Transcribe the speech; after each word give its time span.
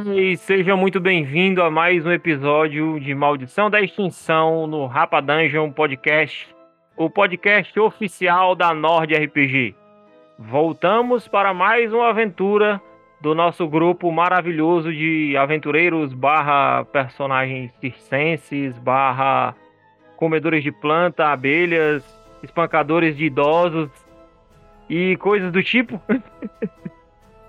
véi, 0.00 0.36
seja 0.36 0.74
muito 0.74 0.98
bem-vindo 1.00 1.62
a 1.62 1.70
mais 1.70 2.06
um 2.06 2.12
episódio 2.12 2.98
de 2.98 3.14
Maldição 3.14 3.68
da 3.68 3.80
Extinção 3.80 4.66
no 4.66 4.86
Rapa 4.86 5.20
Dungeon 5.20 5.70
Podcast, 5.70 6.48
o 6.96 7.10
podcast 7.10 7.78
oficial 7.78 8.54
da 8.54 8.72
Nord 8.72 9.14
RPG. 9.14 9.74
Voltamos 10.38 11.28
para 11.28 11.52
mais 11.52 11.92
uma 11.92 12.08
aventura 12.08 12.80
do 13.20 13.34
nosso 13.34 13.68
grupo 13.68 14.10
maravilhoso 14.10 14.92
de 14.92 15.36
aventureiros 15.36 16.12
barra 16.12 16.84
personagens 16.86 17.72
circenses, 17.80 18.78
barra 18.78 19.54
comedores 20.16 20.62
de 20.62 20.72
planta, 20.72 21.28
abelhas, 21.28 22.02
espancadores 22.42 23.16
de 23.16 23.26
idosos 23.26 23.90
e 24.88 25.16
coisas 25.18 25.52
do 25.52 25.62
tipo. 25.62 26.00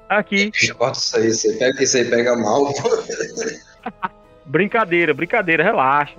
Aqui. 0.09 0.52
Corta 0.77 0.98
isso 0.98 1.17
aí, 1.17 1.31
você 1.31 1.53
pega 1.57 1.84
isso 1.84 1.98
aí, 1.98 2.05
pega 2.05 2.35
mal. 2.35 2.71
brincadeira, 4.45 5.13
brincadeira, 5.13 5.63
relaxa. 5.63 6.16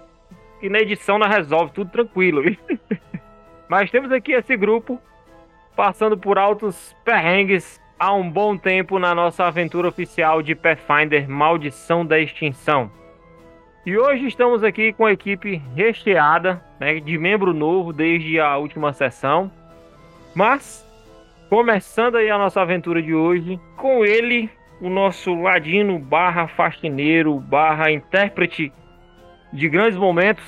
E 0.62 0.68
na 0.68 0.80
edição 0.80 1.18
nós 1.18 1.30
resolve 1.30 1.72
tudo 1.72 1.90
tranquilo. 1.90 2.42
Mas 3.68 3.90
temos 3.90 4.10
aqui 4.12 4.32
esse 4.32 4.56
grupo 4.56 5.00
passando 5.76 6.16
por 6.16 6.38
altos 6.38 6.94
perrengues 7.04 7.80
há 7.98 8.12
um 8.12 8.30
bom 8.30 8.56
tempo 8.56 8.98
na 8.98 9.14
nossa 9.14 9.44
aventura 9.44 9.88
oficial 9.88 10.42
de 10.42 10.54
Pathfinder 10.54 11.28
Maldição 11.28 12.04
da 12.04 12.18
Extinção. 12.18 12.90
E 13.86 13.98
hoje 13.98 14.26
estamos 14.26 14.64
aqui 14.64 14.92
com 14.92 15.04
a 15.04 15.12
equipe 15.12 15.62
recheada, 15.74 16.62
né, 16.80 17.00
de 17.00 17.18
membro 17.18 17.52
novo 17.52 17.92
desde 17.92 18.40
a 18.40 18.56
última 18.56 18.92
sessão. 18.92 19.50
Mas 20.34 20.83
Começando 21.54 22.16
aí 22.16 22.28
a 22.28 22.36
nossa 22.36 22.60
aventura 22.60 23.00
de 23.00 23.14
hoje, 23.14 23.60
com 23.76 24.04
ele, 24.04 24.50
o 24.80 24.90
nosso 24.90 25.32
ladino 25.40 26.00
barra 26.00 26.48
faxineiro 26.48 27.38
barra 27.38 27.92
intérprete 27.92 28.72
de 29.52 29.68
grandes 29.68 29.96
momentos, 29.96 30.42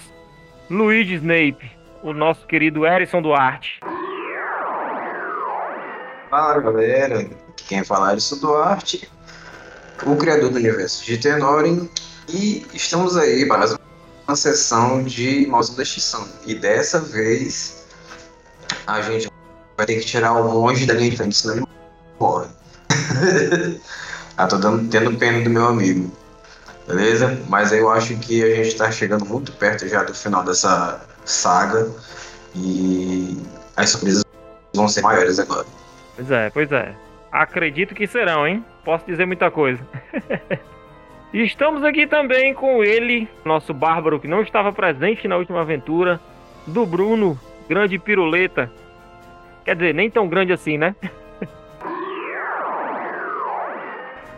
Luigi 0.69 1.15
Snape, 1.15 1.71
o 2.03 2.13
nosso 2.13 2.45
querido 2.49 2.85
Erison 2.85 3.23
Duarte. 3.23 3.79
Fala 6.29 6.59
galera, 6.59 7.31
quem 7.69 7.85
fala 7.85 8.11
é 8.11 8.13
Erison 8.15 8.41
Duarte, 8.41 9.09
o 10.05 10.17
criador 10.17 10.51
do 10.51 10.57
universo 10.57 11.07
de 11.07 11.19
Tenorin, 11.19 11.89
e 12.29 12.67
estamos 12.75 13.17
aí 13.17 13.47
para 13.47 13.79
uma 14.27 14.35
sessão 14.35 15.05
de 15.05 15.47
Maldição 15.47 15.77
da 15.77 15.85
Extinção. 15.85 16.29
E 16.45 16.57
dessa 16.57 16.99
vez 16.99 17.87
a 18.89 19.01
gente 19.03 19.36
vai 19.77 19.87
ter 19.87 19.97
que 19.97 20.07
tirar 20.07 20.33
o 20.33 20.53
monge 20.53 20.87
da 20.87 20.95
linha 20.95 21.11
de 21.11 21.17
frente, 21.17 21.37
senão 21.37 21.57
ele 21.57 21.67
morre. 22.19 22.49
ah, 24.37 24.47
tô 24.47 24.57
dando, 24.57 24.89
tendo 24.89 25.17
pena 25.19 25.43
do 25.43 25.51
meu 25.51 25.67
amigo. 25.67 26.11
Beleza? 26.87 27.39
Mas 27.49 27.73
eu 27.73 27.91
acho 27.91 28.17
que 28.19 28.43
a 28.43 28.63
gente 28.63 28.77
tá 28.77 28.91
chegando 28.91 29.25
muito 29.25 29.53
perto 29.53 29.89
já 29.89 30.03
do 30.03 30.15
final 30.15 30.45
dessa 30.45 31.01
saga. 31.25 31.91
E 32.55 33.37
as 33.77 33.91
surpresas 33.91 34.25
vão 34.75 34.89
ser 34.89 35.03
maiores 35.03 35.39
agora. 35.39 35.67
Pois 36.15 36.31
é, 36.31 36.51
pois 36.51 36.73
é. 36.73 36.95
Acredito 37.31 37.95
que 37.95 38.07
serão, 38.07 38.47
hein? 38.47 38.65
Posso 38.85 39.05
dizer 39.05 39.27
muita 39.27 39.51
coisa. 39.51 39.83
e 41.33 41.43
estamos 41.45 41.85
aqui 41.85 42.07
também 42.07 42.55
com 42.55 42.83
ele, 42.83 43.29
nosso 43.45 43.75
bárbaro 43.75 44.21
que 44.21 44.29
não 44.29 44.41
estava 44.41 44.73
presente 44.73 45.29
na 45.29 45.37
última 45.37 45.61
aventura, 45.61 46.21
do 46.67 46.87
Bruno, 46.87 47.39
grande 47.69 47.99
piruleta. 47.99 48.71
Quer 49.67 49.75
dizer, 49.75 49.95
nem 49.95 50.09
tão 50.09 50.29
grande 50.29 50.53
assim, 50.53 50.79
né? 50.79 50.95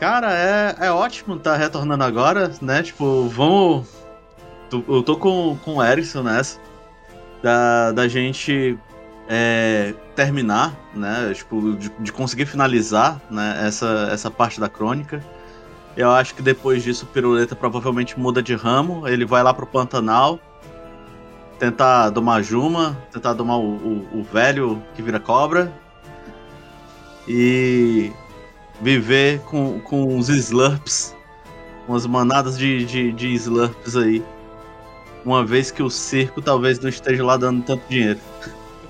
Cara, 0.00 0.32
é, 0.32 0.86
é 0.86 0.90
ótimo 0.90 1.36
estar 1.36 1.52
tá 1.52 1.56
retornando 1.58 2.02
agora, 2.02 2.50
né? 2.62 2.82
Tipo, 2.82 3.28
vamos. 3.28 3.86
Eu 4.72 5.02
tô 5.02 5.18
com, 5.18 5.58
com 5.62 5.76
o 5.76 5.84
Erison 5.84 6.22
nessa. 6.22 6.58
Da, 7.42 7.92
da 7.92 8.08
gente 8.08 8.78
é, 9.28 9.92
terminar, 10.16 10.74
né? 10.94 11.30
Tipo, 11.34 11.76
de, 11.76 11.90
de, 11.98 12.10
conseguir 12.10 12.46
finalizar 12.46 13.20
né? 13.30 13.66
essa, 13.66 14.08
essa 14.10 14.30
parte 14.30 14.58
da 14.58 14.68
crônica. 14.68 15.22
Eu 15.94 16.10
acho 16.10 16.34
que 16.34 16.40
depois 16.40 16.82
disso 16.82 17.04
o 17.04 17.08
Piruleta 17.08 17.54
provavelmente 17.54 18.18
muda 18.18 18.42
de 18.42 18.54
ramo. 18.54 19.06
Ele 19.06 19.26
vai 19.26 19.42
lá 19.42 19.52
pro 19.52 19.66
Pantanal 19.66 20.40
tentar 21.58 22.10
domar 22.10 22.42
Juma, 22.42 22.96
tentar 23.12 23.32
domar 23.32 23.58
o, 23.58 23.76
o, 23.76 24.20
o, 24.20 24.22
velho 24.22 24.82
que 24.94 25.02
vira 25.02 25.18
cobra 25.18 25.72
e 27.26 28.12
viver 28.80 29.40
com, 29.40 29.80
com 29.80 30.16
os 30.16 30.28
Slurps, 30.28 31.14
umas 31.86 32.06
manadas 32.06 32.56
de, 32.56 32.84
de, 32.84 33.12
de 33.12 33.34
Slurps 33.34 33.96
aí. 33.96 34.22
Uma 35.24 35.44
vez 35.44 35.70
que 35.70 35.82
o 35.82 35.90
circo 35.90 36.40
talvez 36.40 36.78
não 36.78 36.88
esteja 36.88 37.24
lá 37.24 37.36
dando 37.36 37.62
tanto 37.64 37.82
dinheiro. 37.88 38.20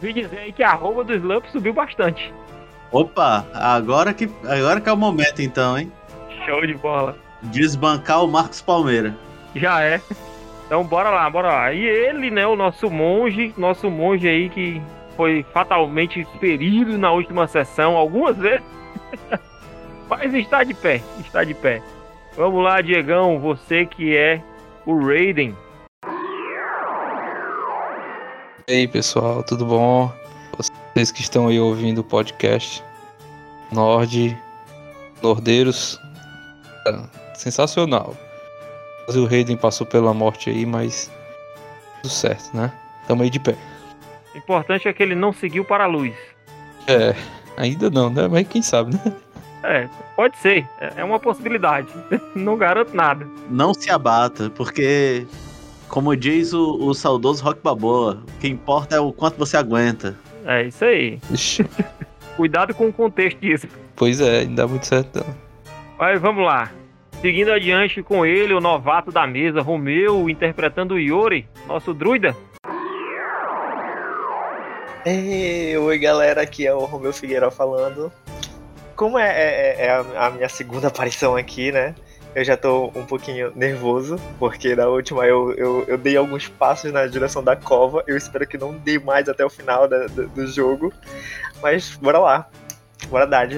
Vi 0.01 0.13
dizer 0.13 0.39
aí 0.39 0.53
que 0.53 0.63
a 0.63 0.75
roupa 0.75 1.03
do 1.03 1.15
Slurp 1.15 1.47
subiu 1.47 1.73
bastante. 1.73 2.33
Opa, 2.93 3.47
agora 3.53 4.15
que, 4.15 4.31
agora 4.45 4.81
que 4.81 4.89
é 4.89 4.93
o 4.93 4.97
momento 4.97 5.43
então, 5.43 5.77
hein? 5.77 5.91
Show 6.47 6.65
de 6.67 6.75
bola. 6.75 7.17
Desbancar 7.43 8.25
o 8.25 8.29
Marcos 8.29 8.61
Palmeira. 8.61 9.17
Já 9.55 9.83
é. 9.83 10.01
Então 10.69 10.85
bora 10.85 11.09
lá, 11.09 11.31
bora 11.31 11.49
lá. 11.49 11.73
E 11.73 11.83
ele, 11.83 12.31
né, 12.31 12.47
o 12.47 12.55
nosso 12.55 12.91
monge, 12.91 13.55
nosso 13.57 13.91
monge 13.91 14.29
aí 14.29 14.51
que 14.51 14.83
foi 15.17 15.43
fatalmente 15.51 16.27
ferido 16.39 16.99
na 16.99 17.11
última 17.11 17.49
sessão 17.49 17.97
algumas 17.97 18.37
vezes. 18.37 18.63
Mas 20.11 20.35
está 20.35 20.63
de 20.65 20.75
pé, 20.75 21.01
está 21.21 21.43
de 21.43 21.55
pé. 21.55 21.83
Vamos 22.37 22.63
lá, 22.63 22.83
Diegão, 22.83 23.41
você 23.41 23.87
que 23.87 24.15
é 24.15 24.43
o 24.85 25.07
Raiden. 25.07 25.57
E 28.69 28.73
aí, 28.73 28.87
pessoal, 28.87 29.43
tudo 29.43 29.65
bom? 29.65 30.13
Vocês 30.93 31.11
que 31.11 31.23
estão 31.23 31.49
aí 31.49 31.59
ouvindo 31.59 32.03
o 32.03 32.05
podcast 32.05 32.85
Nord, 33.73 34.37
Nordeiros, 35.23 35.99
sensacional 37.35 38.15
o 39.17 39.27
Raiden 39.27 39.57
passou 39.57 39.87
pela 39.87 40.13
morte 40.13 40.51
aí, 40.51 40.67
mas 40.67 41.11
tudo 42.03 42.13
certo, 42.13 42.57
né? 42.57 42.73
Tamo 43.07 43.23
aí 43.23 43.31
de 43.31 43.41
pé. 43.41 43.57
O 44.35 44.39
importante 44.39 44.87
é 44.87 44.93
que 44.93 45.03
ele 45.03 45.15
não 45.15 45.33
seguiu 45.33 45.65
para 45.65 45.85
a 45.85 45.87
luz. 45.87 46.15
É, 46.87 47.15
ainda 47.57 47.91
não, 47.91 48.11
né? 48.11 48.29
Mas 48.29 48.47
quem 48.49 48.63
sabe, 48.63 48.95
né? 48.95 49.13
É, 49.63 49.89
pode 50.15 50.37
ser. 50.39 50.67
É 50.97 51.03
uma 51.03 51.19
possibilidade. 51.19 51.89
não 52.35 52.57
garanto 52.57 52.95
nada. 52.95 53.27
Não 53.51 53.75
se 53.75 53.91
abata, 53.91 54.51
porque, 54.51 55.27
como 55.89 56.17
diz 56.17 56.53
o, 56.53 56.77
o 56.81 56.95
saudoso 56.95 57.43
Rock 57.43 57.61
Baboa, 57.63 58.23
o 58.37 58.41
que 58.41 58.49
importa 58.49 58.97
é 58.97 59.01
o 59.01 59.13
quanto 59.13 59.37
você 59.37 59.57
aguenta. 59.57 60.17
É 60.45 60.65
isso 60.65 60.85
aí. 60.85 61.19
Cuidado 62.37 62.73
com 62.75 62.89
o 62.89 62.93
contexto 62.93 63.39
disso. 63.41 63.67
Pois 63.97 64.21
é, 64.21 64.45
não 64.45 64.55
dá 64.55 64.67
muito 64.69 64.87
certo 64.87 65.19
não. 65.19 65.35
Mas 65.99 66.21
vamos 66.21 66.45
lá. 66.45 66.71
Seguindo 67.21 67.53
adiante 67.53 68.01
com 68.01 68.25
ele, 68.25 68.55
o 68.55 68.61
novato 68.61 69.11
da 69.11 69.27
mesa, 69.27 69.61
Romeu, 69.61 70.31
interpretando 70.31 70.99
Yori, 70.99 71.49
nosso 71.67 71.93
druida. 71.93 72.37
Ei, 75.05 75.77
oi 75.77 75.99
galera, 75.99 76.43
aqui 76.43 76.65
é 76.65 76.73
o 76.73 76.85
Romeu 76.85 77.13
Figueiredo 77.13 77.51
falando. 77.51 78.13
Como 78.95 79.19
é, 79.19 79.31
é, 79.31 79.87
é 79.87 79.91
a, 79.91 80.27
a, 80.27 80.31
minha 80.31 80.49
segunda 80.49 80.89
aparição 80.89 81.35
aqui, 81.35 81.73
né? 81.73 81.95
Eu 82.37 82.45
já 82.45 82.57
tô 82.57 82.93
um 82.95 83.05
pouquinho 83.05 83.53
nervoso, 83.57 84.17
porque 84.39 84.77
na 84.77 84.87
última 84.87 85.27
eu, 85.27 85.53
eu, 85.55 85.85
eu 85.89 85.99
dei 85.99 86.17
alguns 86.17 86.47
passos 86.47 86.93
na 86.93 87.07
direção 87.07 87.43
da 87.43 87.57
cova. 87.57 88.05
Eu 88.07 88.17
espero 88.17 88.47
que 88.47 88.57
não 88.57 88.75
dê 88.75 88.97
mais 88.99 89.29
até 89.29 89.45
o 89.45 89.51
final 89.51 89.89
da, 89.89 90.07
do, 90.07 90.29
do 90.29 90.47
jogo. 90.47 90.93
Mas 91.61 91.97
bora 91.97 92.19
lá. 92.19 92.49
Bora 93.09 93.27
dar. 93.27 93.49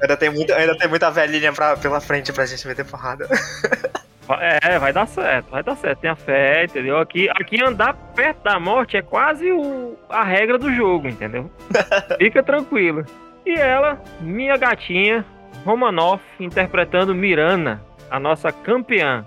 Ainda 0.00 0.16
tem, 0.16 0.30
muito, 0.30 0.52
ainda 0.52 0.76
tem 0.76 0.88
muita 0.88 1.10
velhinha 1.10 1.52
pra, 1.52 1.76
pela 1.76 2.00
frente 2.00 2.32
pra 2.32 2.46
gente 2.46 2.66
meter 2.66 2.84
porrada. 2.84 3.28
É, 4.60 4.76
vai 4.78 4.92
dar 4.92 5.06
certo, 5.06 5.50
vai 5.50 5.62
dar 5.62 5.76
certo. 5.76 6.00
Tenha 6.00 6.16
fé, 6.16 6.64
entendeu? 6.64 6.98
Aqui, 6.98 7.28
aqui 7.30 7.62
andar 7.62 7.94
perto 8.14 8.42
da 8.42 8.58
morte 8.58 8.96
é 8.96 9.02
quase 9.02 9.52
o, 9.52 9.96
a 10.08 10.24
regra 10.24 10.58
do 10.58 10.72
jogo, 10.74 11.06
entendeu? 11.08 11.50
Fica 12.18 12.42
tranquilo. 12.42 13.04
E 13.44 13.54
ela, 13.54 14.02
minha 14.20 14.56
gatinha, 14.56 15.24
Romanoff, 15.64 16.22
interpretando 16.40 17.14
Mirana, 17.14 17.80
a 18.10 18.18
nossa 18.18 18.50
campeã. 18.50 19.24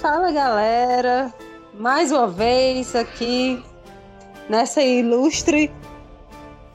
Fala 0.00 0.32
galera, 0.32 1.32
mais 1.74 2.10
uma 2.10 2.26
vez 2.26 2.94
aqui 2.96 3.62
nessa 4.48 4.80
ilustre 4.80 5.70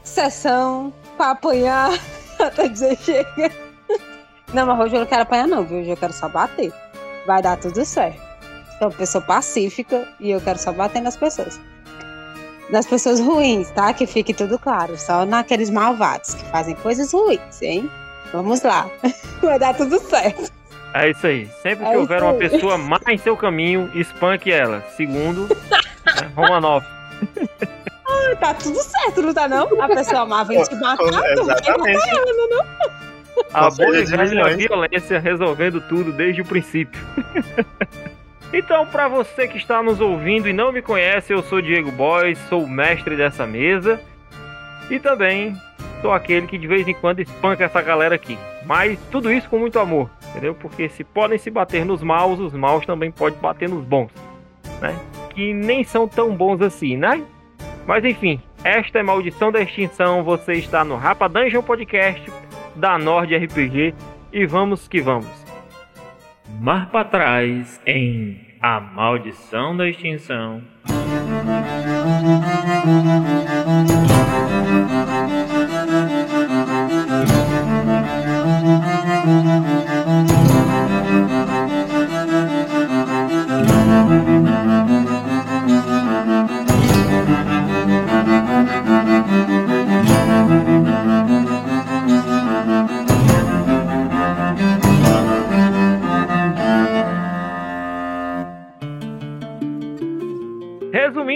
sessão 0.03 0.93
pra 1.17 1.31
apanhar 1.31 1.91
até 2.39 2.67
dizer 2.67 2.97
chega. 2.97 3.51
Não, 4.53 4.65
mas 4.65 4.79
hoje 4.79 4.95
eu 4.95 4.99
não 5.01 5.07
quero 5.07 5.21
apanhar, 5.21 5.47
não, 5.47 5.63
viu? 5.63 5.79
Hoje 5.79 5.89
eu 5.89 5.97
quero 5.97 6.13
só 6.13 6.27
bater. 6.27 6.73
Vai 7.25 7.41
dar 7.41 7.57
tudo 7.57 7.85
certo. 7.85 8.19
Sou 8.77 8.89
uma 8.89 8.93
pessoa 8.97 9.23
pacífica 9.23 10.07
e 10.19 10.31
eu 10.31 10.41
quero 10.41 10.59
só 10.59 10.73
bater 10.73 11.01
nas 11.01 11.15
pessoas. 11.15 11.59
Nas 12.69 12.85
pessoas 12.85 13.19
ruins, 13.19 13.69
tá? 13.71 13.93
Que 13.93 14.05
fique 14.05 14.33
tudo 14.33 14.57
claro. 14.57 14.97
Só 14.97 15.25
naqueles 15.25 15.69
malvados 15.69 16.33
que 16.33 16.43
fazem 16.45 16.75
coisas 16.75 17.13
ruins, 17.13 17.61
hein? 17.61 17.89
Vamos 18.33 18.61
lá. 18.61 18.89
Vai 19.41 19.59
dar 19.59 19.75
tudo 19.75 19.99
certo. 19.99 20.51
É 20.93 21.09
isso 21.09 21.25
aí. 21.25 21.49
Sempre 21.61 21.85
que 21.85 21.93
É 21.93 21.97
houver 21.97 22.21
uma 22.21 22.33
pessoa 22.33 22.77
má 22.77 22.99
em 23.07 23.17
seu 23.17 23.37
caminho, 23.37 23.89
espanque 23.93 24.51
ela. 24.51 24.83
Segundo, 24.97 25.47
né, 26.05 26.31
Romanov. 28.11 28.35
Tá 28.39 28.53
tudo 28.53 28.81
certo, 28.81 29.21
não 29.21 29.33
tá 29.33 29.47
não? 29.47 29.81
A 29.81 29.87
pessoa 29.87 30.25
má 30.25 30.43
vem 30.43 30.61
te 30.63 30.75
matar, 30.75 30.97
tu 31.35 31.45
vai 31.45 31.55
matar 31.55 32.09
ela, 32.09 32.47
não? 32.49 33.01
A 33.53 33.69
de 33.69 34.05
velha 34.05 34.25
milhões. 34.25 34.57
violência 34.57 35.19
resolvendo 35.19 35.81
tudo 35.81 36.11
desde 36.11 36.41
o 36.41 36.45
princípio. 36.45 37.01
então, 38.53 38.85
para 38.85 39.07
você 39.07 39.47
que 39.47 39.57
está 39.57 39.81
nos 39.81 39.99
ouvindo 39.99 40.47
e 40.47 40.53
não 40.53 40.71
me 40.71 40.81
conhece, 40.81 41.33
eu 41.33 41.41
sou 41.43 41.61
Diego 41.61 41.91
Boys, 41.91 42.37
sou 42.49 42.63
o 42.63 42.69
mestre 42.69 43.15
dessa 43.15 43.45
mesa 43.45 43.99
e 44.89 44.99
também 44.99 45.55
sou 46.01 46.11
aquele 46.11 46.47
que 46.47 46.57
de 46.57 46.67
vez 46.67 46.87
em 46.87 46.93
quando 46.93 47.19
espanca 47.19 47.65
essa 47.65 47.81
galera 47.81 48.15
aqui. 48.15 48.37
Mas 48.65 48.99
tudo 49.11 49.31
isso 49.31 49.49
com 49.49 49.59
muito 49.59 49.79
amor, 49.79 50.09
entendeu? 50.29 50.55
Porque 50.55 50.87
se 50.89 51.03
podem 51.03 51.37
se 51.37 51.49
bater 51.49 51.85
nos 51.85 52.01
maus, 52.01 52.39
os 52.39 52.53
maus 52.53 52.85
também 52.85 53.11
podem 53.11 53.39
bater 53.39 53.67
nos 53.67 53.83
bons, 53.83 54.11
né? 54.81 54.95
Que 55.33 55.53
nem 55.53 55.83
são 55.83 56.07
tão 56.07 56.35
bons 56.35 56.61
assim, 56.61 56.95
né? 56.95 57.21
Mas 57.85 58.05
enfim, 58.05 58.39
esta 58.63 58.99
é 58.99 59.03
Maldição 59.03 59.51
da 59.51 59.61
Extinção. 59.61 60.23
Você 60.23 60.53
está 60.53 60.83
no 60.83 60.95
Rapa 60.95 61.27
Dungeon 61.27 61.63
Podcast 61.63 62.31
da 62.75 62.97
Nord 62.97 63.35
RPG 63.35 63.93
e 64.31 64.45
vamos 64.45 64.87
que 64.87 65.01
vamos. 65.01 65.27
Mar 66.59 66.89
para 66.91 67.05
trás 67.05 67.81
em 67.85 68.39
A 68.61 68.79
Maldição 68.79 69.75
da 69.75 69.87
Extinção. 69.87 70.61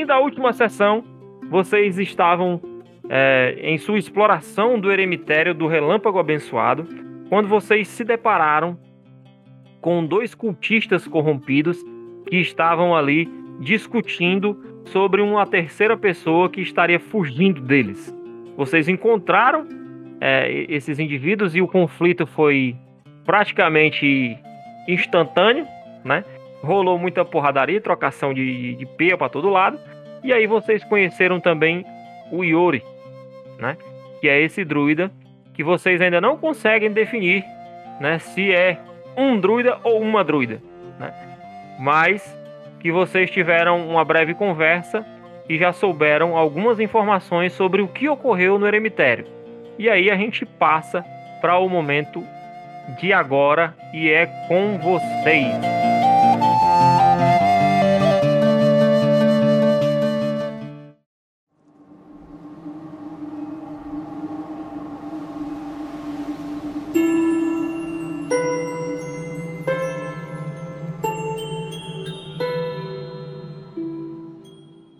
Resumindo 0.05 0.13
a 0.13 0.19
última 0.19 0.53
sessão, 0.53 1.03
vocês 1.49 1.97
estavam 1.97 2.61
é, 3.09 3.57
em 3.59 3.77
sua 3.79 3.97
exploração 3.97 4.79
do 4.79 4.91
eremitério 4.91 5.51
do 5.53 5.65
Relâmpago 5.65 6.19
Abençoado, 6.19 6.87
quando 7.27 7.47
vocês 7.47 7.87
se 7.87 8.03
depararam 8.03 8.77
com 9.81 10.05
dois 10.05 10.35
cultistas 10.35 11.07
corrompidos 11.07 11.83
que 12.27 12.37
estavam 12.37 12.95
ali 12.95 13.27
discutindo 13.59 14.55
sobre 14.85 15.21
uma 15.21 15.47
terceira 15.47 15.97
pessoa 15.97 16.51
que 16.51 16.61
estaria 16.61 16.99
fugindo 16.99 17.61
deles. 17.61 18.15
Vocês 18.55 18.87
encontraram 18.87 19.67
é, 20.21 20.65
esses 20.69 20.99
indivíduos 20.99 21.55
e 21.55 21.61
o 21.63 21.67
conflito 21.67 22.27
foi 22.27 22.75
praticamente 23.25 24.37
instantâneo, 24.87 25.65
né? 26.03 26.23
rolou 26.61 26.97
muita 26.97 27.25
porradaria, 27.25 27.81
trocação 27.81 28.33
de, 28.33 28.75
de 28.75 28.85
peia 28.85 29.17
para 29.17 29.29
todo 29.29 29.49
lado. 29.49 29.79
E 30.25 30.33
aí 30.33 30.47
vocês 30.47 30.83
conheceram 30.83 31.39
também 31.39 31.85
o 32.31 32.43
Yori, 32.43 32.83
né? 33.59 33.77
Que 34.19 34.27
é 34.27 34.41
esse 34.41 34.65
druida 34.65 35.11
que 35.53 35.63
vocês 35.63 36.01
ainda 36.01 36.19
não 36.19 36.35
conseguem 36.35 36.91
definir, 36.91 37.45
né? 38.01 38.17
Se 38.17 38.51
é 38.51 38.79
um 39.15 39.39
druida 39.39 39.77
ou 39.83 40.01
uma 40.01 40.23
druida, 40.23 40.59
né? 40.99 41.13
Mas 41.79 42.35
que 42.79 42.91
vocês 42.91 43.29
tiveram 43.29 43.87
uma 43.87 44.03
breve 44.03 44.33
conversa 44.33 45.05
e 45.47 45.59
já 45.59 45.71
souberam 45.71 46.35
algumas 46.35 46.79
informações 46.79 47.53
sobre 47.53 47.83
o 47.83 47.87
que 47.87 48.09
ocorreu 48.09 48.57
no 48.57 48.67
eremitério. 48.67 49.27
E 49.77 49.87
aí 49.87 50.09
a 50.09 50.15
gente 50.15 50.43
passa 50.43 51.05
para 51.39 51.59
o 51.59 51.69
momento 51.69 52.23
de 52.99 53.13
agora 53.13 53.75
e 53.93 54.09
é 54.09 54.25
com 54.47 54.79
vocês. 54.79 55.74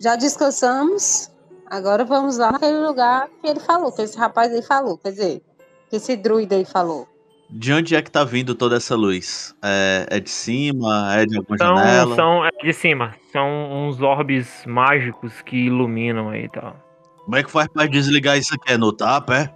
Já 0.06 0.14
descansamos. 0.14 1.32
Agora 1.68 2.04
vamos 2.04 2.38
lá 2.38 2.52
naquele 2.52 2.78
lugar 2.78 3.28
que 3.42 3.48
ele 3.48 3.58
falou, 3.58 3.90
que 3.90 4.02
esse 4.02 4.16
rapaz 4.16 4.52
aí 4.52 4.62
falou. 4.62 4.96
Quer 4.98 5.10
dizer, 5.10 5.42
que 5.90 5.96
esse 5.96 6.16
druida 6.16 6.54
aí 6.54 6.64
falou. 6.64 7.08
De 7.50 7.72
onde 7.72 7.96
é 7.96 8.00
que 8.00 8.08
tá 8.08 8.22
vindo 8.22 8.54
toda 8.54 8.76
essa 8.76 8.94
luz? 8.94 9.52
É, 9.64 10.06
é 10.08 10.20
de 10.20 10.30
cima? 10.30 11.12
É 11.12 11.26
de 11.26 11.36
alguma 11.36 11.58
São, 11.58 11.76
janela? 11.76 12.14
são 12.14 12.46
é, 12.46 12.50
de 12.50 12.72
cima. 12.72 13.16
São 13.32 13.48
uns 13.72 14.00
orbes 14.00 14.64
mágicos 14.64 15.42
que 15.42 15.56
iluminam 15.56 16.28
aí 16.28 16.44
e 16.44 16.48
tal. 16.50 16.76
Como 17.24 17.34
é 17.34 17.42
que 17.42 17.50
faz 17.50 17.66
pra 17.66 17.86
desligar 17.86 18.38
isso 18.38 18.54
aqui? 18.54 18.74
É 18.74 18.78
no 18.78 18.92
tapa, 18.92 19.36
é? 19.36 19.54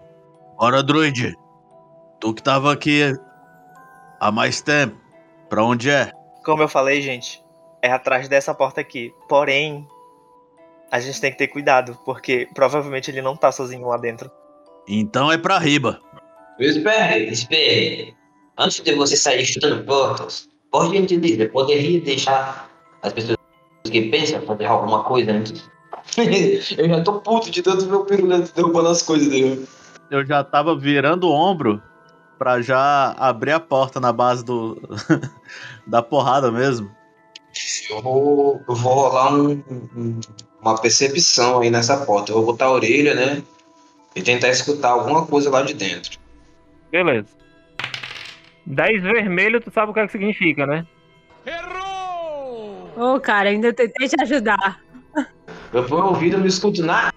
Ora, 0.59 0.83
druide. 0.83 1.33
Tu 2.19 2.35
que 2.35 2.43
tava 2.43 2.73
aqui 2.73 3.13
há 4.19 4.33
mais 4.33 4.61
tempo. 4.61 4.97
Pra 5.49 5.63
onde 5.63 5.91
é? 5.91 6.11
Como 6.45 6.61
eu 6.61 6.69
falei, 6.69 7.01
gente, 7.01 7.41
é 7.81 7.93
atrás 7.93 8.29
dessa 8.29 8.53
porta 8.53 8.81
aqui. 8.81 9.15
Porém, 9.29 9.87
a 10.91 11.01
gente 11.01 11.21
tem 11.21 11.31
que 11.31 11.39
ter 11.39 11.49
cuidado, 11.49 11.99
porque 12.05 12.49
provavelmente 12.55 13.11
ele 13.11 13.23
não 13.23 13.37
tá 13.37 13.51
sozinho 13.53 13.87
lá 13.87 13.97
dentro. 13.97 14.31
Então 14.89 15.31
é 15.31 15.39
pra 15.39 15.59
riba. 15.59 16.01
Espere, 16.59 17.29
espere. 17.31 18.15
Antes 18.59 18.81
de 18.81 18.95
você 18.95 19.17
sair 19.17 19.45
chutando 19.45 19.85
portas, 19.85 20.49
por 20.71 20.91
gentileza, 20.93 21.49
poderia 21.49 22.01
deixar 22.01 22.69
as 23.03 23.13
pessoas 23.13 23.39
que 23.85 24.11
pensam 24.11 24.43
fazer 24.43 24.67
alguma 24.67 25.03
coisa 25.05 25.33
antes? 25.33 25.69
Eu 26.77 26.89
já 26.89 27.03
tô 27.03 27.21
puto 27.21 27.51
de 27.51 27.63
tanto 27.63 27.87
meu 27.87 28.05
pirulento 28.05 28.53
derrubando 28.55 28.89
as 28.89 29.03
coisas 29.03 29.29
dele. 29.29 29.67
Eu 30.11 30.27
já 30.27 30.43
tava 30.43 30.77
virando 30.77 31.29
o 31.29 31.33
ombro 31.33 31.81
pra 32.39 32.61
já 32.61 33.15
abrir 33.19 33.53
a 33.53 33.61
porta 33.61 34.01
na 34.01 34.13
base 34.13 34.45
do 34.45 34.81
da 35.87 36.03
porrada 36.03 36.51
mesmo. 36.51 36.91
Eu 37.91 38.03
vou, 38.03 38.61
eu 38.69 38.75
vou 38.75 38.93
rolar 38.95 39.35
um- 39.35 39.63
um- 39.97 40.21
uma 40.63 40.81
percepção 40.81 41.61
aí 41.61 41.71
nessa 41.71 42.05
porta. 42.05 42.33
Eu 42.33 42.37
vou 42.37 42.47
botar 42.47 42.67
a 42.67 42.73
orelha, 42.73 43.15
né? 43.15 43.43
E 44.15 44.23
tentar 44.23 44.49
escutar 44.49 44.91
alguma 44.91 45.27
coisa 45.27 45.51
lá 45.51 45.63
de 45.63 45.75
dentro. 45.75 46.19
Beleza. 46.91 47.29
10 48.67 49.03
vermelho, 49.03 49.61
tu 49.61 49.71
sabe 49.71 49.91
o 49.91 49.95
que, 49.95 50.01
é 50.01 50.07
que 50.07 50.13
significa, 50.13 50.67
né? 50.67 50.87
Ô, 52.97 53.19
cara, 53.19 53.49
ainda 53.49 53.73
tentei 53.73 54.09
te 54.09 54.21
ajudar. 54.21 54.81
Eu 55.73 55.85
ponho 55.85 56.05
o 56.05 56.09
ouvido, 56.09 56.35
eu 56.35 56.41
não 56.41 56.47
escuto 56.47 56.85
nada. 56.85 57.15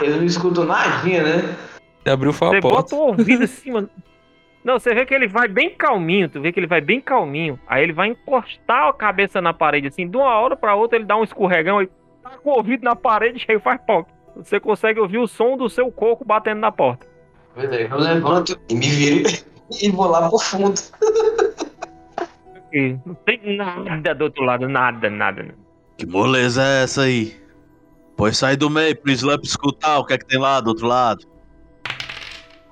Eu 0.00 0.16
não 0.16 0.24
escuto 0.24 0.64
nadinha, 0.64 1.22
né? 1.22 1.56
Ele 2.04 2.12
abriu 2.12 2.32
foi 2.32 2.48
Você 2.48 2.56
a 2.58 2.60
porta. 2.60 2.76
bota 2.76 2.94
o 2.96 2.98
ouvido 3.08 3.44
assim, 3.44 3.72
mano. 3.72 3.88
Não, 4.62 4.78
você 4.78 4.94
vê 4.94 5.04
que 5.04 5.12
ele 5.12 5.28
vai 5.28 5.46
bem 5.46 5.70
calminho, 5.70 6.28
tu 6.28 6.40
vê 6.40 6.50
que 6.52 6.58
ele 6.58 6.66
vai 6.66 6.80
bem 6.80 7.00
calminho. 7.00 7.58
Aí 7.66 7.82
ele 7.82 7.92
vai 7.92 8.08
encostar 8.08 8.88
a 8.88 8.92
cabeça 8.92 9.40
na 9.40 9.52
parede, 9.52 9.88
assim, 9.88 10.08
de 10.08 10.16
uma 10.16 10.38
hora 10.38 10.56
pra 10.56 10.74
outra 10.74 10.96
ele 10.96 11.04
dá 11.04 11.16
um 11.16 11.24
escorregão 11.24 11.82
e 11.82 11.88
tá 12.24 12.38
com 12.38 12.50
o 12.50 12.54
ouvido 12.54 12.82
na 12.82 12.96
parede 12.96 13.44
e 13.48 13.58
faz 13.60 13.80
pop. 13.86 14.10
Você 14.36 14.58
consegue 14.58 14.98
ouvir 14.98 15.18
o 15.18 15.28
som 15.28 15.56
do 15.56 15.68
seu 15.68 15.92
coco 15.92 16.24
batendo 16.24 16.60
na 16.60 16.72
porta. 16.72 17.06
Beleza, 17.54 17.82
é, 17.82 17.92
eu 17.92 17.98
levanto 17.98 18.58
e 18.68 18.74
me 18.74 18.88
viro 18.88 19.28
e 19.80 19.90
vou 19.90 20.06
lá 20.08 20.28
pro 20.28 20.38
fundo. 20.38 20.80
Não 23.06 23.14
tem 23.14 23.56
nada 23.56 24.14
do 24.14 24.24
outro 24.24 24.42
lado, 24.42 24.68
nada, 24.68 25.08
nada. 25.08 25.54
Que 25.96 26.04
moleza 26.04 26.62
é 26.64 26.82
essa 26.82 27.02
aí? 27.02 27.40
Pois 28.16 28.36
sai 28.36 28.56
do 28.56 28.68
meio 28.68 28.96
pro 28.96 29.12
Slump 29.12 29.44
escutar 29.44 29.98
o 29.98 30.04
que 30.04 30.14
é 30.14 30.18
que 30.18 30.26
tem 30.26 30.40
lá 30.40 30.60
do 30.60 30.70
outro 30.70 30.86
lado. 30.86 31.24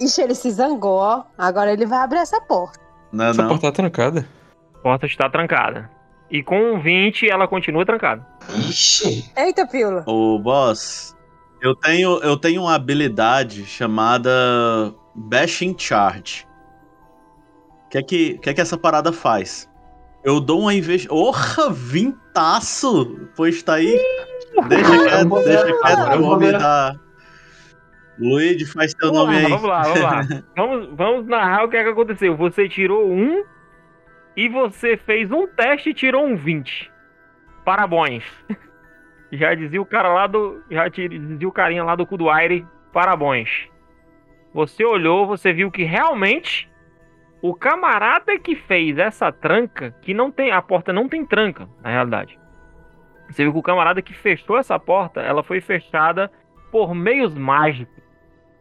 Ixi, 0.00 0.22
ele 0.22 0.34
se 0.34 0.50
zangou, 0.50 0.96
ó. 0.96 1.22
Agora 1.38 1.72
ele 1.72 1.86
vai 1.86 1.98
abrir 2.00 2.18
essa 2.18 2.40
porta. 2.40 2.80
Não, 3.12 3.26
é 3.26 3.30
Essa 3.30 3.42
não. 3.42 3.50
porta 3.50 3.68
tá 3.68 3.72
trancada. 3.72 4.26
A 4.74 4.78
porta 4.78 5.06
está 5.06 5.30
trancada. 5.30 5.88
E 6.32 6.42
com 6.42 6.80
20 6.80 7.28
ela 7.28 7.46
continua 7.46 7.84
trancada. 7.84 8.26
Ixi, 8.56 9.30
Eita, 9.36 9.66
Pílula. 9.66 10.02
Ô, 10.06 10.38
boss, 10.38 11.14
eu 11.60 11.76
tenho, 11.76 12.18
eu 12.22 12.38
tenho 12.38 12.62
uma 12.62 12.74
habilidade 12.74 13.66
chamada 13.66 14.30
Bashing 15.14 15.76
Charge. 15.78 16.46
O 17.86 17.88
que 17.90 17.98
é 17.98 18.02
que, 18.02 18.38
que 18.38 18.48
é 18.48 18.54
que 18.54 18.60
essa 18.62 18.78
parada 18.78 19.12
faz? 19.12 19.70
Eu 20.24 20.40
dou 20.40 20.62
uma 20.62 20.72
investida. 20.72 21.12
Orra, 21.12 21.68
vintaço! 21.70 23.28
Pois 23.36 23.62
tá 23.62 23.74
aí. 23.74 24.00
Deixa 24.68 24.90
quieto, 24.90 25.44
deixa 25.44 25.80
quieto, 25.80 26.12
eu 26.12 26.22
vou 26.22 26.38
me 26.38 26.52
dar. 26.52 26.94
Luigi, 28.18 28.64
faz 28.64 28.94
teu 28.94 29.12
Vamos 29.12 29.26
nome 29.26 29.34
lá, 29.34 29.44
aí. 29.44 29.50
vamos 29.50 29.68
lá, 29.68 29.82
vamos 29.82 30.00
lá. 30.00 30.44
vamos, 30.56 30.96
vamos 30.96 31.26
narrar 31.26 31.64
o 31.64 31.68
que, 31.68 31.76
é 31.76 31.82
que 31.82 31.90
aconteceu. 31.90 32.36
Você 32.36 32.68
tirou 32.68 33.10
um 33.10 33.42
e 34.36 34.48
você 34.48 34.96
fez 34.96 35.30
um 35.30 35.46
teste 35.46 35.90
e 35.90 35.94
tirou 35.94 36.24
um 36.24 36.36
20. 36.36 36.90
Parabéns. 37.64 38.24
Já 39.32 39.54
dizia 39.54 39.80
o 39.80 39.86
cara 39.86 40.12
lá 40.12 40.26
do. 40.26 40.62
Já 40.70 40.88
dizia 40.88 41.48
o 41.48 41.52
carinha 41.52 41.84
lá 41.84 41.94
do 41.94 42.06
cu 42.06 42.16
do 42.16 42.28
aire. 42.28 42.66
Parabéns. 42.92 43.68
Você 44.52 44.84
olhou, 44.84 45.26
você 45.26 45.52
viu 45.52 45.70
que 45.70 45.84
realmente 45.84 46.70
o 47.40 47.54
camarada 47.54 48.38
que 48.38 48.54
fez 48.54 48.98
essa 48.98 49.32
tranca, 49.32 49.94
que 50.02 50.12
não 50.12 50.30
tem. 50.30 50.52
A 50.52 50.60
porta 50.60 50.92
não 50.92 51.08
tem 51.08 51.24
tranca, 51.24 51.66
na 51.82 51.90
realidade. 51.90 52.38
Você 53.28 53.42
viu 53.42 53.52
que 53.52 53.58
o 53.58 53.62
camarada 53.62 54.02
que 54.02 54.12
fechou 54.12 54.58
essa 54.58 54.78
porta, 54.78 55.22
ela 55.22 55.42
foi 55.42 55.62
fechada 55.62 56.30
por 56.70 56.94
meios 56.94 57.34
mágicos. 57.34 58.02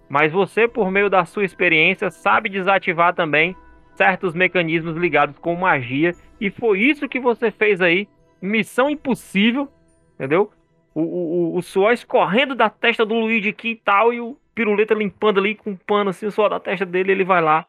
Mas 0.08 0.32
você, 0.32 0.68
por 0.68 0.90
meio 0.90 1.10
da 1.10 1.26
sua 1.26 1.44
experiência, 1.44 2.10
sabe 2.10 2.50
desativar 2.50 3.14
também 3.14 3.56
certos 3.96 4.34
mecanismos 4.34 4.96
ligados 4.98 5.38
com 5.40 5.56
magia. 5.56 6.14
E 6.40 6.50
foi 6.50 6.80
isso 6.82 7.08
que 7.10 7.20
você 7.20 7.52
fez 7.52 7.82
aí. 7.82 8.08
Missão 8.42 8.90
impossível, 8.90 9.72
entendeu? 10.16 10.52
O, 10.94 11.02
o, 11.02 11.58
o- 11.58 11.62
suor 11.62 11.94
escorrendo 11.94 12.54
da 12.56 12.70
testa 12.70 13.06
do 13.06 13.14
Luigi 13.14 13.50
aqui 13.50 13.70
e 13.70 13.76
tal, 13.76 14.12
e 14.14 14.20
o 14.20 14.36
piruleta 14.54 14.94
limpando 14.94 15.40
ali 15.40 15.56
com 15.56 15.72
um 15.72 15.76
pano 15.78 16.10
assim, 16.10 16.26
o 16.26 16.32
suor 16.32 16.50
da 16.50 16.60
testa 16.60 16.86
dele, 16.86 17.12
ele 17.12 17.24
vai 17.24 17.42
lá. 17.42 17.66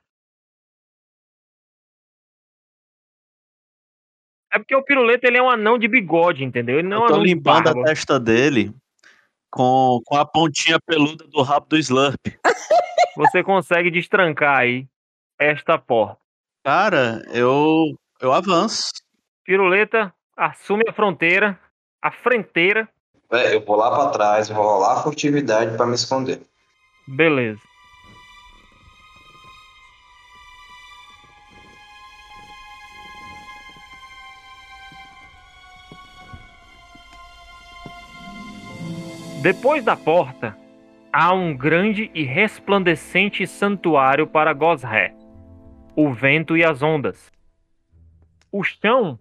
É 4.53 4.59
porque 4.59 4.75
o 4.75 4.83
piruleta 4.83 5.27
ele 5.27 5.39
é 5.39 5.43
um 5.43 5.49
anão 5.49 5.79
de 5.79 5.89
bigode, 5.89 6.45
entendeu? 6.45 6.79
Ele 6.79 6.89
não 6.89 6.99
é 6.99 7.01
um 7.01 7.03
Eu 7.05 7.09
tô 7.09 7.15
anão 7.15 7.25
de 7.25 7.29
limpando 7.35 7.69
a 7.69 7.85
testa 7.85 8.21
dele 8.21 8.75
com, 9.51 10.01
com 10.05 10.17
a 10.17 10.27
pontinha 10.27 10.79
peluda 10.85 11.27
do 11.27 11.43
rabo 11.43 11.67
do 11.69 11.79
Slurp. 11.79 12.19
Você 13.17 13.43
consegue 13.43 13.91
destrancar 13.91 14.59
aí 14.59 14.87
esta 15.51 15.79
porta. 15.79 16.19
Cara, 16.65 17.23
eu, 17.33 17.97
eu 18.21 18.33
avanço. 18.33 18.91
Piruleta 19.45 20.13
assume 20.37 20.85
a 20.89 20.93
fronteira, 20.93 21.59
a 22.01 22.11
frenteira, 22.11 22.89
É, 23.31 23.55
eu 23.55 23.65
vou 23.65 23.77
lá 23.77 23.91
pra 23.91 24.11
trás, 24.11 24.49
vou 24.49 24.63
rolar 24.65 24.99
a 24.99 25.03
furtividade 25.03 25.77
pra 25.77 25.87
me 25.87 25.95
esconder. 25.95 26.41
beleza. 27.07 27.61
Depois 39.43 39.85
da 39.85 39.97
porta, 39.97 40.57
há 41.13 41.33
um 41.35 41.55
grande 41.57 42.11
e 42.15 42.23
resplandecente 42.23 43.47
santuário 43.47 44.27
para 44.27 44.53
Gosré, 44.53 45.15
o 45.95 46.11
vento 46.13 46.57
e 46.57 46.65
as 46.65 46.83
ondas. 46.83 47.31
O 48.51 48.63
chão, 48.63 49.19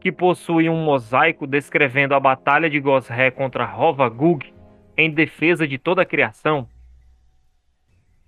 que 0.00 0.12
possui 0.12 0.68
um 0.68 0.84
mosaico 0.84 1.46
descrevendo 1.46 2.14
a 2.14 2.20
batalha 2.20 2.68
de 2.68 2.80
Gosré 2.80 3.30
contra 3.30 3.64
Rovagug 3.64 4.52
em 4.96 5.10
defesa 5.10 5.66
de 5.66 5.78
toda 5.78 6.02
a 6.02 6.06
criação, 6.06 6.68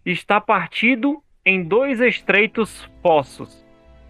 está 0.04 0.40
partido 0.40 1.22
em 1.44 1.62
dois 1.62 2.00
estreitos 2.00 2.88
poços, 3.02 3.64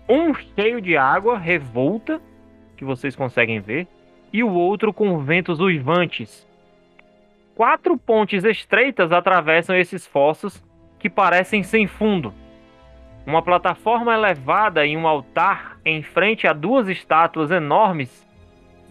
um 0.09 0.35
cheio 0.35 0.81
de 0.81 0.97
água 0.97 1.39
revolta, 1.39 2.21
que 2.77 2.85
vocês 2.85 3.17
conseguem 3.17 3.61
ver, 3.61 3.89
e 4.33 4.43
o 4.43 4.53
outro 4.53 4.93
com 4.93 5.19
ventos 5.19 5.61
uivantes. 5.61 6.47
Quatro 7.55 7.97
pontes 7.97 8.45
estreitas 8.45 9.13
atravessam 9.13 9.77
esses 9.77 10.07
fossos 10.07 10.63
que 10.99 11.09
parecem 11.09 11.63
sem 11.63 11.87
fundo. 11.87 12.35
Uma 13.27 13.41
plataforma 13.41 14.13
elevada 14.13 14.87
em 14.87 14.97
um 14.97 15.07
altar 15.07 15.79
em 15.85 16.03
frente 16.03 16.47
a 16.47 16.53
duas 16.53 16.89
estátuas 16.89 17.51
enormes 17.51 18.27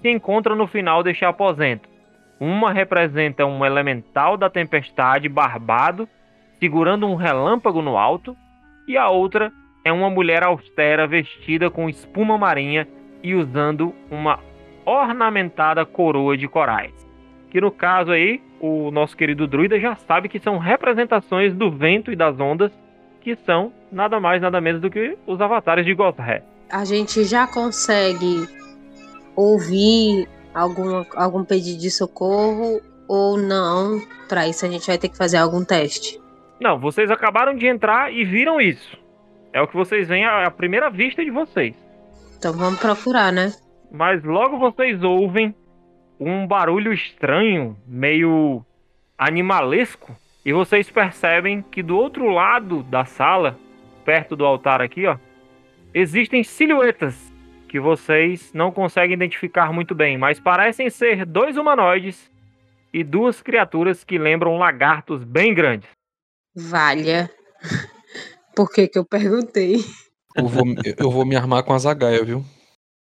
se 0.01 0.09
encontra 0.09 0.55
no 0.55 0.67
final 0.67 1.03
deste 1.03 1.23
aposento. 1.23 1.87
Uma 2.39 2.73
representa 2.73 3.45
um 3.45 3.63
elemental 3.63 4.35
da 4.35 4.49
tempestade 4.49 5.29
barbado, 5.29 6.09
segurando 6.59 7.07
um 7.07 7.15
relâmpago 7.15 7.81
no 7.81 7.97
alto, 7.97 8.35
e 8.87 8.97
a 8.97 9.07
outra 9.09 9.51
é 9.85 9.91
uma 9.91 10.09
mulher 10.09 10.43
austera 10.43 11.07
vestida 11.07 11.69
com 11.69 11.87
espuma 11.87 12.37
marinha 12.37 12.87
e 13.21 13.35
usando 13.35 13.93
uma 14.09 14.39
ornamentada 14.85 15.85
coroa 15.85 16.35
de 16.35 16.47
corais. 16.47 16.93
Que 17.49 17.61
no 17.61 17.71
caso 17.71 18.11
aí, 18.11 18.41
o 18.59 18.89
nosso 18.91 19.15
querido 19.15 19.47
druida 19.47 19.79
já 19.79 19.95
sabe 19.95 20.27
que 20.27 20.39
são 20.39 20.57
representações 20.57 21.53
do 21.53 21.69
vento 21.69 22.11
e 22.11 22.15
das 22.15 22.39
ondas, 22.39 22.77
que 23.23 23.37
são 23.45 23.71
nada 23.91 24.19
mais 24.19 24.41
nada 24.41 24.59
menos 24.59 24.81
do 24.81 24.89
que 24.89 25.17
os 25.25 25.39
avatares 25.39 25.85
de 25.85 25.93
Gosré. 25.93 26.43
A 26.69 26.83
gente 26.83 27.23
já 27.23 27.47
consegue 27.47 28.47
ouvir 29.35 30.27
algum, 30.53 31.03
algum 31.15 31.43
pedido 31.43 31.79
de 31.79 31.89
socorro 31.89 32.81
ou 33.07 33.37
não? 33.37 34.01
Para 34.27 34.47
isso 34.47 34.65
a 34.65 34.69
gente 34.69 34.85
vai 34.85 34.97
ter 34.97 35.09
que 35.09 35.17
fazer 35.17 35.37
algum 35.37 35.63
teste. 35.63 36.19
Não, 36.59 36.79
vocês 36.79 37.09
acabaram 37.09 37.55
de 37.55 37.67
entrar 37.67 38.11
e 38.13 38.23
viram 38.23 38.59
isso. 38.59 38.97
É 39.51 39.61
o 39.61 39.67
que 39.67 39.75
vocês 39.75 40.07
veem 40.07 40.25
à 40.25 40.47
à 40.47 40.51
primeira 40.51 40.89
vista 40.89 41.23
de 41.23 41.31
vocês. 41.31 41.75
Então 42.37 42.53
vamos 42.53 42.79
procurar, 42.79 43.31
né? 43.31 43.53
Mas 43.91 44.23
logo 44.23 44.57
vocês 44.57 45.01
ouvem 45.03 45.55
um 46.19 46.47
barulho 46.47 46.91
estranho, 46.91 47.77
meio 47.85 48.65
animalesco, 49.17 50.15
e 50.45 50.51
vocês 50.51 50.89
percebem 50.89 51.61
que 51.61 51.81
do 51.81 51.97
outro 51.97 52.29
lado 52.29 52.83
da 52.83 53.05
sala, 53.05 53.57
perto 54.03 54.35
do 54.35 54.45
altar 54.45 54.81
aqui, 54.81 55.05
ó, 55.05 55.17
existem 55.93 56.43
silhuetas 56.43 57.31
que 57.67 57.79
vocês 57.79 58.53
não 58.53 58.71
conseguem 58.71 59.13
identificar 59.13 59.71
muito 59.73 59.95
bem, 59.95 60.17
mas 60.17 60.39
parecem 60.39 60.89
ser 60.89 61.25
dois 61.25 61.57
humanoides 61.57 62.31
e 62.93 63.03
duas 63.03 63.41
criaturas 63.41 64.03
que 64.03 64.17
lembram 64.17 64.57
lagartos 64.57 65.23
bem 65.23 65.53
grandes. 65.53 65.89
Valha. 66.55 67.29
Por 68.55 68.71
que 68.71 68.87
que 68.87 68.99
eu 68.99 69.05
perguntei? 69.05 69.77
Eu 70.35 70.47
vou, 70.47 70.65
eu 70.97 71.09
vou 71.09 71.25
me 71.25 71.35
armar 71.35 71.63
com 71.63 71.73
as 71.73 71.85
agaias, 71.85 72.27
viu? 72.27 72.45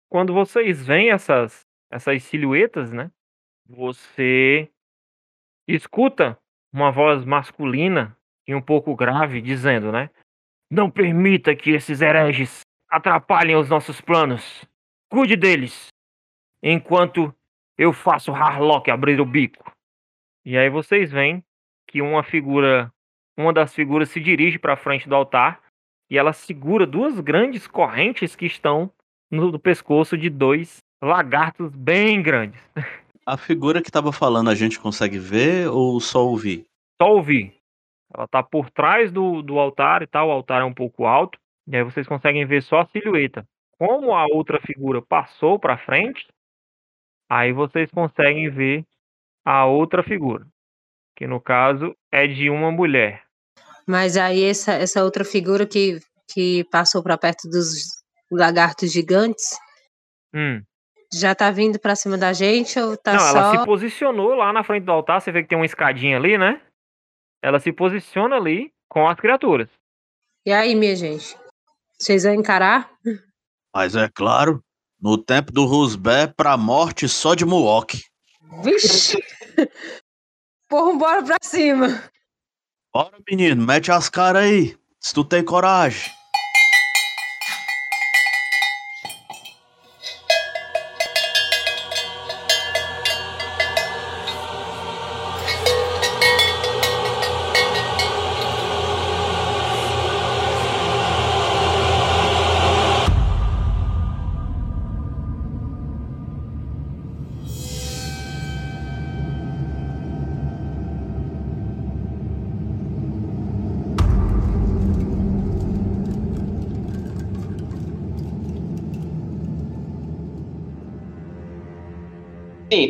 quando 0.10 0.34
vocês 0.34 0.84
veem 0.84 1.12
essas, 1.12 1.66
essas 1.92 2.24
silhuetas, 2.24 2.92
né? 2.92 3.12
Você 3.68 4.68
escuta 5.68 6.38
uma 6.74 6.92
voz 6.92 7.26
masculina 7.26 8.16
e 8.48 8.56
um 8.56 8.62
pouco 8.62 8.96
grave 8.96 9.42
dizendo, 9.42 9.92
né? 9.92 10.10
Não 10.72 10.90
permita 10.90 11.56
que 11.56 11.72
esses 11.72 12.02
hereges 12.02 12.62
atrapalhem 12.90 13.56
os 13.56 13.70
nossos 13.70 14.02
planos. 14.02 14.66
Cuide 15.10 15.36
deles, 15.36 15.88
enquanto 16.62 17.34
eu 17.78 17.94
faço 17.94 18.32
Harlock 18.32 18.92
abrir 18.92 19.20
o 19.20 19.26
bico. 19.26 19.72
E 20.46 20.58
aí 20.58 20.70
vocês 20.70 21.12
veem 21.12 21.44
que 21.88 22.02
uma 22.02 22.24
figura, 22.24 22.92
uma 23.38 23.54
das 23.54 23.74
figuras 23.74 24.10
se 24.10 24.20
dirige 24.20 24.60
para 24.60 24.76
frente 24.76 25.08
do 25.08 25.16
altar 25.16 25.62
e 26.10 26.18
ela 26.18 26.34
segura 26.34 26.86
duas 26.86 27.20
grandes 27.20 27.68
correntes 27.68 28.36
que 28.36 28.46
estão 28.46 28.92
no, 29.32 29.60
pescoço 29.60 30.18
de 30.18 30.30
dois 30.30 30.80
lagartos 31.02 31.74
bem 31.76 32.22
grandes. 32.22 32.62
A 33.30 33.38
figura 33.38 33.80
que 33.80 33.92
tava 33.92 34.12
falando, 34.12 34.50
a 34.50 34.56
gente 34.56 34.80
consegue 34.80 35.20
ver 35.20 35.70
ou 35.70 36.00
só 36.00 36.26
ouvir? 36.26 36.66
Só 37.00 37.12
ouvir. 37.12 37.56
Ela 38.12 38.28
tá 38.28 38.42
por 38.42 38.72
trás 38.72 39.12
do, 39.12 39.44
do 39.44 39.60
altar 39.60 40.02
e 40.02 40.08
tal. 40.08 40.30
O 40.30 40.32
altar 40.32 40.64
é 40.64 40.66
um 40.66 40.74
pouco 40.74 41.06
alto. 41.06 41.38
E 41.68 41.76
aí 41.76 41.84
vocês 41.84 42.08
conseguem 42.08 42.44
ver 42.48 42.64
só 42.64 42.80
a 42.80 42.88
silhueta. 42.88 43.48
Como 43.78 44.16
a 44.16 44.26
outra 44.26 44.60
figura 44.60 45.00
passou 45.00 45.60
para 45.60 45.78
frente, 45.78 46.28
aí 47.30 47.54
vocês 47.54 47.92
conseguem 47.92 48.50
ver 48.50 48.84
a 49.46 49.64
outra 49.68 50.02
figura. 50.02 50.48
Que 51.16 51.28
no 51.28 51.40
caso 51.40 51.96
é 52.12 52.26
de 52.26 52.50
uma 52.50 52.72
mulher. 52.72 53.22
Mas 53.88 54.18
aí 54.18 54.44
essa, 54.44 54.74
essa 54.74 55.04
outra 55.04 55.24
figura 55.24 55.68
que, 55.68 56.00
que 56.34 56.64
passou 56.72 57.04
para 57.04 57.16
perto 57.16 57.48
dos 57.48 57.86
lagartos 58.32 58.92
gigantes 58.92 59.56
Hum. 60.34 60.62
Já 61.14 61.34
tá 61.34 61.50
vindo 61.52 61.80
para 61.80 61.96
cima 61.96 62.18
da 62.18 62.34
gente 62.34 62.80
ou 62.80 62.96
tá 62.96 63.14
Não, 63.14 63.20
só 63.20 63.38
ela 63.38 63.52
se 63.60 63.66
posicionou 63.66 64.36
lá 64.36 64.54
na 64.54 64.64
frente 64.64 64.84
do 64.84 64.92
altar. 64.92 65.22
Você 65.22 65.32
vê 65.32 65.42
que 65.42 65.50
tem 65.50 65.58
uma 65.58 65.66
escadinha 65.66 66.18
ali, 66.18 66.38
né? 66.38 66.62
Ela 67.42 67.60
se 67.60 67.72
posiciona 67.72 68.36
ali 68.36 68.72
com 68.88 69.08
as 69.08 69.20
criaturas. 69.20 69.70
E 70.46 70.52
aí, 70.52 70.76
minha 70.76 70.96
gente? 70.96 71.38
Vocês 71.98 72.24
vão 72.24 72.34
encarar? 72.34 72.92
Mas 73.74 73.96
é 73.96 74.10
claro, 74.10 74.64
no 75.02 75.18
tempo 75.18 75.52
do 75.52 75.66
Rusbé, 75.66 76.28
pra 76.28 76.58
morte 76.58 77.08
só 77.08 77.36
de 77.36 77.46
Muok. 77.46 78.02
Vixe! 78.64 79.18
Porra, 80.70 80.98
bora 80.98 81.24
pra 81.24 81.38
cima! 81.42 82.04
Bora, 82.94 83.18
menino, 83.30 83.66
mete 83.66 83.92
as 83.92 84.10
caras 84.10 84.44
aí, 84.44 84.78
se 85.00 85.14
tu 85.14 85.24
tem 85.24 85.44
coragem. 85.44 86.12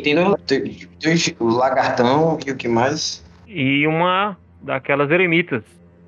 Tem, 0.01 1.38
o 1.39 1.46
lagartão 1.46 2.38
e 2.46 2.51
o 2.51 2.56
que 2.56 2.68
mais? 2.68 3.24
E 3.48 3.88
uma 3.88 4.38
daquelas 4.62 5.10
eremitas 5.10 5.63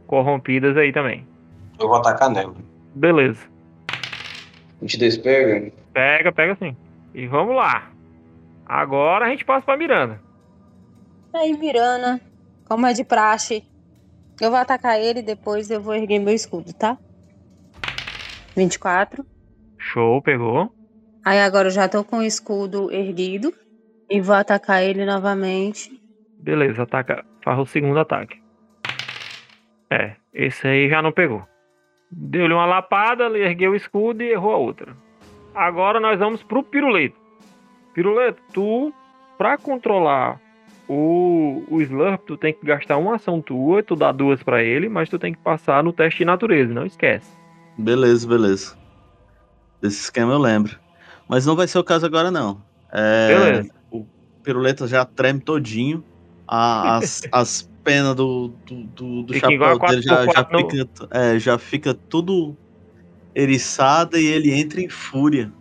corrompidas 0.08 0.76
aí 0.78 0.92
também. 0.92 1.26
Eu 1.80 1.88
vou 1.88 1.98
atacar 1.98 2.30
nela. 2.30 2.56
Beleza. 2.94 3.40
22 4.82 5.18
pega. 5.18 5.72
Pega, 5.94 6.32
pega 6.32 6.56
sim. 6.56 6.76
E 7.14 7.28
vamos 7.28 7.56
lá. 7.56 7.92
Agora 8.66 9.26
a 9.26 9.30
gente 9.30 9.46
passa 9.46 9.66
pra 9.66 9.78
Miranda. 9.78 10.20
Aí, 11.34 11.58
Mirana, 11.58 12.20
como 12.68 12.86
é 12.86 12.94
de 12.94 13.04
praxe, 13.04 13.64
eu 14.40 14.50
vou 14.50 14.60
atacar 14.60 15.00
ele 15.00 15.20
e 15.20 15.24
depois 15.24 15.70
eu 15.70 15.82
vou 15.82 15.94
erguer 15.94 16.20
meu 16.20 16.34
escudo, 16.34 16.74
tá? 16.74 16.98
24. 18.56 19.26
Show, 19.78 20.22
pegou. 20.22 20.74
Aí 21.24 21.40
agora 21.40 21.68
eu 21.68 21.72
já 21.72 21.88
tô 21.88 22.04
com 22.04 22.18
o 22.18 22.24
escudo 22.24 22.92
erguido 22.92 23.54
e 24.12 24.20
vou 24.20 24.36
atacar 24.36 24.84
ele 24.84 25.06
novamente. 25.06 25.90
Beleza, 26.38 26.84
ataca. 26.84 27.24
Faz 27.44 27.58
o 27.58 27.66
segundo 27.66 28.00
ataque. 28.00 28.42
É, 29.90 30.16
esse 30.34 30.68
aí 30.68 30.90
já 30.90 31.02
não 31.02 31.14
pegou. 31.14 31.48
Deu-lhe 32.12 32.54
uma 32.54 32.66
lapada, 32.66 33.26
ele 33.26 33.40
ergueu 33.40 33.72
o 33.72 33.76
escudo 33.76 34.22
e 34.22 34.32
errou 34.32 34.52
a 34.52 34.58
outra. 34.58 34.98
Agora 35.56 36.00
nós 36.00 36.20
vamos 36.20 36.44
pro 36.44 36.62
Piruleto. 36.62 37.16
Piruleto, 37.94 38.42
tu, 38.54 38.94
pra 39.38 39.58
controlar 39.58 40.40
o, 40.90 41.64
o 41.70 41.82
Slurp, 41.82 42.26
tu 42.26 42.36
tem 42.36 42.54
que 42.54 42.66
gastar 42.66 42.98
uma 42.98 43.16
ação 43.16 43.42
tua, 43.42 43.82
tu 43.82 43.96
dá 43.96 44.12
duas 44.12 44.44
pra 44.44 44.62
ele, 44.62 44.90
mas 44.90 45.10
tu 45.10 45.18
tem 45.18 45.34
que 45.34 45.40
passar 45.40 45.82
no 45.84 45.94
teste 45.94 46.20
de 46.20 46.26
natureza, 46.26 46.74
não 46.74 46.86
esquece. 46.86 47.32
Beleza, 47.78 48.28
beleza. 48.28 48.78
Desse 49.82 50.02
esquema 50.02 50.34
eu 50.34 50.40
lembro. 50.40 50.78
Mas 51.30 51.46
não 51.46 51.56
vai 51.56 51.68
ser 51.68 51.80
o 51.80 51.84
caso 51.84 52.06
agora, 52.06 52.30
não. 52.30 52.62
É, 52.92 53.28
Beleza. 53.28 53.81
Piruleta 54.44 54.88
já 54.88 55.06
treme 55.06 55.40
todinho. 55.40 56.04
A- 56.48 56.98
as, 56.98 57.22
as 57.32 57.70
penas 57.84 58.16
do, 58.16 58.50
do, 58.66 58.84
do, 58.84 59.24
do 59.24 59.34
chapéu 59.34 59.80
dele 59.80 60.02
já, 60.02 60.26
já, 60.26 60.44
4x4 60.44 60.52
no- 60.52 60.70
fica, 60.70 61.08
é, 61.12 61.40
já 61.40 61.58
fica 61.58 61.94
tudo 61.94 62.56
eriçada 63.36 64.20
e 64.20 64.26
ele 64.26 64.52
entra 64.54 64.82
em 64.82 64.90
fúria. 64.90 65.52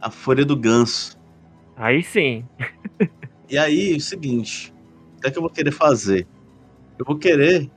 A 0.00 0.10
fúria 0.10 0.44
do 0.44 0.56
ganso. 0.56 1.18
Aí 1.76 2.02
sim. 2.02 2.44
E 3.48 3.58
aí, 3.58 3.94
o 3.96 4.00
seguinte, 4.00 4.72
o 5.16 5.20
que 5.20 5.28
é 5.28 5.30
que 5.30 5.38
eu 5.38 5.42
vou 5.42 5.50
querer 5.50 5.72
fazer? 5.72 6.26
Eu 6.98 7.04
vou 7.04 7.16
querer 7.18 7.68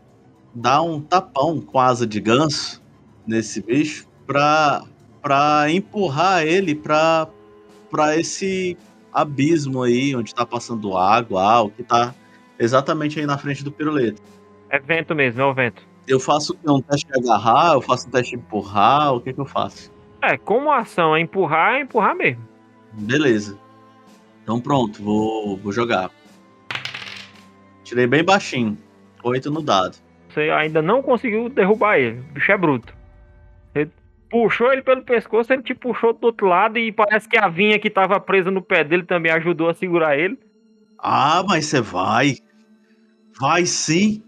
dar 0.53 0.81
um 0.81 1.01
tapão 1.01 1.59
com 1.59 1.79
a 1.79 1.85
asa 1.87 2.05
de 2.05 2.19
ganso 2.19 2.81
nesse 3.25 3.61
bicho 3.61 4.05
pra, 4.27 4.83
pra 5.21 5.65
empurrar 5.71 6.45
ele 6.45 6.75
pra, 6.75 7.27
pra 7.89 8.15
esse 8.17 8.77
abismo 9.13 9.83
aí, 9.83 10.15
onde 10.15 10.33
tá 10.33 10.45
passando 10.45 10.97
água, 10.97 11.43
algo, 11.43 11.73
que 11.75 11.83
tá 11.83 12.13
exatamente 12.57 13.19
aí 13.19 13.25
na 13.25 13.37
frente 13.37 13.63
do 13.63 13.71
piruleta. 13.71 14.21
É 14.69 14.79
vento 14.79 15.13
mesmo, 15.13 15.41
é 15.41 15.45
o 15.45 15.53
vento. 15.53 15.83
Eu 16.07 16.19
faço 16.19 16.57
o 16.65 16.77
um 16.77 16.81
teste 16.81 17.07
de 17.07 17.19
agarrar, 17.19 17.73
eu 17.73 17.81
faço 17.81 18.07
um 18.07 18.11
teste 18.11 18.35
de 18.35 18.41
empurrar, 18.41 19.13
o 19.13 19.21
que 19.21 19.33
que 19.33 19.39
eu 19.39 19.45
faço? 19.45 19.91
É, 20.21 20.37
como 20.37 20.71
a 20.71 20.79
ação 20.79 21.15
é 21.15 21.19
empurrar, 21.19 21.75
é 21.75 21.81
empurrar 21.81 22.15
mesmo. 22.15 22.43
Beleza. 22.93 23.57
Então 24.41 24.59
pronto, 24.59 25.01
vou, 25.01 25.57
vou 25.57 25.71
jogar. 25.71 26.09
Tirei 27.83 28.07
bem 28.07 28.23
baixinho. 28.23 28.77
Oito 29.23 29.51
no 29.51 29.61
dado. 29.61 29.97
Você 30.29 30.49
ainda 30.49 30.81
não 30.81 31.01
conseguiu 31.01 31.47
derrubar 31.47 31.97
ele. 31.97 32.19
O 32.19 32.33
bicho 32.33 32.51
é 32.51 32.57
bruto. 32.57 32.93
Puxou 34.33 34.73
ele 34.73 34.81
pelo 34.81 35.03
pescoço, 35.03 35.53
ele 35.53 35.61
te 35.61 35.75
puxou 35.75 36.11
do 36.11 36.25
outro 36.25 36.47
lado 36.47 36.79
e 36.79 36.91
parece 36.91 37.29
que 37.29 37.37
a 37.37 37.47
vinha 37.47 37.77
que 37.77 37.87
tava 37.87 38.19
presa 38.19 38.49
no 38.49 38.63
pé 38.63 38.83
dele 38.83 39.03
também 39.03 39.31
ajudou 39.31 39.69
a 39.69 39.75
segurar 39.75 40.17
ele. 40.17 40.39
Ah, 40.97 41.43
mas 41.47 41.67
você 41.67 41.79
vai. 41.79 42.37
Vai 43.39 43.67
sim. 43.67 44.23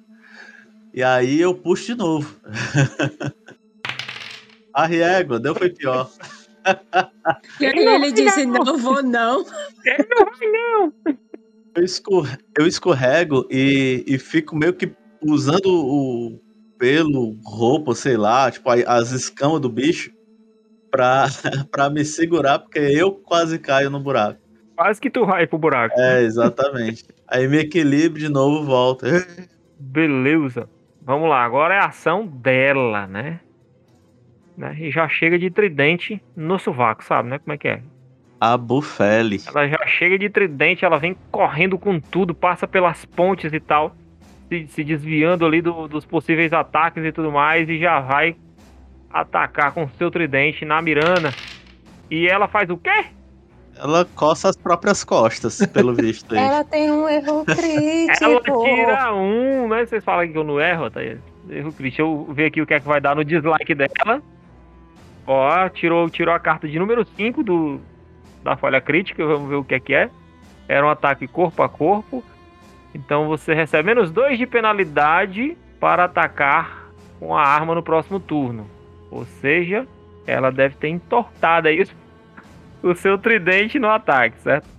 E 0.94 1.02
aí 1.02 1.42
eu 1.42 1.56
puxo 1.56 1.88
de 1.88 1.96
novo. 1.96 2.40
a 4.72 4.86
régua, 4.86 5.40
deu 5.40 5.56
foi 5.56 5.72
pior. 5.72 6.08
E 7.60 7.66
aí 7.66 7.74
ele 7.76 8.12
disse: 8.12 8.46
Não 8.46 8.78
vou, 8.78 9.02
não. 9.02 9.44
Eu, 11.76 11.84
escorre- 11.84 12.38
eu 12.60 12.68
escorrego 12.68 13.48
e, 13.50 14.04
e 14.06 14.20
fico 14.20 14.56
meio 14.56 14.74
que 14.76 14.96
usando 15.20 15.66
o 15.66 16.40
pelo, 16.78 17.38
roupa, 17.44 17.94
sei 17.96 18.18
lá, 18.18 18.50
tipo 18.52 18.70
as 18.70 19.12
escamas 19.12 19.62
do 19.62 19.70
bicho 19.70 20.12
pra, 20.92 21.26
pra 21.72 21.90
me 21.90 22.06
segurar, 22.06 22.60
porque 22.60 22.80
eu 22.80 23.12
quase 23.12 23.60
caio 23.60 23.90
no 23.90 24.00
buraco. 24.00 24.40
Quase 24.76 25.00
que 25.00 25.10
tu 25.10 25.26
vai 25.26 25.48
pro 25.48 25.58
buraco. 25.58 25.96
É, 25.98 26.24
exatamente. 26.24 27.06
Aí 27.28 27.48
me 27.48 27.60
equilibro 27.60 28.20
de 28.20 28.30
novo, 28.30 28.66
volta. 28.66 29.08
Beleza. 29.80 30.70
Vamos 31.02 31.30
lá, 31.30 31.44
agora 31.44 31.76
é 31.76 31.80
a 31.80 31.86
ação 31.86 32.26
dela, 32.26 33.08
né? 33.08 33.40
né? 34.58 34.76
E 34.80 34.92
já 34.92 35.08
chega 35.08 35.38
de 35.38 35.50
tridente 35.50 36.22
no 36.36 36.58
sovaco, 36.58 37.04
sabe, 37.04 37.30
né? 37.30 37.40
Como 37.40 37.54
é 37.54 37.58
que 37.58 37.68
é? 37.68 37.82
A 38.40 38.58
Bufele. 38.58 39.40
Ela 39.48 39.68
já 39.68 39.86
chega 39.86 40.18
de 40.18 40.30
tridente, 40.30 40.84
ela 40.84 40.98
vem 40.98 41.16
correndo 41.32 41.78
com 41.78 42.00
tudo, 42.00 42.34
passa 42.34 42.68
pelas 42.68 43.06
pontes 43.06 43.54
e 43.54 43.60
tal, 43.60 43.96
se, 44.50 44.68
se 44.68 44.84
desviando 44.84 45.46
ali 45.46 45.62
do- 45.62 45.88
dos 45.88 46.06
possíveis 46.06 46.52
ataques 46.54 47.04
e 47.04 47.12
tudo 47.12 47.32
mais, 47.32 47.68
e 47.70 47.80
já 47.80 48.00
vai 48.00 48.36
atacar 49.10 49.72
com 49.74 49.88
seu 49.98 50.12
tridente 50.12 50.66
na 50.66 50.82
Mirana. 50.82 51.34
E 52.12 52.28
ela 52.28 52.48
faz 52.48 52.70
o 52.70 52.78
quê? 52.78 53.06
Ela 53.78 54.06
coça 54.16 54.48
as 54.50 54.56
próprias 54.56 55.04
costas, 55.04 55.66
pelo 55.68 55.94
visto 55.96 56.34
aí. 56.34 56.40
Ela 56.42 56.64
tem 56.64 56.92
um 56.92 57.08
erro 57.10 57.44
Ela 57.48 57.56
crítico. 57.56 58.64
tira 58.64 59.14
um, 59.14 59.68
né? 59.68 59.86
Vocês 59.86 60.04
falam 60.04 60.28
que 60.32 60.38
eu 60.38 60.44
não 60.44 60.60
erro, 60.62 60.90
tá? 60.90 61.02
Erro 61.04 61.20
crítico. 61.74 61.82
Deixa 61.82 62.02
eu 62.02 62.28
ver 62.32 62.46
aqui 62.46 62.62
o 62.62 62.66
que 62.66 62.74
é 62.74 62.80
que 62.80 62.88
vai 62.88 63.02
dar 63.02 63.16
no 63.16 63.24
dislike 63.26 63.76
dela. 63.76 64.22
Ó, 65.28 65.70
tirou, 65.70 66.10
tirou 66.10 66.34
a 66.34 66.40
carta 66.40 66.68
de 66.68 66.78
número 66.78 67.04
5 67.06 67.44
do, 67.44 67.82
da 68.44 68.56
falha 68.56 68.80
crítica. 68.80 69.26
Vamos 69.26 69.50
ver 69.50 69.56
o 69.56 69.64
que 69.64 69.76
é 69.76 69.80
que 69.80 69.94
é. 69.94 70.10
Era 70.68 70.86
um 70.86 70.90
ataque 70.90 71.28
corpo 71.28 71.62
a 71.64 71.70
corpo. 71.70 72.24
Então 72.96 73.28
você 73.28 73.54
recebe 73.54 73.88
menos 73.88 74.10
2 74.10 74.38
de 74.38 74.48
penalidade 74.48 75.58
para 75.82 76.06
atacar 76.06 76.90
com 77.20 77.36
a 77.36 77.42
arma 77.42 77.76
no 77.76 77.84
próximo 77.84 78.22
turno. 78.22 78.70
Ou 79.12 79.26
seja, 79.26 79.86
ela 80.26 80.50
deve 80.50 80.76
ter 80.78 80.88
entortado 80.88 81.68
aí 81.68 81.86
o 82.82 82.96
seu 82.96 83.18
tridente 83.18 83.78
no 83.78 83.90
ataque, 83.90 84.40
certo? 84.40 84.70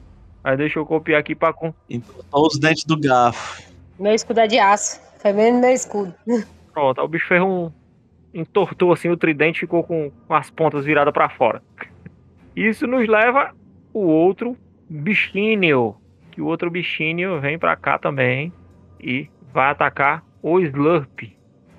Mas 0.42 0.56
deixa 0.56 0.78
eu 0.78 0.86
copiar 0.86 1.20
aqui 1.20 1.34
para 1.34 1.54
Entortou 1.90 2.46
os 2.46 2.58
dentes 2.58 2.84
do 2.84 2.98
garfo. 2.98 3.62
Meu 3.98 4.14
escudo 4.14 4.40
é 4.40 4.46
de 4.46 4.58
aço. 4.58 4.98
Foi 5.18 5.34
mesmo 5.34 5.60
meu 5.60 5.70
escudo. 5.70 6.14
Pronto, 6.72 7.02
o 7.02 7.08
bicho 7.08 7.28
fez 7.28 7.42
um. 7.42 7.70
Entortou 8.32 8.94
assim 8.94 9.10
o 9.10 9.16
tridente 9.16 9.60
ficou 9.60 9.82
com, 9.82 10.10
com 10.26 10.34
as 10.34 10.48
pontas 10.48 10.86
viradas 10.86 11.12
pra 11.12 11.28
fora. 11.28 11.62
Isso 12.54 12.86
nos 12.86 13.06
leva 13.06 13.54
o 13.92 14.00
outro 14.06 14.56
bichinho. 14.88 15.96
Que 16.36 16.42
o 16.42 16.44
outro 16.44 16.70
bichinho 16.70 17.40
vem 17.40 17.58
pra 17.58 17.74
cá 17.76 17.98
também 17.98 18.52
e 19.00 19.26
vai 19.54 19.70
atacar 19.70 20.22
o 20.42 20.60
Slurp. 20.60 21.20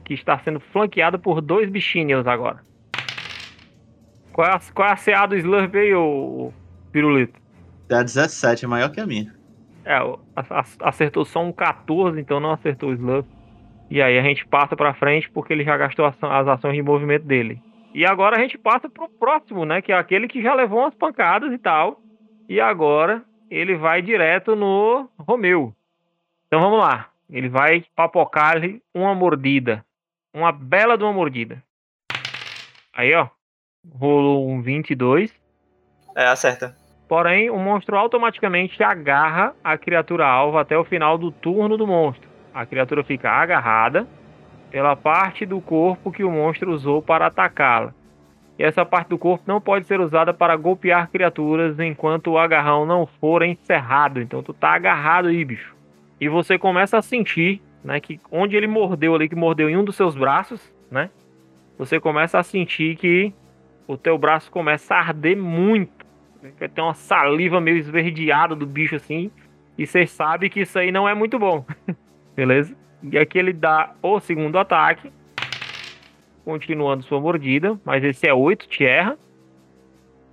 Que 0.03 0.15
está 0.15 0.39
sendo 0.39 0.59
flanqueado 0.59 1.19
por 1.19 1.41
dois 1.41 1.69
bichinhos 1.69 2.25
agora. 2.25 2.57
Qual 4.33 4.47
é 4.47 4.55
a, 4.55 4.59
qual 4.73 4.89
é 4.89 4.93
a 4.93 4.95
CA 4.95 5.27
do 5.27 5.35
Slurp 5.35 5.75
aí, 5.75 5.93
ô 5.93 6.51
Pirulito? 6.91 7.39
A 7.91 8.01
17 8.01 8.65
é 8.65 8.67
maior 8.67 8.89
que 8.89 8.99
a 8.99 9.05
minha. 9.05 9.31
É, 9.85 9.99
acertou 10.79 11.23
só 11.23 11.43
um 11.43 11.51
14, 11.51 12.19
então 12.19 12.39
não 12.39 12.49
acertou 12.49 12.89
o 12.89 12.93
Slurp. 12.93 13.27
E 13.91 14.01
aí 14.01 14.17
a 14.17 14.23
gente 14.23 14.43
passa 14.47 14.75
pra 14.75 14.95
frente 14.95 15.29
porque 15.29 15.53
ele 15.53 15.63
já 15.63 15.77
gastou 15.77 16.03
as 16.03 16.47
ações 16.47 16.73
de 16.73 16.81
movimento 16.81 17.27
dele. 17.27 17.61
E 17.93 18.03
agora 18.07 18.37
a 18.37 18.39
gente 18.39 18.57
passa 18.57 18.89
pro 18.89 19.07
próximo, 19.07 19.65
né? 19.65 19.83
Que 19.83 19.91
é 19.91 19.95
aquele 19.95 20.27
que 20.27 20.41
já 20.41 20.55
levou 20.55 20.79
umas 20.79 20.95
pancadas 20.95 21.53
e 21.53 21.59
tal. 21.59 22.01
E 22.49 22.59
agora 22.59 23.23
ele 23.49 23.75
vai 23.75 24.01
direto 24.01 24.55
no 24.55 25.09
Romeu. 25.19 25.73
Então 26.47 26.61
vamos 26.61 26.79
lá. 26.79 27.09
Ele 27.29 27.49
vai 27.49 27.85
papocar-lhe 27.95 28.81
uma 28.93 29.13
mordida. 29.13 29.83
Uma 30.33 30.51
bela 30.51 30.97
de 30.97 31.03
uma 31.03 31.13
mordida. 31.13 31.61
Aí, 32.93 33.13
ó. 33.13 33.27
Rolou 33.93 34.49
um 34.49 34.61
22. 34.61 35.33
É, 36.15 36.25
acerta. 36.25 36.75
Porém, 37.07 37.49
o 37.49 37.57
monstro 37.57 37.97
automaticamente 37.97 38.83
agarra 38.83 39.55
a 39.63 39.77
criatura 39.77 40.25
alvo 40.27 40.57
até 40.57 40.77
o 40.77 40.83
final 40.83 41.17
do 41.17 41.31
turno 41.31 41.77
do 41.77 41.87
monstro. 41.87 42.27
A 42.53 42.65
criatura 42.65 43.03
fica 43.03 43.29
agarrada 43.29 44.07
pela 44.69 44.95
parte 44.95 45.45
do 45.45 45.61
corpo 45.61 46.11
que 46.11 46.23
o 46.23 46.31
monstro 46.31 46.73
usou 46.73 47.01
para 47.01 47.27
atacá-la. 47.27 47.93
E 48.57 48.63
essa 48.63 48.85
parte 48.85 49.09
do 49.09 49.17
corpo 49.17 49.43
não 49.45 49.61
pode 49.61 49.85
ser 49.85 49.99
usada 49.99 50.33
para 50.33 50.55
golpear 50.55 51.09
criaturas 51.09 51.79
enquanto 51.79 52.31
o 52.31 52.37
agarrão 52.37 52.85
não 52.85 53.05
for 53.05 53.43
encerrado. 53.43 54.19
Então 54.19 54.41
tu 54.41 54.53
tá 54.53 54.69
agarrado 54.69 55.27
aí, 55.27 55.45
bicho. 55.45 55.75
E 56.19 56.27
você 56.27 56.57
começa 56.57 56.97
a 56.97 57.01
sentir, 57.01 57.61
né, 57.83 57.99
que 57.99 58.19
onde 58.31 58.55
ele 58.55 58.65
mordeu 58.65 59.13
ali, 59.13 59.29
que 59.29 59.35
mordeu 59.35 59.69
em 59.69 59.77
um 59.77 59.83
dos 59.83 59.95
seus 59.95 60.15
braços, 60.15 60.73
né? 60.89 61.11
Você 61.77 61.99
começa 61.99 62.39
a 62.39 62.43
sentir 62.43 62.95
que 62.95 63.31
o 63.87 63.95
teu 63.95 64.17
braço 64.17 64.49
começa 64.51 64.95
a 64.95 64.99
arder 64.99 65.37
muito 65.37 66.05
Tem 66.73 66.83
uma 66.83 66.93
saliva 66.95 67.61
meio 67.61 67.77
esverdeada 67.77 68.55
do 68.55 68.65
bicho 68.65 68.95
assim. 68.95 69.31
E 69.77 69.85
você 69.85 70.07
sabe 70.07 70.49
que 70.49 70.61
isso 70.61 70.77
aí 70.79 70.91
não 70.91 71.07
é 71.07 71.13
muito 71.13 71.37
bom. 71.37 71.63
Beleza? 72.35 72.75
E 73.03 73.17
aqui 73.17 73.37
ele 73.37 73.53
dá 73.53 73.91
o 74.01 74.19
segundo 74.19 74.57
ataque. 74.57 75.11
Continuando 76.47 77.03
sua 77.03 77.19
mordida. 77.19 77.77
Mas 77.83 78.01
esse 78.05 78.25
é 78.25 78.33
8, 78.33 78.69
te 78.69 78.85
erra. 78.85 79.17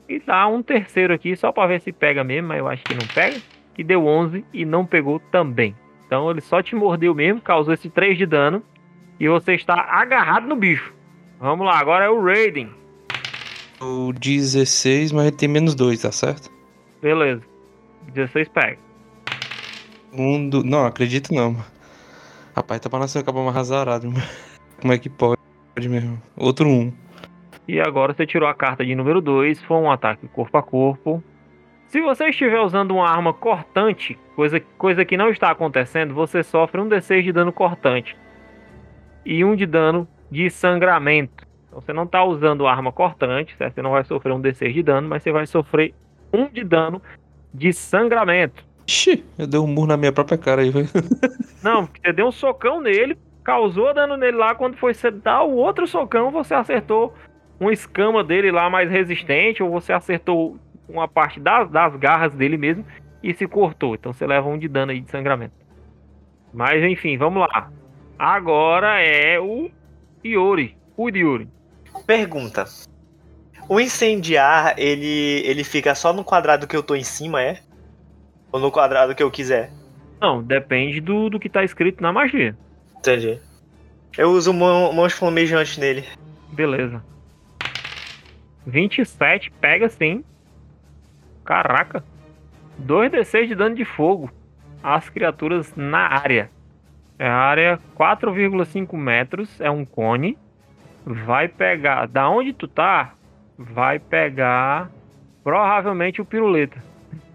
E 0.09 0.21
dá 0.21 0.47
um 0.47 0.63
terceiro 0.63 1.13
aqui, 1.13 1.35
só 1.35 1.51
pra 1.51 1.67
ver 1.67 1.81
se 1.81 1.91
pega 1.91 2.23
mesmo. 2.23 2.47
Mas 2.47 2.59
eu 2.59 2.69
acho 2.69 2.85
que 2.85 2.95
não 2.95 3.05
pega. 3.13 3.37
Que 3.75 3.83
deu 3.83 4.07
11 4.07 4.45
e 4.53 4.65
não 4.65 4.87
pegou 4.87 5.19
também. 5.33 5.75
Então 6.07 6.31
ele 6.31 6.41
só 6.41 6.63
te 6.63 6.77
mordeu 6.77 7.13
mesmo, 7.17 7.41
causou 7.41 7.75
esse 7.75 7.91
3 7.91 8.17
de 8.17 8.27
dano. 8.27 8.63
E 9.19 9.29
você 9.29 9.55
está 9.55 9.75
agarrado 9.75 10.47
no 10.47 10.55
bicho. 10.55 10.95
Vamos 11.41 11.67
lá, 11.67 11.81
agora 11.81 12.05
é 12.05 12.09
o 12.09 12.23
Raiden. 12.23 12.71
O 13.81 14.13
16, 14.13 15.11
mas 15.11 15.27
ele 15.27 15.37
tem 15.37 15.49
menos 15.49 15.75
2, 15.75 16.01
tá 16.01 16.13
certo? 16.13 16.49
Beleza. 17.03 17.43
16 18.13 18.49
pega. 18.51 18.79
Um 20.13 20.49
do... 20.49 20.63
Não, 20.63 20.87
acredito 20.87 21.35
não. 21.35 21.55
mano. 21.55 21.65
Rapaz, 22.55 22.81
tá 22.81 22.89
parecendo 22.89 23.25
acabar 23.25 23.43
mais 23.43 23.57
azarado. 23.57 24.13
Como 24.81 24.93
é 24.93 24.99
que 24.99 25.11
pode 25.11 25.44
mesmo? 25.81 26.21
Outro 26.37 26.69
1. 26.69 26.93
E 27.67 27.81
agora 27.81 28.13
você 28.13 28.27
tirou 28.27 28.49
a 28.49 28.55
carta 28.55 28.85
de 28.85 28.95
número 28.95 29.21
2, 29.21 29.63
foi 29.63 29.77
um 29.77 29.91
ataque 29.91 30.29
corpo 30.29 30.57
a 30.57 30.63
corpo. 30.63 31.23
Se 31.89 32.01
você 32.01 32.29
estiver 32.29 32.61
usando 32.61 32.93
uma 32.93 33.09
arma 33.09 33.33
cortante, 33.33 34.19
coisa, 34.35 34.61
coisa 34.77 35.05
que 35.05 35.17
não 35.17 35.31
está 35.31 35.51
acontecendo, 35.51 36.13
você 36.13 36.43
sofre 36.43 36.81
um 36.81 36.89
D6 36.89 37.23
de 37.23 37.33
dano 37.33 37.53
cortante 37.53 38.17
e 39.25 39.45
um 39.45 39.55
de 39.55 39.65
dano 39.65 40.07
de 40.31 40.51
sangramento. 40.51 41.47
Então 41.69 41.81
você 41.81 41.93
não 41.93 42.05
está 42.05 42.25
usando 42.25 42.67
arma 42.67 42.93
cortante, 42.93 43.57
certo? 43.57 43.75
Você 43.75 43.83
não 43.83 43.93
vai 43.93 44.05
sofrer 44.05 44.33
um 44.33 44.43
D6 44.43 44.73
de 44.73 44.83
dano, 44.83 45.09
mas 45.09 45.23
você 45.23 45.33
vai 45.33 45.47
sofrer 45.47 45.95
um 46.33 46.49
de 46.49 46.65
dano 46.65 47.01
de 47.53 47.73
sangramento. 47.73 48.65
Ixi, 48.87 49.25
eu 49.39 49.47
dei 49.47 49.61
um 49.61 49.67
murro 49.67 49.87
na 49.87 49.97
minha 49.97 50.13
própria 50.13 50.37
cara 50.37 50.63
aí, 50.63 50.71
velho. 50.71 50.89
Não, 51.63 51.87
porque 51.87 52.01
você 52.01 52.13
deu 52.13 52.27
um 52.27 52.33
socão 52.33 52.81
nele, 52.81 53.17
causou 53.45 53.95
dano 53.95 54.17
nele 54.17 54.37
lá. 54.37 54.55
Quando 54.55 54.77
foi 54.77 54.95
você 54.95 55.11
dar 55.11 55.43
o 55.43 55.55
outro 55.55 55.87
socão, 55.87 56.31
você 56.31 56.55
acertou 56.55 57.15
uma 57.61 57.73
escama 57.73 58.25
dele 58.25 58.51
lá 58.51 58.69
mais 58.69 58.91
resistente, 58.91 59.63
ou 59.63 59.71
você 59.71 59.93
acertou 59.93 60.59
uma 60.89 61.07
parte 61.07 61.39
das, 61.39 61.71
das 61.71 61.95
garras 61.97 62.35
dele 62.35 62.57
mesmo 62.57 62.85
e 63.23 63.33
se 63.35 63.47
cortou. 63.47 63.95
Então 63.95 64.13
você 64.13 64.27
leva 64.27 64.49
um 64.49 64.59
de 64.59 64.67
dano 64.67 64.91
aí 64.93 65.01
de 65.01 65.11
sangramento. 65.11 65.55
Mas 66.53 66.83
enfim, 66.83 67.17
vamos 67.17 67.41
lá. 67.41 67.71
Agora 68.19 69.01
é 69.01 69.39
o 69.39 69.71
Yuri. 70.25 70.77
O 70.97 71.09
Yuri. 71.09 71.49
Pergunta. 72.07 72.65
O 73.69 73.81
incendiar, 73.81 74.75
ele, 74.77 75.43
ele 75.45 75.65
fica 75.65 75.95
só 75.95 76.13
no 76.13 76.23
quadrado 76.23 76.67
que 76.67 76.77
eu 76.77 76.83
tô 76.83 76.95
em 76.95 77.03
cima, 77.03 77.43
é? 77.43 77.61
Ou 78.53 78.61
no 78.61 78.71
quadrado 78.71 79.15
que 79.15 79.23
eu 79.23 79.31
quiser? 79.31 79.71
Não, 80.21 80.43
depende 80.43 81.01
do, 81.01 81.31
do 81.31 81.41
que 81.41 81.49
tá 81.49 81.65
escrito 81.65 82.03
na 82.03 82.13
magia. 82.13 82.57
Entendi. 83.05 83.39
Eu 84.17 84.31
uso 84.31 84.51
mão- 84.55 84.91
mãos 84.95 85.13
flamejantes 85.13 85.77
nele. 85.77 86.05
Beleza. 86.53 87.05
27, 88.67 89.51
pega 89.61 89.91
sim. 89.91 90.25
Caraca. 91.45 92.03
2d6 92.79 93.49
de 93.49 93.55
dano 93.55 93.75
de 93.75 93.85
fogo. 93.85 94.31
As 94.83 95.11
criaturas 95.11 95.71
na 95.77 95.99
área. 96.09 96.51
É 97.19 97.29
a 97.29 97.35
área 97.37 97.79
4,5 97.95 98.97
metros. 98.97 99.61
É 99.61 99.71
um 99.71 99.85
cone. 99.85 100.39
Vai 101.05 101.47
pegar. 101.49 102.07
Da 102.07 102.29
onde 102.31 102.55
tu 102.55 102.67
tá? 102.67 103.13
Vai 103.59 103.99
pegar. 103.99 104.91
Provavelmente 105.43 106.23
o 106.23 106.25
piruleta. 106.25 106.83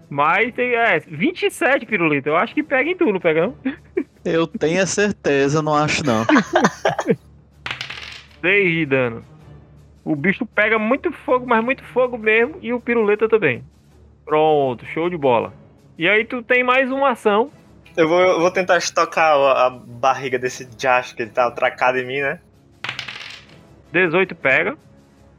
Mas 0.08 0.52
tem. 0.52 0.74
É, 0.74 0.98
27 0.98 1.86
piruleta. 1.86 2.28
Eu 2.28 2.36
acho 2.36 2.52
que 2.52 2.62
pega 2.64 2.90
em 2.90 2.96
tu, 2.96 3.12
não 3.12 3.20
pega 3.20 3.46
não? 3.46 3.56
Eu 4.24 4.46
tenho 4.46 4.82
a 4.82 4.86
certeza, 4.86 5.62
não 5.62 5.74
acho 5.74 6.04
não. 6.04 6.24
6 8.40 8.70
de 8.72 8.86
dano. 8.86 9.24
O 10.04 10.16
bicho 10.16 10.46
pega 10.46 10.78
muito 10.78 11.12
fogo, 11.12 11.46
mas 11.46 11.64
muito 11.64 11.82
fogo 11.84 12.16
mesmo. 12.18 12.56
E 12.62 12.72
o 12.72 12.80
piruleta 12.80 13.28
também. 13.28 13.62
Pronto, 14.24 14.84
show 14.86 15.08
de 15.10 15.16
bola. 15.16 15.52
E 15.98 16.08
aí 16.08 16.24
tu 16.24 16.42
tem 16.42 16.62
mais 16.62 16.90
uma 16.90 17.10
ação. 17.10 17.50
Eu 17.96 18.08
vou, 18.08 18.20
eu 18.20 18.40
vou 18.40 18.50
tentar 18.50 18.78
estocar 18.78 19.34
a, 19.36 19.66
a 19.66 19.70
barriga 19.70 20.38
desse 20.38 20.64
Josh 20.76 21.12
que 21.12 21.22
ele 21.22 21.30
tá 21.30 21.46
atracado 21.46 21.98
em 21.98 22.06
mim, 22.06 22.20
né? 22.20 22.40
18 23.92 24.34
pega. 24.34 24.76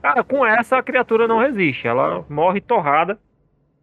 Cara, 0.01 0.23
com 0.23 0.45
essa 0.45 0.77
a 0.77 0.83
criatura 0.83 1.27
não 1.27 1.39
resiste. 1.39 1.87
Ela 1.87 2.25
morre 2.29 2.59
torrada 2.59 3.19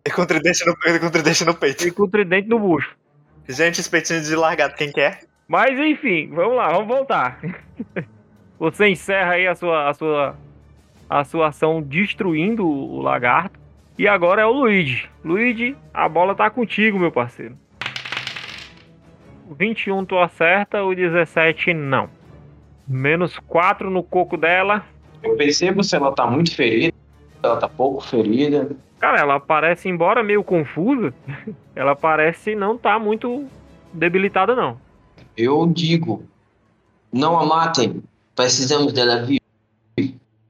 E 0.06 0.10
com 0.10 0.22
o 0.22 0.26
tridente 0.26 0.64
no, 0.66 0.72
e 0.94 0.98
com 0.98 1.06
o 1.06 1.10
tridente 1.10 1.44
no 1.44 1.54
peito. 1.54 1.86
e 1.86 1.90
com 1.90 2.02
o 2.04 2.08
tridente 2.08 2.48
no 2.48 2.58
bucho. 2.58 2.96
Gente, 3.48 3.80
espetinho 3.80 4.20
de 4.20 4.36
largado, 4.36 4.74
quem 4.74 4.92
quer? 4.92 5.20
Mas 5.48 5.78
enfim, 5.78 6.28
vamos 6.28 6.54
lá, 6.54 6.68
vamos 6.68 6.86
voltar. 6.86 7.40
Você 8.60 8.88
encerra 8.88 9.32
aí 9.32 9.46
a 9.46 9.54
sua, 9.54 9.88
a 9.88 9.94
sua, 9.94 10.36
a 11.08 11.24
sua 11.24 11.48
ação 11.48 11.80
destruindo 11.80 12.68
o 12.68 13.00
lagarto. 13.00 13.58
E 13.98 14.06
agora 14.06 14.42
é 14.42 14.46
o 14.46 14.52
Luigi. 14.52 15.08
Luigi, 15.24 15.74
a 15.94 16.06
bola 16.08 16.34
tá 16.34 16.50
contigo, 16.50 16.98
meu 16.98 17.10
parceiro. 17.10 17.56
O 19.48 19.54
21 19.54 20.04
tu 20.04 20.18
acerta, 20.18 20.84
o 20.84 20.94
17 20.94 21.72
não. 21.72 22.10
Menos 22.86 23.38
4 23.38 23.88
no 23.88 24.02
coco 24.02 24.36
dela. 24.36 24.84
Eu 25.22 25.36
percebo 25.36 25.82
se 25.82 25.96
ela 25.96 26.12
tá 26.12 26.26
muito 26.26 26.54
ferida, 26.54 26.94
ela 27.42 27.56
tá 27.56 27.68
pouco 27.68 28.04
ferida. 28.04 28.76
Cara, 28.98 29.18
ela 29.20 29.38
parece, 29.38 29.88
embora 29.88 30.22
meio 30.22 30.42
confusa, 30.42 31.14
ela 31.74 31.94
parece 31.94 32.54
não 32.54 32.76
tá 32.76 32.98
muito 32.98 33.46
debilitada, 33.92 34.54
não. 34.54 34.80
Eu 35.36 35.66
digo, 35.66 36.24
não 37.12 37.38
a 37.38 37.46
matem. 37.46 38.02
Precisamos 38.34 38.92
dela 38.92 39.22
viva. 39.24 39.40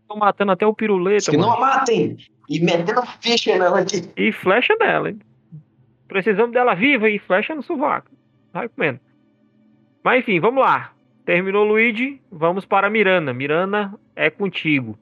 Tô 0.09 0.17
matando 0.17 0.53
até 0.53 0.67
o 0.67 0.75
piruleta, 0.75 1.31
Que 1.31 1.37
não 1.37 1.53
a 1.53 1.61
matem! 1.61 2.17
E 2.49 2.61
metendo 2.61 3.03
ficha 3.21 3.59
nela 3.59 3.81
aqui. 3.81 4.09
E 4.17 4.33
flecha 4.33 4.75
nela, 4.81 5.11
hein? 5.11 5.19
Precisamos 6.07 6.53
dela 6.53 6.75
viva 6.75 7.11
e 7.11 7.19
flecha 7.19 7.55
no 7.55 7.63
sovaco. 7.63 8.11
Vai 8.53 8.69
comendo. 8.69 8.99
Mas 10.03 10.21
enfim, 10.21 10.41
vamos 10.41 10.63
lá. 10.63 10.93
Terminou 11.27 11.67
o 11.67 11.69
Luigi, 11.69 12.21
vamos 12.33 12.65
para 12.65 12.89
Miranda. 12.89 13.35
Miranda 13.35 13.93
é 14.17 14.31
contigo. 14.31 14.99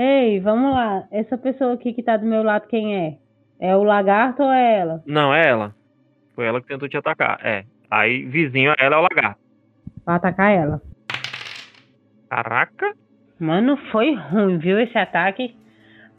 Ei, 0.00 0.38
vamos 0.38 0.72
lá. 0.72 1.08
Essa 1.10 1.36
pessoa 1.36 1.74
aqui 1.74 1.92
que 1.92 2.04
tá 2.04 2.16
do 2.16 2.24
meu 2.24 2.44
lado, 2.44 2.68
quem 2.68 2.96
é? 2.96 3.18
É 3.58 3.76
o 3.76 3.82
lagarto 3.82 4.44
ou 4.44 4.52
é 4.52 4.78
ela? 4.78 5.02
Não, 5.04 5.34
é 5.34 5.44
ela. 5.44 5.74
Foi 6.36 6.46
ela 6.46 6.60
que 6.60 6.68
tentou 6.68 6.88
te 6.88 6.96
atacar. 6.96 7.40
É. 7.42 7.64
Aí, 7.90 8.24
vizinho, 8.24 8.72
ela 8.78 8.94
é 8.94 8.98
o 8.98 9.02
lagarto. 9.02 9.40
Pra 10.04 10.14
atacar 10.14 10.52
ela. 10.52 10.80
Caraca. 12.30 12.94
Mano, 13.40 13.76
foi 13.90 14.14
ruim, 14.14 14.58
viu, 14.58 14.78
esse 14.78 14.96
ataque? 14.96 15.56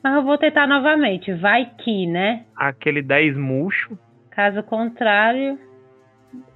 Mas 0.03 0.13
eu 0.13 0.23
vou 0.23 0.37
tentar 0.37 0.67
novamente. 0.67 1.31
Vai 1.35 1.71
que, 1.77 2.05
né? 2.05 2.43
Aquele 2.57 3.01
10 3.01 3.37
murcho. 3.37 3.97
Caso 4.29 4.61
contrário. 4.61 5.57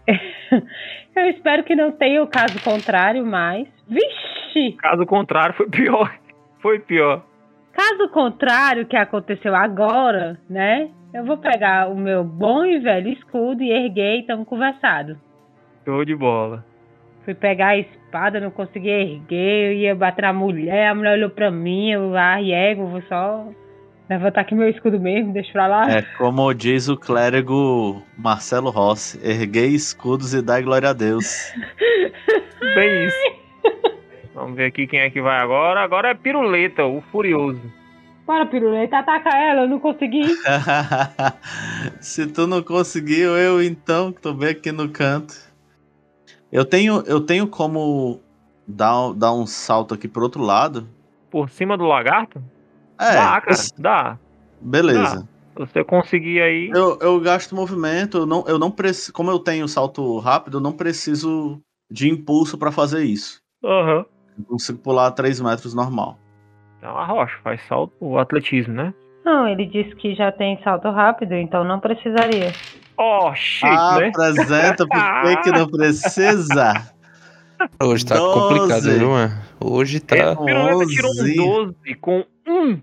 eu 1.15 1.29
espero 1.29 1.63
que 1.63 1.73
não 1.73 1.93
tenha 1.93 2.21
o 2.21 2.27
caso 2.27 2.59
contrário, 2.59 3.25
mas. 3.25 3.65
Vixe! 3.87 4.73
Caso 4.73 5.05
contrário, 5.05 5.55
foi 5.55 5.69
pior. 5.69 6.22
Foi 6.63 6.79
pior. 6.79 7.25
Caso 7.73 8.07
contrário, 8.07 8.85
que 8.85 8.95
aconteceu 8.95 9.53
agora, 9.53 10.39
né? 10.49 10.89
Eu 11.13 11.25
vou 11.25 11.37
pegar 11.37 11.89
o 11.89 11.95
meu 11.95 12.23
bom 12.23 12.63
e 12.63 12.79
velho 12.79 13.09
escudo 13.09 13.61
e 13.61 13.69
erguer 13.69 14.15
e 14.15 14.19
estamos 14.21 14.47
conversado. 14.47 15.17
Show 15.83 16.05
de 16.05 16.15
bola. 16.15 16.63
Fui 17.25 17.33
pegar 17.33 17.69
a 17.69 17.77
espada, 17.77 18.39
não 18.39 18.49
consegui 18.49 18.89
erguer, 18.89 19.71
eu 19.71 19.73
ia 19.73 19.95
bater 19.95 20.21
na 20.21 20.33
mulher, 20.33 20.87
a 20.87 20.95
mulher 20.95 21.13
olhou 21.13 21.29
pra 21.29 21.51
mim, 21.51 21.91
eu 21.91 22.15
arrego, 22.15 22.87
vou 22.87 23.01
só 23.03 23.45
levantar 24.09 24.41
aqui 24.41 24.55
meu 24.55 24.69
escudo 24.69 24.99
mesmo, 24.99 25.33
deixa 25.33 25.51
pra 25.51 25.67
lá. 25.67 25.89
É 25.89 26.01
como 26.17 26.53
diz 26.53 26.87
o 26.87 26.95
clérigo 26.95 28.01
Marcelo 28.17 28.69
Rossi: 28.69 29.19
erguei 29.21 29.69
escudos 29.69 30.33
e 30.33 30.41
dai 30.41 30.61
glória 30.61 30.89
a 30.89 30.93
Deus. 30.93 31.53
Bem 32.75 33.07
isso. 33.07 33.32
Vamos 34.33 34.55
ver 34.55 34.65
aqui 34.65 34.87
quem 34.87 34.99
é 34.99 35.09
que 35.09 35.21
vai 35.21 35.37
agora. 35.39 35.81
Agora 35.81 36.09
é 36.09 36.13
Piruleta, 36.13 36.85
o 36.85 37.01
Furioso. 37.11 37.61
Bora, 38.25 38.45
piruleta, 38.45 38.99
ataca 38.99 39.29
ela, 39.37 39.63
eu 39.63 39.67
não 39.67 39.79
consegui. 39.79 40.23
Se 41.99 42.25
tu 42.25 42.47
não 42.47 42.63
conseguiu, 42.63 43.37
eu 43.37 43.61
então, 43.61 44.13
que 44.13 44.21
tô 44.21 44.33
bem 44.33 44.49
aqui 44.49 44.71
no 44.71 44.87
canto. 44.89 45.35
Eu 46.51 46.63
tenho, 46.63 47.03
eu 47.05 47.19
tenho 47.19 47.47
como 47.47 48.21
dar, 48.65 49.11
dar 49.13 49.33
um 49.33 49.45
salto 49.45 49.93
aqui 49.93 50.07
pro 50.07 50.23
outro 50.23 50.41
lado. 50.41 50.87
Por 51.29 51.49
cima 51.49 51.77
do 51.77 51.83
lagarto? 51.83 52.41
É, 52.99 53.13
dá, 53.13 53.41
cara. 53.41 53.51
esse- 53.51 53.73
Dá. 53.77 54.17
beleza. 54.61 55.27
Se 55.53 55.59
você 55.59 55.83
conseguir 55.83 56.41
aí. 56.41 56.69
Eu, 56.73 56.97
eu 57.01 57.19
gasto 57.19 57.53
movimento, 57.55 58.19
eu 58.19 58.25
não, 58.25 58.45
eu 58.47 58.57
não 58.57 58.71
preciso. 58.71 59.11
Como 59.11 59.29
eu 59.29 59.37
tenho 59.39 59.67
salto 59.67 60.17
rápido, 60.19 60.57
eu 60.57 60.61
não 60.61 60.71
preciso 60.71 61.61
de 61.91 62.09
impulso 62.09 62.57
pra 62.57 62.71
fazer 62.71 63.03
isso. 63.03 63.41
Aham. 63.63 64.05
Eu 64.37 64.45
consigo 64.45 64.79
pular 64.79 65.11
3 65.11 65.39
metros 65.41 65.73
normal. 65.73 66.17
É 66.81 66.87
uma 66.87 67.05
rocha, 67.05 67.37
faz 67.43 67.61
só 67.67 67.89
o 67.99 68.17
atletismo, 68.17 68.73
né? 68.73 68.93
Não, 69.23 69.47
ele 69.47 69.65
disse 69.65 69.95
que 69.95 70.13
já 70.15 70.31
tem 70.31 70.61
salto 70.63 70.89
rápido, 70.89 71.33
então 71.33 71.63
não 71.63 71.79
precisaria. 71.79 72.51
Oh, 72.97 73.33
shit, 73.33 73.65
Ah, 73.65 73.97
né? 73.99 74.09
apresenta 74.09 74.85
por 74.85 74.97
que 75.23 75.37
que 75.43 75.51
não 75.51 75.67
precisa. 75.67 76.73
Hoje 77.81 78.05
tá 78.05 78.15
Doze. 78.15 78.33
complicado, 78.39 78.99
viu, 78.99 79.09
mano? 79.11 79.33
Hoje 79.61 79.99
tá. 80.01 80.33
O 80.33 80.43
Piruleta 80.45 80.85
tirou 80.87 81.11
um 81.11 81.21
11. 81.21 81.35
12 81.35 81.95
com 82.01 82.25
1 82.45 82.81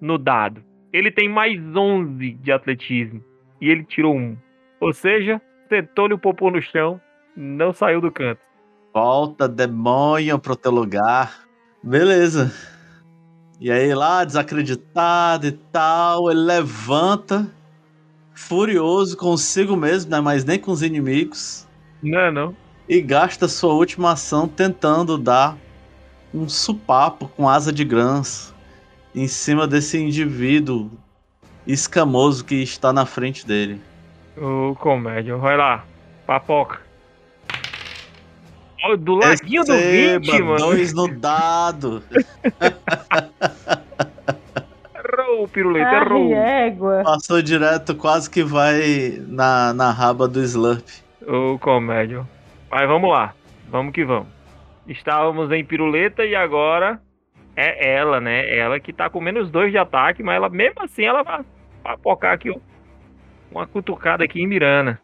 no 0.00 0.18
dado. 0.18 0.62
Ele 0.92 1.10
tem 1.10 1.28
mais 1.28 1.58
11 1.74 2.34
de 2.34 2.52
atletismo. 2.52 3.24
E 3.60 3.68
ele 3.70 3.84
tirou 3.84 4.14
1. 4.14 4.36
Ou 4.80 4.92
seja, 4.92 5.40
sentou-lhe 5.68 6.12
o 6.14 6.18
popô 6.18 6.50
no 6.50 6.60
chão, 6.60 7.00
não 7.34 7.72
saiu 7.72 8.00
do 8.00 8.12
canto. 8.12 8.40
Volta, 9.00 9.46
demônio, 9.46 10.40
pro 10.40 10.56
teu 10.56 10.72
lugar. 10.72 11.44
Beleza. 11.80 12.52
E 13.60 13.70
aí 13.70 13.94
lá, 13.94 14.24
desacreditado 14.24 15.46
e 15.46 15.52
tal, 15.52 16.28
ele 16.28 16.40
levanta, 16.40 17.48
furioso 18.34 19.16
consigo 19.16 19.76
mesmo, 19.76 20.10
né? 20.10 20.20
Mas 20.20 20.44
nem 20.44 20.58
com 20.58 20.72
os 20.72 20.82
inimigos. 20.82 21.64
Não, 22.02 22.32
não. 22.32 22.56
E 22.88 23.00
gasta 23.00 23.46
sua 23.46 23.72
última 23.72 24.14
ação 24.14 24.48
tentando 24.48 25.16
dar 25.16 25.56
um 26.34 26.48
supapo 26.48 27.28
com 27.28 27.48
asa 27.48 27.72
de 27.72 27.84
grãs 27.84 28.52
em 29.14 29.28
cima 29.28 29.68
desse 29.68 29.96
indivíduo 29.96 30.90
escamoso 31.64 32.44
que 32.44 32.56
está 32.56 32.92
na 32.92 33.06
frente 33.06 33.46
dele. 33.46 33.80
Ô, 34.36 34.74
comédia, 34.74 35.36
vai 35.36 35.56
lá. 35.56 35.84
Papoca. 36.26 36.87
Do 39.00 39.14
ladinho 39.16 39.64
do 39.64 39.72
20, 39.72 40.26
Receba 40.30 40.44
mano. 40.44 40.56
dois 40.58 40.92
no 40.94 41.08
dado. 41.08 42.02
Errou, 44.94 45.44
o 45.44 45.48
piruleta, 45.48 45.88
Ai, 45.90 46.04
errou. 46.04 46.34
égua. 46.34 47.02
Passou 47.04 47.42
direto, 47.42 47.94
quase 47.94 48.30
que 48.30 48.42
vai 48.42 49.18
na, 49.26 49.72
na 49.74 49.90
raba 49.90 50.28
do 50.28 50.40
Slurp. 50.42 50.86
Ô, 51.26 51.58
comédia. 51.58 52.26
Mas 52.70 52.86
vamos 52.88 53.10
lá. 53.10 53.34
Vamos 53.68 53.92
que 53.92 54.04
vamos. 54.04 54.28
Estávamos 54.86 55.50
em 55.52 55.64
piruleta 55.64 56.24
e 56.24 56.34
agora 56.34 57.00
é 57.56 57.94
ela, 57.94 58.20
né? 58.20 58.56
Ela 58.56 58.80
que 58.80 58.92
tá 58.92 59.10
com 59.10 59.20
menos 59.20 59.50
dois 59.50 59.70
de 59.70 59.78
ataque, 59.78 60.22
mas 60.22 60.36
ela 60.36 60.48
mesmo 60.48 60.82
assim 60.82 61.04
ela 61.04 61.22
vai 61.22 61.44
papocar 61.82 62.32
aqui, 62.34 62.50
ó. 62.50 62.56
Uma 63.50 63.66
cutucada 63.66 64.24
aqui 64.24 64.40
em 64.40 64.46
Mirana. 64.46 65.00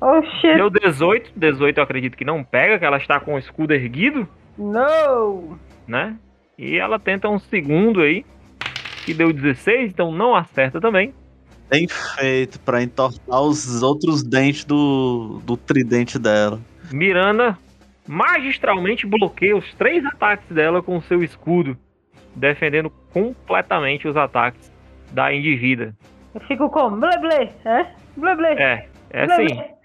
Oh. 0.00 0.20
Deu 0.42 0.70
18. 0.70 1.32
18 1.36 1.78
eu 1.78 1.84
acredito 1.84 2.16
que 2.16 2.24
não 2.24 2.44
pega, 2.44 2.78
que 2.78 2.84
ela 2.84 2.98
está 2.98 3.18
com 3.18 3.34
o 3.34 3.38
escudo 3.38 3.72
erguido, 3.72 4.28
No! 4.58 5.58
né? 5.86 6.16
E 6.58 6.76
ela 6.76 6.98
tenta 6.98 7.28
um 7.28 7.38
segundo 7.38 8.00
aí. 8.00 8.24
Que 9.04 9.14
deu 9.14 9.32
16, 9.32 9.92
então 9.92 10.10
não 10.10 10.34
acerta 10.34 10.80
também. 10.80 11.14
Bem 11.70 11.86
feito 11.88 12.58
pra 12.60 12.82
entortar 12.82 13.40
os 13.40 13.82
outros 13.82 14.22
dentes 14.22 14.64
do, 14.64 15.40
do 15.44 15.56
tridente 15.56 16.18
dela. 16.18 16.60
Miranda 16.92 17.56
magistralmente 18.06 19.06
bloqueia 19.06 19.56
os 19.56 19.74
três 19.74 20.04
ataques 20.04 20.48
dela 20.48 20.82
com 20.82 20.96
o 20.96 21.02
seu 21.02 21.22
escudo, 21.22 21.76
defendendo 22.34 22.90
completamente 23.12 24.06
os 24.06 24.16
ataques 24.16 24.72
da 25.12 25.32
indivídua. 25.32 25.92
Eu 26.34 26.40
fico 26.42 26.68
com 26.70 26.90
blé 27.00 27.18
blé, 27.18 27.52
é? 27.64 27.86
Blé 28.16 28.36
blé. 28.36 28.54
É, 28.54 28.88
é 29.10 29.26
blé, 29.26 29.34
assim. 29.34 29.54
blé. 29.54 29.75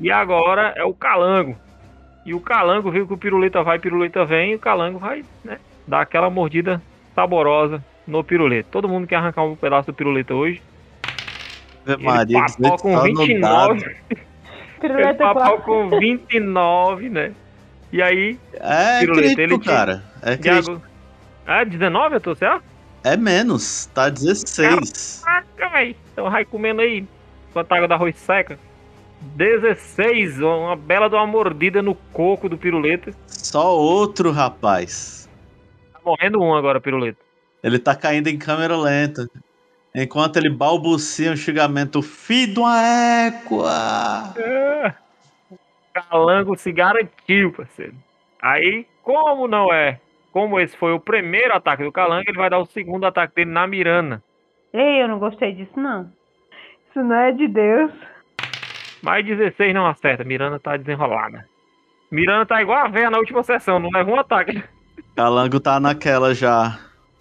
E 0.00 0.10
agora 0.10 0.72
é 0.76 0.84
o 0.84 0.94
calango. 0.94 1.56
E 2.24 2.34
o 2.34 2.40
calango 2.40 2.90
viu 2.90 3.06
que 3.06 3.14
o 3.14 3.18
piruleta 3.18 3.62
vai, 3.62 3.78
piruleta 3.78 4.24
vem, 4.24 4.52
e 4.52 4.54
o 4.54 4.58
calango 4.58 4.98
vai, 4.98 5.24
né, 5.44 5.58
dar 5.86 6.00
aquela 6.02 6.30
mordida 6.30 6.80
saborosa 7.14 7.82
no 8.06 8.22
piruleta. 8.22 8.68
Todo 8.70 8.88
mundo 8.88 9.06
quer 9.06 9.16
arrancar 9.16 9.42
um 9.44 9.56
pedaço 9.56 9.88
do 9.88 9.94
piruleta 9.94 10.34
hoje. 10.34 10.62
Ave 11.86 11.94
Ele 11.94 12.04
Maria, 12.04 12.38
papou 12.38 12.76
18 12.76 12.82
com 12.82 12.92
tá 12.94 13.08
no 13.08 13.26
29. 13.26 13.40
dado. 13.40 13.84
Ele 13.84 14.20
Piruleta 14.80 15.34
papou 15.34 15.58
com 15.58 15.98
29, 15.98 17.08
né? 17.08 17.32
E 17.92 18.00
aí, 18.00 18.38
É 18.54 19.00
Piruleta, 19.00 19.22
crítico, 19.34 19.40
ele 19.42 19.58
tira- 19.58 19.74
cara. 19.74 20.02
É 20.22 20.36
crítico. 20.36 20.82
Ah, 21.46 21.64
19, 21.64 22.16
eu 22.16 22.20
tô 22.20 22.34
certo? 22.34 22.64
É 23.04 23.16
menos, 23.16 23.86
tá 23.86 24.08
16. 24.08 25.22
Caraca, 25.24 25.68
véi. 25.70 25.96
Então 26.12 26.30
vai 26.30 26.44
comendo 26.44 26.80
aí. 26.80 27.04
Enquanto 27.52 27.70
a 27.70 27.76
água 27.76 27.88
da 27.88 27.96
arroz 27.96 28.16
seca. 28.16 28.58
16, 29.20 30.40
uma 30.40 30.74
bela 30.74 31.08
de 31.08 31.14
uma 31.14 31.26
mordida 31.26 31.82
no 31.82 31.94
coco 31.94 32.48
do 32.48 32.56
piruleta. 32.56 33.12
Só 33.26 33.76
outro 33.76 34.30
rapaz. 34.30 35.28
Tá 35.92 36.00
morrendo 36.02 36.40
um 36.40 36.54
agora, 36.54 36.80
piruleta. 36.80 37.18
Ele 37.62 37.78
tá 37.78 37.94
caindo 37.94 38.28
em 38.28 38.38
câmera 38.38 38.74
lenta. 38.74 39.28
Enquanto 39.94 40.38
ele 40.38 40.48
balbucia 40.48 41.30
um 41.30 41.36
xingamento, 41.36 42.00
filho 42.00 42.54
de 42.54 42.60
uma 42.60 42.82
égua. 42.82 43.70
Ah, 43.70 44.94
Calango 45.92 46.56
se 46.56 46.72
garantiu, 46.72 47.52
parceiro. 47.52 47.94
Aí, 48.40 48.86
como 49.02 49.46
não 49.46 49.70
é? 49.72 50.00
Como 50.32 50.58
esse 50.58 50.74
foi 50.74 50.94
o 50.94 51.00
primeiro 51.00 51.54
ataque 51.54 51.84
do 51.84 51.92
Calango, 51.92 52.24
ele 52.26 52.38
vai 52.38 52.48
dar 52.48 52.58
o 52.58 52.64
segundo 52.64 53.04
ataque 53.04 53.34
dele 53.34 53.50
na 53.50 53.66
Mirana. 53.66 54.22
Ei, 54.72 55.02
eu 55.02 55.08
não 55.08 55.18
gostei 55.18 55.52
disso, 55.52 55.78
não. 55.78 56.10
Isso 56.92 57.02
não 57.02 57.16
é 57.16 57.32
de 57.32 57.48
Deus. 57.48 57.90
Mais 59.02 59.24
16 59.24 59.74
não 59.74 59.86
acerta. 59.86 60.22
Mirana 60.22 60.60
tá 60.60 60.76
desenrolada. 60.76 61.48
Mirana 62.10 62.44
tá 62.44 62.60
igual 62.60 62.84
a 62.84 62.88
véia 62.88 63.10
na 63.10 63.16
última 63.16 63.42
sessão, 63.42 63.78
não 63.78 63.88
leva 63.90 64.10
um 64.10 64.20
ataque. 64.20 64.62
Calango 65.16 65.58
tá 65.58 65.80
naquela 65.80 66.34
já. 66.34 66.78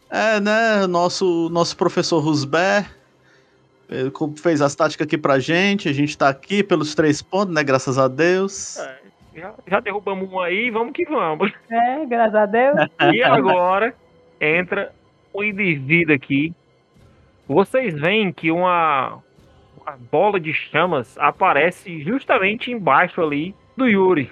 É, 0.09 0.41
né? 0.41 0.85
Nosso, 0.87 1.49
nosso 1.49 1.77
professor 1.77 2.21
co- 4.13 4.33
fez 4.37 4.61
as 4.61 4.75
táticas 4.75 5.07
aqui 5.07 5.17
pra 5.17 5.39
gente. 5.39 5.87
A 5.87 5.93
gente 5.93 6.17
tá 6.17 6.27
aqui 6.27 6.61
pelos 6.61 6.93
três 6.93 7.21
pontos, 7.21 7.55
né? 7.55 7.63
Graças 7.63 7.97
a 7.97 8.09
Deus. 8.09 8.77
Já, 9.33 9.53
já 9.65 9.79
derrubamos 9.79 10.29
um 10.29 10.41
aí, 10.41 10.69
vamos 10.69 10.91
que 10.91 11.05
vamos. 11.05 11.49
É, 11.69 12.05
graças 12.05 12.35
a 12.35 12.45
Deus. 12.45 12.77
E 13.13 13.23
agora 13.23 13.95
entra 14.41 14.91
um 15.33 15.41
indivíduo 15.41 16.13
aqui. 16.13 16.53
Vocês 17.47 17.93
veem 17.93 18.33
que 18.33 18.51
uma, 18.51 19.19
uma 19.85 19.97
bola 20.11 20.39
de 20.39 20.53
chamas 20.53 21.17
aparece 21.17 22.01
justamente 22.03 22.71
embaixo 22.71 23.21
ali 23.21 23.55
do 23.75 23.87
Yuri. 23.87 24.31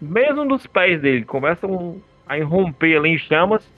Mesmo 0.00 0.44
nos 0.44 0.66
pés 0.66 1.00
dele. 1.00 1.24
Começam 1.24 2.00
a 2.26 2.38
irromper 2.38 2.96
ali 2.98 3.10
em 3.10 3.18
chamas. 3.18 3.68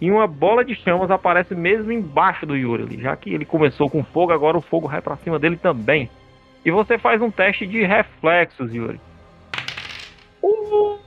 E 0.00 0.10
uma 0.10 0.26
bola 0.26 0.64
de 0.64 0.74
chamas 0.74 1.10
aparece 1.10 1.54
mesmo 1.54 1.92
embaixo 1.92 2.44
do 2.44 2.56
Yuri 2.56 2.82
ali. 2.82 3.00
Já 3.00 3.14
que 3.16 3.32
ele 3.32 3.44
começou 3.44 3.88
com 3.88 4.02
fogo, 4.02 4.32
agora 4.32 4.58
o 4.58 4.62
fogo 4.62 4.88
vai 4.88 5.00
pra 5.00 5.16
cima 5.16 5.38
dele 5.38 5.56
também. 5.56 6.10
E 6.64 6.70
você 6.70 6.98
faz 6.98 7.20
um 7.22 7.30
teste 7.30 7.66
de 7.66 7.82
reflexos, 7.84 8.72
Yuri. 8.74 9.00
Uh! 10.42 10.98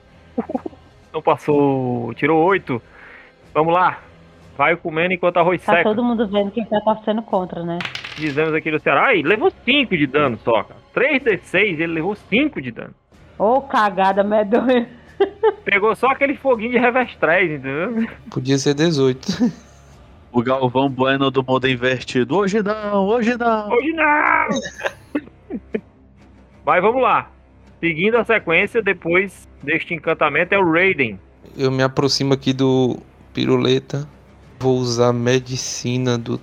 Não 1.14 1.22
passou. 1.22 2.14
Tirou 2.14 2.44
8. 2.44 2.82
Vamos 3.54 3.74
lá. 3.74 4.00
Vai 4.58 4.76
comendo 4.78 5.14
enquanto 5.14 5.38
arroz 5.38 5.64
Tá 5.64 5.74
seca. 5.74 5.84
todo 5.90 6.04
mundo 6.04 6.28
vendo 6.28 6.52
quem 6.52 6.66
tá 6.66 6.80
torcendo 6.82 7.22
contra, 7.22 7.64
né? 7.64 7.78
Dizemos 8.18 8.54
aqui 8.54 8.72
no 8.72 8.80
Ceará. 8.80 9.08
Ai, 9.08 9.22
levou 9.22 9.52
5 9.66 9.98
de 9.98 10.08
dano 10.08 10.40
só, 10.44 10.64
cara. 10.64 10.80
3d6, 10.96 11.80
ele 11.80 11.88
levou 11.88 12.16
5 12.16 12.62
de 12.62 12.72
dano. 12.72 12.94
Ô, 13.38 13.62
cagada 13.62 14.24
medonha. 14.24 14.88
Pegou 15.66 15.96
só 15.96 16.08
aquele 16.08 16.36
foguinho 16.36 16.72
de 16.72 16.78
revestrez, 16.78 17.52
entendeu? 17.52 18.08
Podia 18.30 18.58
ser 18.58 18.74
18. 18.74 19.52
O 20.32 20.44
Galvão 20.44 20.90
Bueno 20.90 21.32
do 21.32 21.44
modo 21.44 21.68
invertido. 21.68 22.36
Hoje 22.36 22.62
não, 22.62 23.06
hoje 23.06 23.38
não. 23.38 23.70
Hoje 23.70 23.94
não! 23.94 24.48
Mas 26.66 26.82
vamos 26.82 27.02
lá. 27.02 27.32
Seguindo 27.80 28.18
a 28.18 28.26
sequência, 28.26 28.82
depois 28.82 29.48
deste 29.64 29.94
encantamento 29.94 30.54
é 30.54 30.58
o 30.58 30.72
Raiden. 30.72 31.20
Eu 31.58 31.72
me 31.72 31.84
aproximo 31.84 32.34
aqui 32.34 32.52
do 32.52 32.98
piruleta. 33.34 34.08
Vou 34.60 34.78
usar 34.78 35.14
medicina 35.14 36.18
do. 36.18 36.40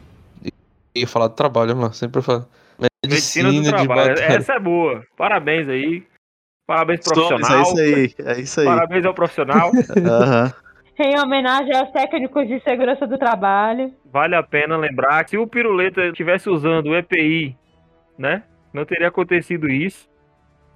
Eu 0.94 1.00
ia 1.02 1.07
falar 1.09 1.28
do 1.28 1.35
trabalho, 1.35 1.76
mano. 1.76 1.92
Sempre 1.92 2.18
eu 2.18 2.22
falo. 2.22 2.46
Medicina 3.05 3.50
do 3.50 3.62
de 3.62 3.68
trabalho. 3.68 4.14
batalha. 4.14 4.37
Essa 4.37 4.55
é 4.55 4.61
boa. 4.61 5.02
Parabéns 5.16 5.68
aí. 5.68 6.05
Parabéns 6.66 7.00
Somos, 7.02 7.28
profissional. 7.28 7.59
é 7.59 7.62
isso 7.62 7.78
aí, 7.78 8.14
é 8.37 8.40
isso 8.40 8.61
aí. 8.61 8.66
Parabéns 8.66 9.05
ao 9.05 9.14
profissional. 9.14 9.70
Em 10.98 11.18
homenagem 11.18 11.74
aos 11.74 11.90
técnicos 11.90 12.46
de 12.46 12.61
segurança 12.61 13.07
do 13.07 13.18
trabalho. 13.18 13.92
vale 14.12 14.37
a 14.37 14.42
pena 14.42 14.76
lembrar 14.76 15.24
que 15.24 15.31
se 15.31 15.38
o 15.38 15.46
Piruleta 15.46 16.02
estivesse 16.07 16.48
usando 16.48 16.87
o 16.88 16.96
EPI, 16.96 17.57
né? 18.16 18.44
Não 18.72 18.85
teria 18.85 19.09
acontecido 19.09 19.68
isso. 19.68 20.07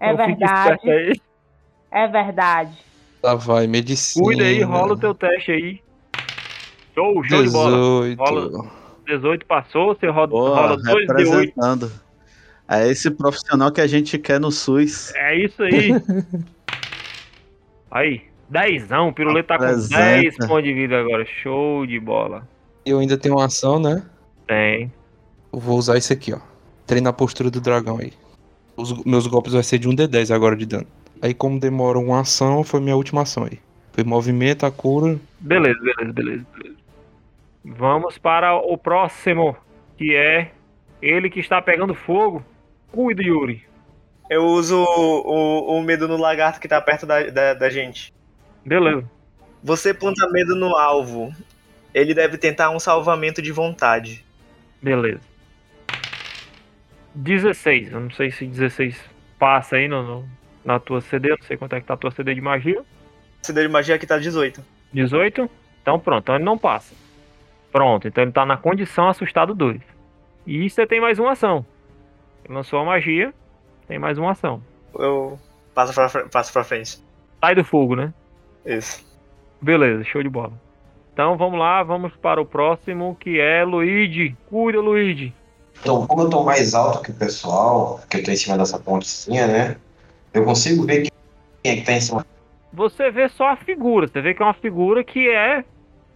É 0.01 0.13
Então 0.13 0.27
verdade. 0.27 1.23
É 1.93 2.09
verdade. 2.09 2.77
Lá 3.23 3.35
vai, 3.35 3.67
medicina. 3.67 4.25
Cuida 4.25 4.43
aí, 4.45 4.63
rola 4.63 4.95
o 4.95 4.99
teu 4.99 5.15
teste 5.15 5.53
aí. 5.53 5.81
Show, 6.95 7.23
show 7.25 7.45
de 7.45 7.51
bola. 7.51 7.77
18. 8.09 8.19
Rola. 8.19 8.71
18 9.07 9.47
passou, 9.47 9.95
você 9.95 10.09
roda, 10.09 10.33
Boa, 10.33 10.61
rola 10.61 10.77
2 10.77 10.85
de 10.85 10.93
8. 10.93 11.13
representando. 11.13 11.93
É 12.69 12.89
esse 12.89 13.11
profissional 13.11 13.71
que 13.71 13.81
a 13.81 13.87
gente 13.87 14.19
quer 14.19 14.41
no 14.41 14.51
SUS. 14.51 15.15
É 15.15 15.37
isso 15.39 15.63
aí. 15.63 15.93
aí, 17.91 18.23
dezão, 18.49 19.09
o 19.09 19.13
Piruleta 19.13 19.49
tá 19.49 19.59
com 19.59 19.65
Apresenta. 19.65 19.99
10 19.99 20.37
pontos 20.49 20.65
de 20.65 20.75
vida 20.75 20.99
agora. 20.99 21.25
Show 21.25 21.87
de 21.87 22.01
bola. 22.01 22.47
Eu 22.85 22.99
ainda 22.99 23.17
tenho 23.17 23.37
uma 23.37 23.47
ação, 23.47 23.79
né? 23.79 24.03
Tem. 24.47 24.93
Eu 25.53 25.61
vou 25.61 25.79
usar 25.79 25.97
isso 25.97 26.13
aqui, 26.13 26.33
ó. 26.33 26.41
Treina 26.87 27.11
a 27.11 27.13
postura 27.13 27.51
do 27.51 27.61
dragão 27.61 27.99
aí. 27.99 28.13
Os 28.77 29.05
meus 29.05 29.27
golpes 29.27 29.53
vai 29.53 29.63
ser 29.63 29.79
de 29.79 29.89
1d10 29.89 30.35
agora 30.35 30.57
de 30.57 30.67
dano. 30.67 30.87
Aí 31.23 31.33
como 31.33 31.59
demora 31.59 31.99
uma 31.99 32.21
ação, 32.21 32.63
foi 32.63 32.81
minha 32.81 32.97
última 32.97 33.23
ação 33.23 33.45
aí. 33.45 33.59
Foi 33.93 34.05
movimento, 34.05 34.67
a 34.67 34.71
cura. 34.71 35.19
Beleza, 35.41 35.79
beleza, 35.81 36.13
beleza, 36.13 36.47
beleza. 36.59 36.77
Vamos 37.69 38.17
para 38.17 38.55
o 38.55 38.79
próximo, 38.79 39.57
que 39.97 40.15
é 40.15 40.53
ele 41.03 41.29
que 41.29 41.41
está 41.41 41.61
pegando 41.61 41.95
fogo. 41.95 42.45
Cuida, 42.93 43.23
Yuri. 43.23 43.65
Eu 44.31 44.45
uso 44.45 44.77
o, 44.83 45.21
o, 45.75 45.79
o 45.79 45.83
medo 45.83 46.07
no 46.09 46.17
lagarto 46.17 46.61
que 46.61 46.69
tá 46.69 46.81
perto 46.81 47.07
da, 47.07 47.25
da, 47.31 47.55
da 47.55 47.71
gente. 47.71 48.13
Beleza. 48.65 49.09
Você 49.63 49.93
planta 49.93 50.29
medo 50.31 50.55
no 50.55 50.77
alvo. 50.77 51.33
Ele 51.93 52.15
deve 52.15 52.37
tentar 52.39 52.71
um 52.71 52.79
salvamento 52.79 53.41
de 53.43 53.51
vontade. 53.53 54.25
Beleza. 54.83 55.21
16. 57.15 57.93
Eu 57.93 58.01
não 58.01 58.11
sei 58.11 58.31
se 58.31 58.47
16 58.47 59.01
passa 59.39 59.77
aí 59.77 59.89
no, 59.89 60.03
no- 60.03 60.29
na 60.65 60.79
tua 60.79 61.01
CD. 61.01 61.31
Eu 61.33 61.37
não 61.39 61.47
sei 61.47 61.57
quanto 61.57 61.75
é 61.75 61.81
que 61.81 61.87
tá 61.87 61.95
a 61.95 61.97
tua 61.97 62.11
CD 62.11 62.35
de 62.35 62.41
magia. 62.41 62.83
CD 63.43 63.63
de 63.63 63.69
magia 63.69 63.95
aqui 63.95 64.07
tá 64.07 64.19
18. 64.19 64.63
18? 64.93 65.49
Então 65.83 65.99
pronto, 65.99 66.23
então 66.25 66.35
ele 66.35 66.45
não 66.45 66.59
passa. 66.59 66.95
Pronto, 67.73 68.09
então 68.09 68.23
ele 68.23 68.33
tá 68.33 68.47
na 68.47 68.57
condição 68.57 69.09
assustado 69.09 69.55
2. 69.55 69.81
E 70.47 70.69
você 70.69 70.87
tem 70.87 71.01
mais 71.01 71.19
uma 71.19 71.33
ação. 71.33 71.65
Ele 72.45 72.55
lançou 72.55 72.79
a 72.79 72.85
magia, 72.85 73.35
tem 73.89 73.99
mais 73.99 74.19
uma 74.19 74.33
ação. 74.33 74.63
Eu 74.99 75.39
passo 75.75 75.93
pra, 75.93 76.09
passo 76.29 76.53
pra 76.53 76.65
frente. 76.65 77.03
Sai 77.41 77.55
do 77.55 77.65
fogo, 77.65 77.97
né? 77.97 78.13
Isso. 78.65 79.05
Beleza, 79.61 80.05
show 80.05 80.23
de 80.23 80.29
bola. 80.29 80.53
Então 81.13 81.37
vamos 81.37 81.59
lá, 81.59 81.83
vamos 81.83 82.13
para 82.17 82.41
o 82.41 82.47
próximo 82.47 83.17
que 83.19 83.41
é 83.41 83.65
Luigi. 83.65 84.37
Cuida, 84.49 84.81
Luigi. 84.81 85.33
Então, 85.81 86.07
como 86.07 86.23
eu 86.23 86.31
tô 86.31 86.43
mais 86.43 86.75
alto 86.75 87.03
que 87.03 87.11
o 87.11 87.15
pessoal, 87.15 88.01
que 88.09 88.19
eu 88.19 88.25
tô 88.25 88.31
em 88.31 88.37
cima 88.37 88.57
dessa 88.57 88.79
pontezinha, 88.79 89.47
né? 89.47 89.77
Eu 90.33 90.45
consigo 90.45 90.85
ver 90.85 91.09
quem 91.63 91.73
é 91.73 91.77
que 91.77 91.83
tá 91.83 91.93
em 91.93 92.01
cima. 92.01 92.25
Você 92.73 93.11
vê 93.11 93.29
só 93.29 93.49
a 93.49 93.57
figura, 93.57 94.07
você 94.07 94.21
vê 94.21 94.35
que 94.35 94.43
é 94.43 94.45
uma 94.45 94.55
figura 94.55 95.03
que 95.03 95.29
é 95.29 95.65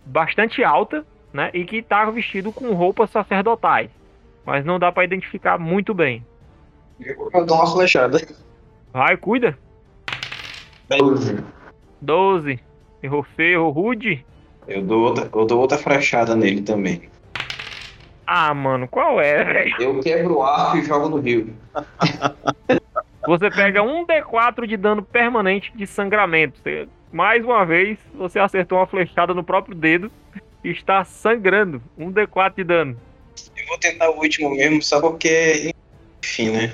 bastante 0.04 0.62
alta, 0.62 1.06
né? 1.32 1.50
E 1.52 1.64
que 1.64 1.82
tá 1.82 2.10
vestido 2.10 2.52
com 2.52 2.72
roupas 2.74 3.10
sacerdotais. 3.10 3.90
Mas 4.44 4.64
não 4.64 4.78
dá 4.78 4.90
pra 4.90 5.04
identificar 5.04 5.58
muito 5.58 5.94
bem. 5.94 6.24
Eu 6.98 7.46
dou 7.46 7.56
uma 7.56 7.66
flechada. 7.66 8.20
Vai, 8.92 9.16
cuida. 9.16 9.56
12. 12.00 12.60
Errou 13.02 13.22
feio, 13.22 13.60
errou 13.60 13.70
rude. 13.70 14.24
Eu 14.66 14.82
dou 14.82 15.02
outra, 15.02 15.28
eu 15.32 15.46
dou 15.46 15.60
outra 15.60 15.78
flechada 15.78 16.34
nele 16.34 16.62
também. 16.62 17.08
Ah, 18.26 18.54
mano, 18.54 18.86
qual 18.86 19.20
é, 19.20 19.42
velho? 19.42 19.76
Eu 19.80 20.00
quebro 20.00 20.36
o 20.38 20.42
arco 20.42 20.76
e 20.76 20.84
jogo 20.84 21.08
no 21.08 21.18
rio. 21.18 21.54
Você 23.26 23.50
pega 23.50 23.82
um 23.82 24.06
D4 24.06 24.66
de 24.66 24.76
dano 24.76 25.02
permanente 25.02 25.72
de 25.74 25.86
sangramento. 25.86 26.60
Mais 27.12 27.44
uma 27.44 27.66
vez, 27.66 27.98
você 28.14 28.38
acertou 28.38 28.78
uma 28.78 28.86
flechada 28.86 29.34
no 29.34 29.44
próprio 29.44 29.74
dedo 29.74 30.10
está 30.64 31.05
sangrando. 31.05 31.83
Um 31.96 32.12
D4 32.12 32.57
de 32.57 32.64
dano. 32.64 32.96
Eu 33.57 33.66
vou 33.66 33.79
tentar 33.79 34.11
o 34.11 34.18
último 34.18 34.51
mesmo, 34.51 34.83
só 34.83 35.01
porque. 35.01 35.73
Enfim, 36.23 36.51
né? 36.51 36.73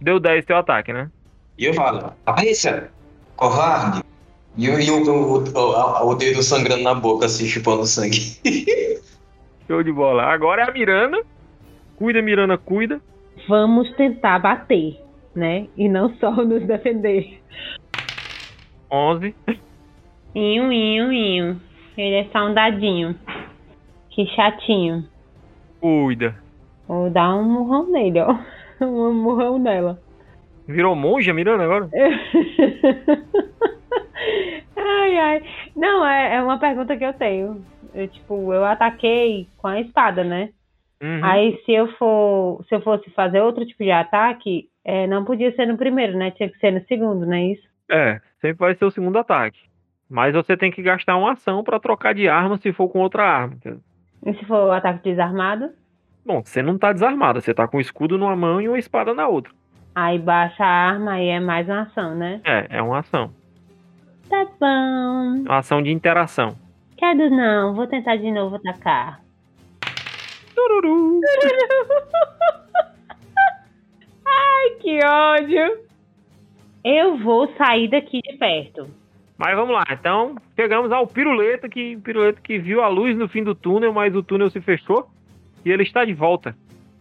Deu 0.00 0.18
10 0.20 0.44
teu 0.44 0.56
ataque, 0.56 0.92
né? 0.92 1.10
E 1.58 1.64
eu 1.64 1.74
falo, 1.74 2.12
apareça! 2.24 2.90
Covarde! 3.36 4.02
E 4.56 4.66
eu 4.66 4.80
e 4.80 4.90
o, 4.90 5.02
o, 5.02 5.44
o, 5.44 6.08
o 6.08 6.14
dedo 6.14 6.42
sangrando 6.42 6.82
na 6.82 6.94
boca, 6.94 7.26
assim, 7.26 7.46
chupando 7.46 7.84
sangue. 7.84 8.38
Show 9.66 9.82
de 9.82 9.92
bola. 9.92 10.24
Agora 10.24 10.62
é 10.62 10.68
a 10.68 10.72
Miranda. 10.72 11.22
Cuida, 11.96 12.22
Miranda, 12.22 12.56
cuida. 12.56 13.00
Vamos 13.48 13.90
tentar 13.96 14.38
bater, 14.38 15.00
né? 15.34 15.68
E 15.76 15.88
não 15.88 16.14
só 16.16 16.30
nos 16.44 16.66
defender. 16.66 17.42
11. 18.90 19.34
Inho, 20.34 20.72
inho, 20.72 21.12
inho. 21.12 21.60
Ele 21.98 22.14
é 22.14 22.24
só 22.32 22.46
um 22.46 22.54
dadinho. 22.54 23.18
Que 24.10 24.24
chatinho. 24.26 25.04
Cuida. 25.80 26.36
Vou 26.86 27.10
dar 27.10 27.34
um 27.34 27.42
murrão 27.42 27.90
nele, 27.90 28.20
ó. 28.20 28.36
Um 28.80 29.12
murrão 29.12 29.58
nela. 29.58 29.98
Virou 30.68 30.94
monja, 30.94 31.34
Miranda, 31.34 31.64
agora? 31.64 31.90
ai, 34.76 35.18
ai. 35.18 35.42
Não, 35.74 36.06
é, 36.06 36.36
é 36.36 36.42
uma 36.42 36.60
pergunta 36.60 36.96
que 36.96 37.04
eu 37.04 37.12
tenho. 37.12 37.60
Eu, 37.92 38.06
tipo, 38.06 38.52
eu 38.52 38.64
ataquei 38.64 39.48
com 39.56 39.66
a 39.66 39.80
espada, 39.80 40.22
né? 40.22 40.50
Uhum. 41.02 41.24
Aí 41.24 41.60
se 41.64 41.72
eu 41.72 41.88
for, 41.94 42.64
se 42.68 42.74
eu 42.76 42.80
fosse 42.82 43.10
fazer 43.10 43.40
outro 43.40 43.66
tipo 43.66 43.82
de 43.82 43.90
ataque, 43.90 44.68
é, 44.84 45.08
não 45.08 45.24
podia 45.24 45.52
ser 45.56 45.66
no 45.66 45.76
primeiro, 45.76 46.16
né? 46.16 46.30
Tinha 46.30 46.48
que 46.48 46.58
ser 46.58 46.70
no 46.70 46.80
segundo, 46.86 47.26
não 47.26 47.34
é 47.34 47.46
isso? 47.46 47.66
É, 47.90 48.20
sempre 48.40 48.58
vai 48.58 48.76
ser 48.76 48.84
o 48.84 48.92
segundo 48.92 49.18
ataque. 49.18 49.58
Mas 50.08 50.34
você 50.34 50.56
tem 50.56 50.70
que 50.70 50.82
gastar 50.82 51.16
uma 51.16 51.32
ação 51.32 51.62
pra 51.62 51.78
trocar 51.78 52.14
de 52.14 52.28
arma 52.28 52.56
se 52.58 52.72
for 52.72 52.88
com 52.88 53.00
outra 53.00 53.24
arma. 53.24 53.56
E 54.24 54.32
se 54.34 54.44
for 54.46 54.68
o 54.68 54.72
ataque 54.72 55.10
desarmado? 55.10 55.70
Bom, 56.24 56.42
você 56.44 56.62
não 56.62 56.78
tá 56.78 56.92
desarmada, 56.92 57.40
você 57.40 57.52
tá 57.52 57.68
com 57.68 57.76
o 57.78 57.80
escudo 57.80 58.16
numa 58.18 58.34
mão 58.34 58.60
e 58.60 58.68
uma 58.68 58.78
espada 58.78 59.14
na 59.14 59.28
outra. 59.28 59.52
Aí 59.94 60.18
baixa 60.18 60.64
a 60.64 60.90
arma 60.90 61.20
e 61.20 61.28
é 61.28 61.40
mais 61.40 61.66
uma 61.68 61.82
ação, 61.82 62.14
né? 62.14 62.40
É, 62.44 62.78
é 62.78 62.82
uma 62.82 62.98
ação. 62.98 63.30
Tá 64.28 64.46
bom. 64.60 65.42
Uma 65.46 65.58
ação 65.58 65.82
de 65.82 65.90
interação. 65.90 66.56
Quero 66.96 67.30
não, 67.30 67.74
vou 67.74 67.86
tentar 67.86 68.16
de 68.16 68.30
novo 68.30 68.56
atacar. 68.56 69.20
Tururu. 70.54 71.20
Ai, 74.26 74.70
que 74.80 74.98
ódio. 75.04 75.78
Eu 76.84 77.16
vou 77.18 77.52
sair 77.56 77.88
daqui 77.88 78.20
de 78.20 78.36
perto. 78.36 78.88
Mas 79.38 79.54
vamos 79.54 79.72
lá, 79.72 79.84
então 79.92 80.34
chegamos 80.56 80.90
ao 80.90 81.06
Piruleta, 81.06 81.68
que 81.68 81.96
Piruleta 81.98 82.40
que 82.42 82.58
viu 82.58 82.82
a 82.82 82.88
luz 82.88 83.16
no 83.16 83.28
fim 83.28 83.44
do 83.44 83.54
túnel, 83.54 83.92
mas 83.92 84.14
o 84.16 84.22
túnel 84.22 84.50
se 84.50 84.60
fechou 84.60 85.08
e 85.64 85.70
ele 85.70 85.84
está 85.84 86.04
de 86.04 86.12
volta. 86.12 86.56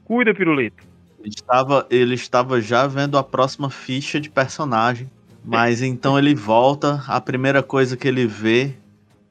Cuida, 0.05 0.35
Piruleta. 0.35 0.83
Ele 1.19 1.29
estava, 1.29 1.87
ele 1.89 2.13
estava 2.13 2.61
já 2.61 2.85
vendo 2.85 3.17
a 3.17 3.23
próxima 3.23 3.71
ficha 3.71 4.19
de 4.21 4.29
personagem. 4.29 5.09
Mas 5.43 5.81
então 5.81 6.19
ele 6.19 6.35
volta. 6.35 7.01
A 7.07 7.19
primeira 7.21 7.63
coisa 7.63 7.95
que 7.95 8.07
ele 8.07 8.27
vê 8.27 8.73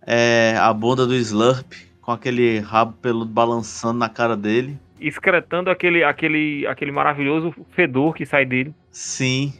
é 0.06 0.56
a 0.58 0.72
bunda 0.72 1.06
do 1.06 1.14
Slurp 1.14 1.74
com 2.00 2.10
aquele 2.10 2.58
rabo 2.58 2.94
peludo 3.02 3.30
balançando 3.30 3.98
na 3.98 4.08
cara 4.08 4.36
dele. 4.36 4.78
Excretando 4.98 5.68
aquele, 5.68 6.02
aquele, 6.02 6.66
aquele 6.66 6.90
maravilhoso 6.90 7.54
fedor 7.72 8.14
que 8.14 8.24
sai 8.24 8.46
dele. 8.46 8.74
Sim, 8.90 9.52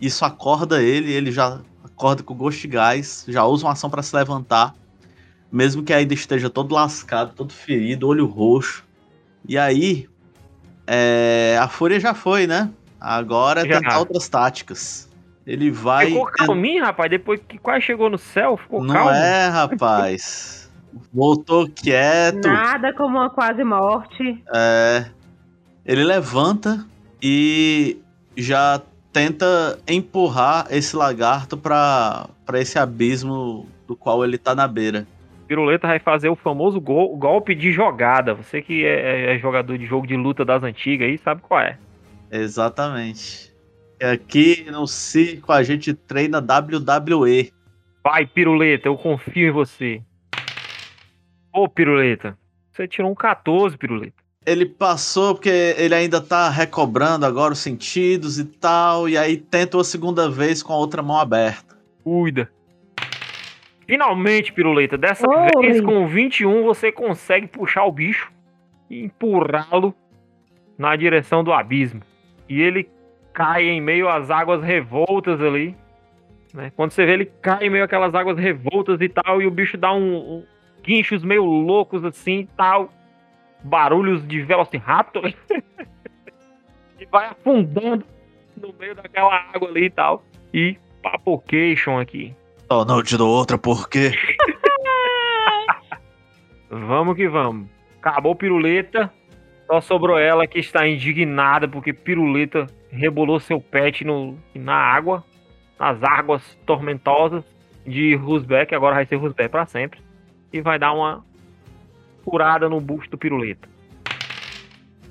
isso 0.00 0.24
acorda 0.24 0.82
ele. 0.82 1.12
Ele 1.12 1.30
já 1.30 1.60
acorda 2.00 2.22
com 2.22 2.34
gosto 2.34 2.62
de 2.62 2.68
gás. 2.68 3.24
Já 3.28 3.44
usa 3.44 3.66
uma 3.66 3.72
ação 3.72 3.90
para 3.90 4.02
se 4.02 4.16
levantar. 4.16 4.74
Mesmo 5.52 5.82
que 5.82 5.92
ainda 5.92 6.14
esteja 6.14 6.48
todo 6.48 6.74
lascado, 6.74 7.34
todo 7.34 7.52
ferido, 7.52 8.08
olho 8.08 8.24
roxo. 8.24 8.84
E 9.46 9.58
aí, 9.58 10.08
é, 10.86 11.58
a 11.60 11.68
fúria 11.68 12.00
já 12.00 12.14
foi, 12.14 12.46
né? 12.46 12.70
Agora 12.98 13.62
é 13.62 13.68
Já. 13.68 13.80
tentar 13.80 13.98
outras 13.98 14.28
táticas. 14.28 15.08
Ele 15.46 15.70
vai. 15.70 16.06
Ficou 16.06 16.26
calminho, 16.26 16.84
rapaz, 16.84 17.10
depois 17.10 17.40
que 17.48 17.58
quase 17.58 17.84
chegou 17.84 18.08
no 18.08 18.18
céu, 18.18 18.56
ficou 18.56 18.82
Não 18.82 18.94
calmo. 18.94 19.10
é, 19.10 19.48
rapaz. 19.48 20.70
Voltou 21.12 21.68
quieto. 21.68 22.46
Nada 22.46 22.92
como 22.94 23.18
uma 23.18 23.30
quase 23.30 23.64
morte. 23.64 24.42
É, 24.54 25.06
ele 25.84 26.04
levanta 26.04 26.84
e 27.22 27.98
já 28.36 28.80
tenta 29.12 29.78
empurrar 29.88 30.66
esse 30.70 30.94
lagarto 30.96 31.56
pra 31.56 32.28
pra 32.46 32.60
esse 32.60 32.78
abismo 32.78 33.66
do 33.86 33.94
qual 33.96 34.24
ele 34.24 34.38
tá 34.38 34.54
na 34.54 34.66
beira. 34.66 35.06
Piruleta 35.46 35.88
vai 35.88 35.98
fazer 35.98 36.28
o 36.28 36.36
famoso 36.36 36.80
gol- 36.80 37.16
golpe 37.16 37.54
de 37.54 37.72
jogada. 37.72 38.34
Você 38.34 38.62
que 38.62 38.84
é, 38.84 39.34
é 39.34 39.38
jogador 39.38 39.76
de 39.76 39.84
jogo 39.86 40.06
de 40.06 40.16
luta 40.16 40.44
das 40.44 40.62
antigas 40.62 41.08
aí, 41.08 41.18
sabe 41.18 41.42
qual 41.42 41.60
é. 41.60 41.76
Exatamente. 42.30 43.50
Aqui 44.00 44.64
no 44.70 44.86
circo 44.86 45.52
a 45.52 45.62
gente 45.62 45.92
treina 45.92 46.38
WWE. 46.38 47.52
Vai, 48.02 48.26
Piruleta, 48.26 48.88
eu 48.88 48.96
confio 48.96 49.48
em 49.48 49.50
você. 49.50 50.00
Ô, 51.52 51.68
Piruleta, 51.68 52.38
você 52.72 52.86
tirou 52.86 53.10
um 53.10 53.14
14, 53.14 53.76
Piruleta. 53.76 54.19
Ele 54.46 54.64
passou 54.64 55.34
porque 55.34 55.74
ele 55.76 55.94
ainda 55.94 56.18
tá 56.18 56.48
recobrando 56.48 57.26
agora 57.26 57.52
os 57.52 57.58
sentidos 57.58 58.38
e 58.38 58.46
tal, 58.46 59.06
e 59.06 59.18
aí 59.18 59.36
tenta 59.36 59.76
uma 59.76 59.84
segunda 59.84 60.30
vez 60.30 60.62
com 60.62 60.72
a 60.72 60.76
outra 60.76 61.02
mão 61.02 61.18
aberta. 61.18 61.76
Cuida. 62.02 62.50
Finalmente, 63.86 64.50
Piruleta, 64.50 64.96
dessa 64.96 65.28
Oi. 65.28 65.50
vez 65.60 65.80
com 65.82 66.06
21 66.06 66.62
você 66.62 66.90
consegue 66.90 67.48
puxar 67.48 67.84
o 67.84 67.92
bicho 67.92 68.32
e 68.88 69.04
empurrá-lo 69.04 69.94
na 70.78 70.96
direção 70.96 71.44
do 71.44 71.52
abismo. 71.52 72.00
E 72.48 72.62
ele 72.62 72.88
cai 73.34 73.64
em 73.64 73.80
meio 73.80 74.08
às 74.08 74.30
águas 74.30 74.62
revoltas 74.62 75.38
ali. 75.42 75.76
né? 76.54 76.72
Quando 76.74 76.92
você 76.92 77.04
vê 77.04 77.12
ele 77.12 77.26
cai 77.42 77.66
em 77.66 77.70
meio 77.70 77.84
àquelas 77.84 78.14
águas 78.14 78.38
revoltas 78.38 79.02
e 79.02 79.08
tal, 79.10 79.42
e 79.42 79.46
o 79.46 79.50
bicho 79.50 79.76
dá 79.76 79.92
um, 79.92 80.14
um, 80.16 80.44
guinchos 80.82 81.22
meio 81.22 81.44
loucos 81.44 82.02
assim 82.06 82.48
tal. 82.56 82.90
Barulhos 83.62 84.26
de 84.26 84.42
Velociraptor. 84.42 85.32
e 86.98 87.06
vai 87.06 87.26
afundando 87.26 88.04
no 88.56 88.72
meio 88.78 88.94
daquela 88.94 89.34
água 89.54 89.68
ali 89.68 89.84
e 89.86 89.90
tal. 89.90 90.24
E 90.52 90.76
papocation 91.02 91.98
aqui. 91.98 92.34
Oh, 92.68 92.84
não 92.84 93.02
te 93.02 93.16
dou 93.16 93.28
outra 93.30 93.58
porque. 93.58 94.12
Vamos 96.70 97.16
que 97.16 97.28
vamos. 97.28 97.68
Acabou 97.98 98.36
Piruleta. 98.36 99.12
Só 99.66 99.80
sobrou 99.80 100.16
ela 100.18 100.46
que 100.46 100.60
está 100.60 100.86
indignada 100.86 101.66
porque 101.66 101.92
Piruleta 101.92 102.66
rebolou 102.90 103.40
seu 103.40 103.60
pet 103.60 104.04
no, 104.04 104.38
na 104.54 104.74
água, 104.74 105.24
nas 105.78 106.02
águas 106.02 106.56
tormentosas 106.66 107.44
de 107.84 108.14
Rusbeck. 108.14 108.72
Agora 108.74 108.94
vai 108.96 109.06
ser 109.06 109.16
Rusbeck 109.16 109.48
para 109.48 109.66
sempre. 109.66 110.00
E 110.52 110.60
vai 110.60 110.78
dar 110.78 110.92
uma 110.92 111.24
furada 112.24 112.68
no 112.68 112.80
busto 112.80 113.10
do 113.10 113.18
Piruleta. 113.18 113.68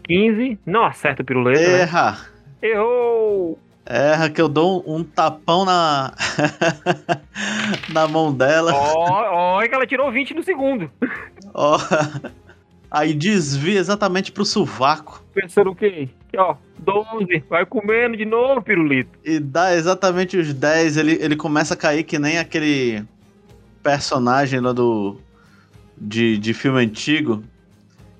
15. 0.03 0.59
Não 0.65 0.85
acerta 0.85 1.21
o 1.21 1.25
Piruleta. 1.25 1.59
né? 1.59 1.81
Erra! 1.81 2.17
Errou! 2.61 3.59
Erra 3.85 4.29
que 4.29 4.41
eu 4.41 4.47
dou 4.47 4.83
um, 4.87 4.97
um 4.97 5.03
tapão 5.03 5.65
na. 5.65 6.13
na 7.91 8.07
mão 8.07 8.31
dela. 8.33 8.71
Ó, 8.73 9.55
ó, 9.57 9.61
é 9.61 9.67
que 9.67 9.73
ela 9.73 9.87
tirou 9.87 10.11
20 10.11 10.35
no 10.35 10.43
segundo. 10.43 10.91
Ó. 11.53 11.77
Aí 12.91 13.13
desvia 13.13 13.79
exatamente 13.79 14.31
pro 14.31 14.45
sovaco. 14.45 15.23
Pensando 15.33 15.71
o 15.71 15.75
quê? 15.75 16.09
Ó, 16.37 16.55
12. 16.77 17.43
Vai 17.49 17.65
comendo 17.65 18.17
de 18.17 18.25
novo, 18.25 18.61
Pirulito. 18.61 19.09
E 19.23 19.39
dá 19.39 19.75
exatamente 19.75 20.37
os 20.37 20.53
10. 20.53 20.97
Ele, 20.97 21.17
ele 21.21 21.35
começa 21.35 21.73
a 21.73 21.77
cair 21.77 22.03
que 22.03 22.17
nem 22.17 22.37
aquele 22.37 23.03
personagem 23.83 24.59
lá 24.59 24.71
do. 24.71 25.17
De, 25.99 26.37
de 26.37 26.53
filme 26.53 26.81
antigo. 26.81 27.43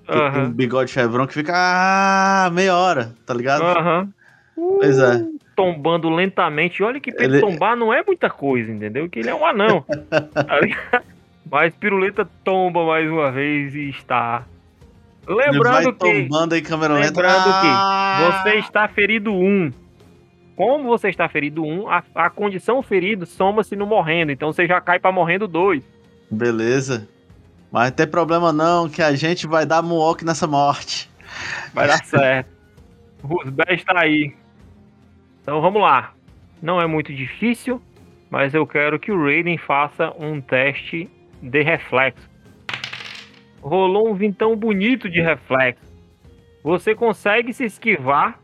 Que 0.06 0.12
tem 0.14 0.22
um 0.22 0.26
Aham. 0.26 0.52
bigode 0.52 0.92
chevron 0.92 1.28
que 1.28 1.34
fica. 1.34 1.54
Ah, 1.56 2.50
meia 2.52 2.76
hora, 2.76 3.14
tá 3.26 3.34
ligado? 3.34 3.64
Aham. 3.64 4.10
Pois 4.56 4.98
é. 4.98 5.24
Tombando 5.56 6.10
lentamente. 6.10 6.82
Olha 6.84 7.00
que 7.00 7.12
pra 7.12 7.26
ele 7.26 7.40
tombar 7.40 7.76
não 7.78 7.94
é 7.94 8.04
muita 8.06 8.30
coisa, 8.30 8.72
entendeu? 8.72 9.08
Que 9.10 9.20
ele 9.20 9.30
é 9.30 9.36
um 9.36 9.46
anão. 9.46 9.86
Tá? 10.34 11.02
Mas 11.52 11.74
Piruleta 11.76 12.30
tomba 12.44 12.86
mais 12.86 13.10
uma 13.10 13.32
vez 13.32 13.74
e 13.74 13.90
está. 13.90 14.46
Lembrando 15.28 15.94
que. 15.94 16.28
Lembrando 16.30 16.56
que 16.56 17.68
Ah! 17.68 18.42
Você 18.44 18.56
está 18.56 18.88
ferido 18.88 19.34
1. 19.34 19.72
Como 20.56 20.84
você 20.86 21.10
está 21.10 21.30
ferido 21.30 21.64
1, 21.64 21.88
a, 21.90 22.04
a 22.16 22.30
condição 22.30 22.82
ferido 22.84 23.26
soma-se 23.26 23.76
no 23.76 23.86
morrendo. 23.86 24.32
Então 24.32 24.52
você 24.52 24.68
já 24.68 24.82
cai 24.82 25.00
pra 25.00 25.12
morrendo 25.12 25.48
2. 25.48 25.84
Beleza. 26.30 27.08
Mas 27.72 27.90
não 27.90 27.96
tem 27.96 28.08
problema 28.08 28.52
não, 28.52 28.90
que 28.90 29.02
a 29.02 29.16
gente 29.16 29.46
vai 29.46 29.66
dar 29.66 29.82
muok 29.82 30.24
nessa 30.24 30.48
morte. 30.48 31.10
Vai 31.74 31.88
dar 31.88 32.04
certo. 32.04 32.50
Rusbé 33.24 33.74
está 33.74 34.00
aí. 34.00 34.34
Então 35.42 35.62
vamos 35.62 35.82
lá. 35.82 36.14
Não 36.62 36.82
é 36.82 36.88
muito 36.88 37.14
difícil, 37.14 37.82
mas 38.30 38.54
eu 38.54 38.66
quero 38.66 39.00
que 39.00 39.12
o 39.12 39.24
Raiden 39.24 39.58
faça 39.58 40.14
um 40.20 40.42
teste 40.42 41.10
de 41.42 41.62
reflexo. 41.62 42.30
Rolou 43.62 44.10
um 44.10 44.16
vintão 44.16 44.56
bonito 44.56 45.10
de 45.10 45.22
reflexo. 45.22 45.84
Você 46.64 46.96
consegue 46.96 47.54
se 47.54 47.66
esquivar 47.66 48.40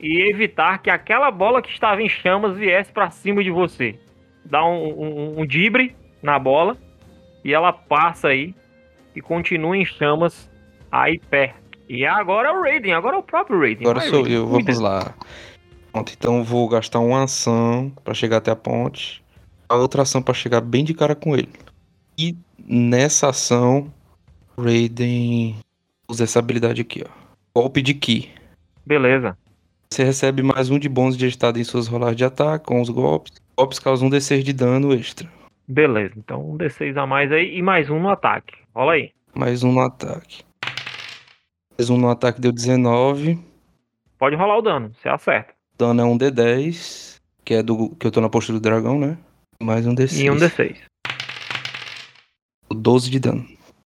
e 0.00 0.30
evitar 0.30 0.78
que 0.78 0.90
aquela 0.90 1.30
bola 1.30 1.60
que 1.60 1.70
estava 1.70 2.00
em 2.00 2.08
chamas 2.08 2.56
viesse 2.56 2.92
para 2.92 3.10
cima 3.10 3.42
de 3.42 3.50
você. 3.50 3.98
Dá 4.44 4.64
um, 4.64 4.88
um, 4.88 5.40
um 5.40 5.46
dibre 5.46 5.94
na 6.22 6.38
bola 6.38 6.76
e 7.44 7.52
ela 7.52 7.72
passa 7.72 8.28
aí 8.28 8.54
e 9.18 9.20
continua 9.20 9.76
em 9.76 9.84
chamas 9.84 10.48
aí 10.92 11.18
perto. 11.18 11.58
E 11.88 12.06
agora 12.06 12.48
é 12.48 12.52
o 12.52 12.62
Raiden, 12.62 12.92
agora 12.92 13.16
é 13.16 13.18
o 13.18 13.22
próprio 13.22 13.58
Raiden. 13.58 13.82
Agora 13.82 14.00
Vai, 14.00 14.08
sou 14.08 14.22
Raiden, 14.22 14.36
eu, 14.36 14.46
vamos 14.46 14.78
lá. 14.78 15.14
Pronto, 15.90 16.12
então 16.16 16.44
vou 16.44 16.68
gastar 16.68 17.00
uma 17.00 17.24
ação 17.24 17.92
pra 18.04 18.14
chegar 18.14 18.36
até 18.36 18.50
a 18.50 18.56
ponte. 18.56 19.22
A 19.68 19.74
outra 19.74 20.02
ação 20.02 20.22
pra 20.22 20.32
chegar 20.32 20.60
bem 20.60 20.84
de 20.84 20.94
cara 20.94 21.14
com 21.14 21.34
ele. 21.34 21.50
E 22.16 22.36
nessa 22.64 23.30
ação, 23.30 23.92
Raiden 24.56 25.56
usa 26.08 26.24
essa 26.24 26.38
habilidade 26.38 26.80
aqui, 26.80 27.04
ó. 27.04 27.10
Golpe 27.60 27.82
de 27.82 27.94
Ki. 27.94 28.30
Beleza. 28.86 29.36
Você 29.90 30.04
recebe 30.04 30.42
mais 30.42 30.70
um 30.70 30.78
de 30.78 30.88
bônus 30.88 31.16
de 31.16 31.26
estado 31.26 31.58
em 31.58 31.64
suas 31.64 31.88
rolagens 31.88 32.18
de 32.18 32.24
ataque 32.24 32.66
com 32.66 32.80
os 32.80 32.88
golpes. 32.88 33.32
Golpes 33.56 33.78
causam 33.78 34.06
um 34.06 34.10
D6 34.10 34.42
de 34.42 34.52
dano 34.52 34.94
extra. 34.94 35.28
Beleza. 35.68 36.14
Então 36.16 36.52
um 36.52 36.56
D6 36.56 36.96
a 36.96 37.06
mais 37.06 37.30
aí 37.30 37.56
e 37.56 37.60
mais 37.60 37.90
um 37.90 38.00
no 38.00 38.08
ataque. 38.08 38.54
Rola 38.74 38.94
aí. 38.94 39.12
Mais 39.34 39.62
um 39.62 39.72
no 39.72 39.80
ataque. 39.80 40.42
Mais 41.78 41.90
um 41.90 41.98
no 41.98 42.08
ataque 42.08 42.40
deu 42.40 42.50
19. 42.50 43.38
Pode 44.18 44.34
rolar 44.34 44.56
o 44.56 44.62
dano, 44.62 44.92
você 44.94 45.08
acerta. 45.08 45.54
Dano 45.78 46.00
é 46.00 46.04
um 46.04 46.16
D10. 46.16 47.18
Que 47.44 47.54
é 47.54 47.62
do 47.62 47.94
que 47.96 48.06
eu 48.06 48.10
tô 48.10 48.20
na 48.20 48.28
postura 48.28 48.58
do 48.58 48.62
dragão, 48.62 48.98
né? 48.98 49.16
Mais 49.62 49.86
um 49.86 49.94
D6. 49.94 50.24
E 50.24 50.30
um 50.30 50.36
D6. 50.36 50.76
12 52.70 53.10
de 53.10 53.20
dano. 53.20 53.46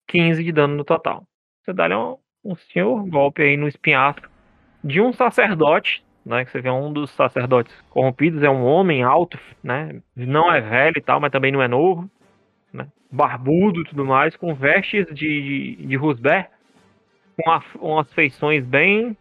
15 0.10 0.44
de 0.44 0.52
dano 0.52 0.76
no 0.76 0.84
total. 0.84 1.24
Você 1.64 1.74
dá-lhe 1.74 1.96
um, 1.96 2.18
um 2.44 2.56
senhor 2.56 3.06
golpe 3.08 3.42
aí 3.42 3.58
no 3.58 3.68
espinhaço 3.68 4.22
de 4.84 5.02
um 5.02 5.14
sacerdote, 5.14 6.04
né? 6.30 6.46
Que 6.46 6.52
você 6.52 6.62
vê 6.62 6.70
um 6.70 6.94
dos 6.94 7.10
sacerdotes 7.12 7.74
corrompidos, 7.90 8.44
é 8.44 8.50
um 8.50 8.64
homem 8.64 9.04
alto, 9.04 9.38
né? 9.64 10.00
Não 10.16 10.54
é 10.54 10.62
velho 10.62 10.98
e 10.98 11.02
tal, 11.02 11.20
mas 11.20 11.32
também 11.32 11.52
não 11.52 11.62
é 11.62 11.68
novo, 11.68 12.10
né? 12.72 12.88
Barbudo 13.12 13.82
e 13.82 13.86
tudo 13.86 14.06
mais, 14.06 14.36
com 14.38 14.54
vestes 14.54 15.08
de, 15.08 15.76
de, 15.76 15.86
de 15.88 15.96
Rusber, 15.96 16.50
com 17.36 17.50
a- 17.52 17.64
umas 17.82 18.14
feições 18.14 18.64
bem, 18.64 19.18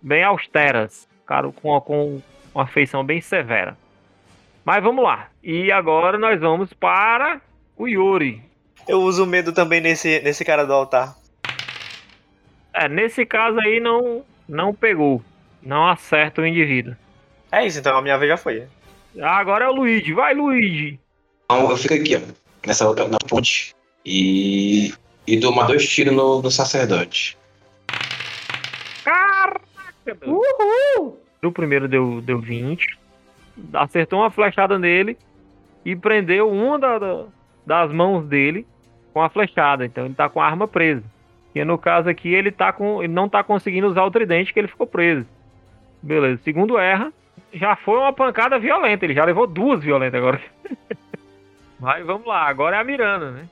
bem 0.00 0.22
austeras, 0.22 1.08
cara, 1.26 1.50
com, 1.50 1.80
com 1.80 2.22
uma 2.54 2.66
feição 2.66 3.02
bem 3.02 3.20
severa. 3.20 3.76
Mas 4.64 4.82
vamos 4.82 5.02
lá. 5.02 5.28
E 5.42 5.72
agora 5.72 6.18
nós 6.18 6.38
vamos 6.40 6.72
para 6.72 7.40
o 7.76 7.88
Yuri. 7.88 8.42
Eu 8.86 9.00
uso 9.00 9.26
medo 9.26 9.52
também 9.52 9.80
nesse, 9.80 10.20
nesse 10.20 10.44
cara 10.44 10.64
do 10.66 10.72
altar. 10.72 11.14
É, 12.74 12.88
nesse 12.88 13.24
caso 13.26 13.58
aí 13.60 13.80
não, 13.80 14.24
não 14.48 14.74
pegou. 14.74 15.22
Não 15.62 15.86
acerta 15.88 16.40
o 16.42 16.46
indivíduo. 16.46 16.94
É 17.50 17.64
isso, 17.66 17.78
então 17.78 17.96
a 17.96 18.02
minha 18.02 18.18
vez 18.18 18.30
já 18.30 18.36
foi. 18.36 18.66
Agora 19.20 19.66
é 19.66 19.68
o 19.68 19.72
Luigi. 19.74 20.12
Vai, 20.12 20.34
Luigi. 20.34 20.98
Então 21.44 21.70
eu 21.70 21.76
fico 21.76 21.94
aqui, 21.94 22.16
ó, 22.16 22.20
nessa 22.66 22.88
outra 22.88 23.06
na 23.06 23.18
ponte. 23.28 23.74
E. 24.04 24.92
E 25.26 25.36
dou 25.36 25.54
mais 25.54 25.68
dois 25.68 25.88
tiros 25.88 26.14
no, 26.14 26.42
no 26.42 26.50
sacerdote. 26.50 27.36
Caraca! 29.04 29.60
meu. 30.04 30.16
Uhul! 30.98 31.18
O 31.44 31.52
primeiro 31.52 31.86
deu, 31.88 32.20
deu 32.20 32.40
20. 32.40 32.98
Acertou 33.74 34.20
uma 34.20 34.30
flechada 34.30 34.78
nele. 34.78 35.16
E 35.84 35.94
prendeu 35.96 36.48
uma 36.50 36.78
da- 36.78 36.98
da- 36.98 37.24
das 37.66 37.92
mãos 37.92 38.24
dele 38.26 38.66
com 39.12 39.20
a 39.20 39.28
flechada. 39.28 39.84
Então 39.84 40.06
ele 40.06 40.14
tá 40.14 40.28
com 40.28 40.40
a 40.40 40.46
arma 40.46 40.66
presa. 40.66 41.02
E 41.54 41.62
no 41.64 41.76
caso 41.76 42.08
aqui 42.08 42.32
ele, 42.32 42.50
tá 42.50 42.72
com, 42.72 43.02
ele 43.02 43.12
não 43.12 43.28
tá 43.28 43.42
conseguindo 43.44 43.86
usar 43.88 44.04
o 44.04 44.10
tridente 44.10 44.52
que 44.52 44.58
ele 44.58 44.68
ficou 44.68 44.86
preso. 44.86 45.26
Beleza. 46.02 46.42
Segundo 46.42 46.78
erra, 46.78 47.12
já 47.52 47.76
foi 47.76 47.98
uma 47.98 48.12
pancada 48.12 48.58
violenta. 48.58 49.04
Ele 49.04 49.14
já 49.14 49.24
levou 49.24 49.46
duas 49.46 49.82
violentas 49.82 50.18
agora. 50.18 50.40
Mas 51.78 52.06
vamos 52.06 52.26
lá, 52.26 52.46
agora 52.48 52.76
é 52.76 52.80
a 52.80 52.84
Miranda, 52.84 53.32
né? 53.32 53.48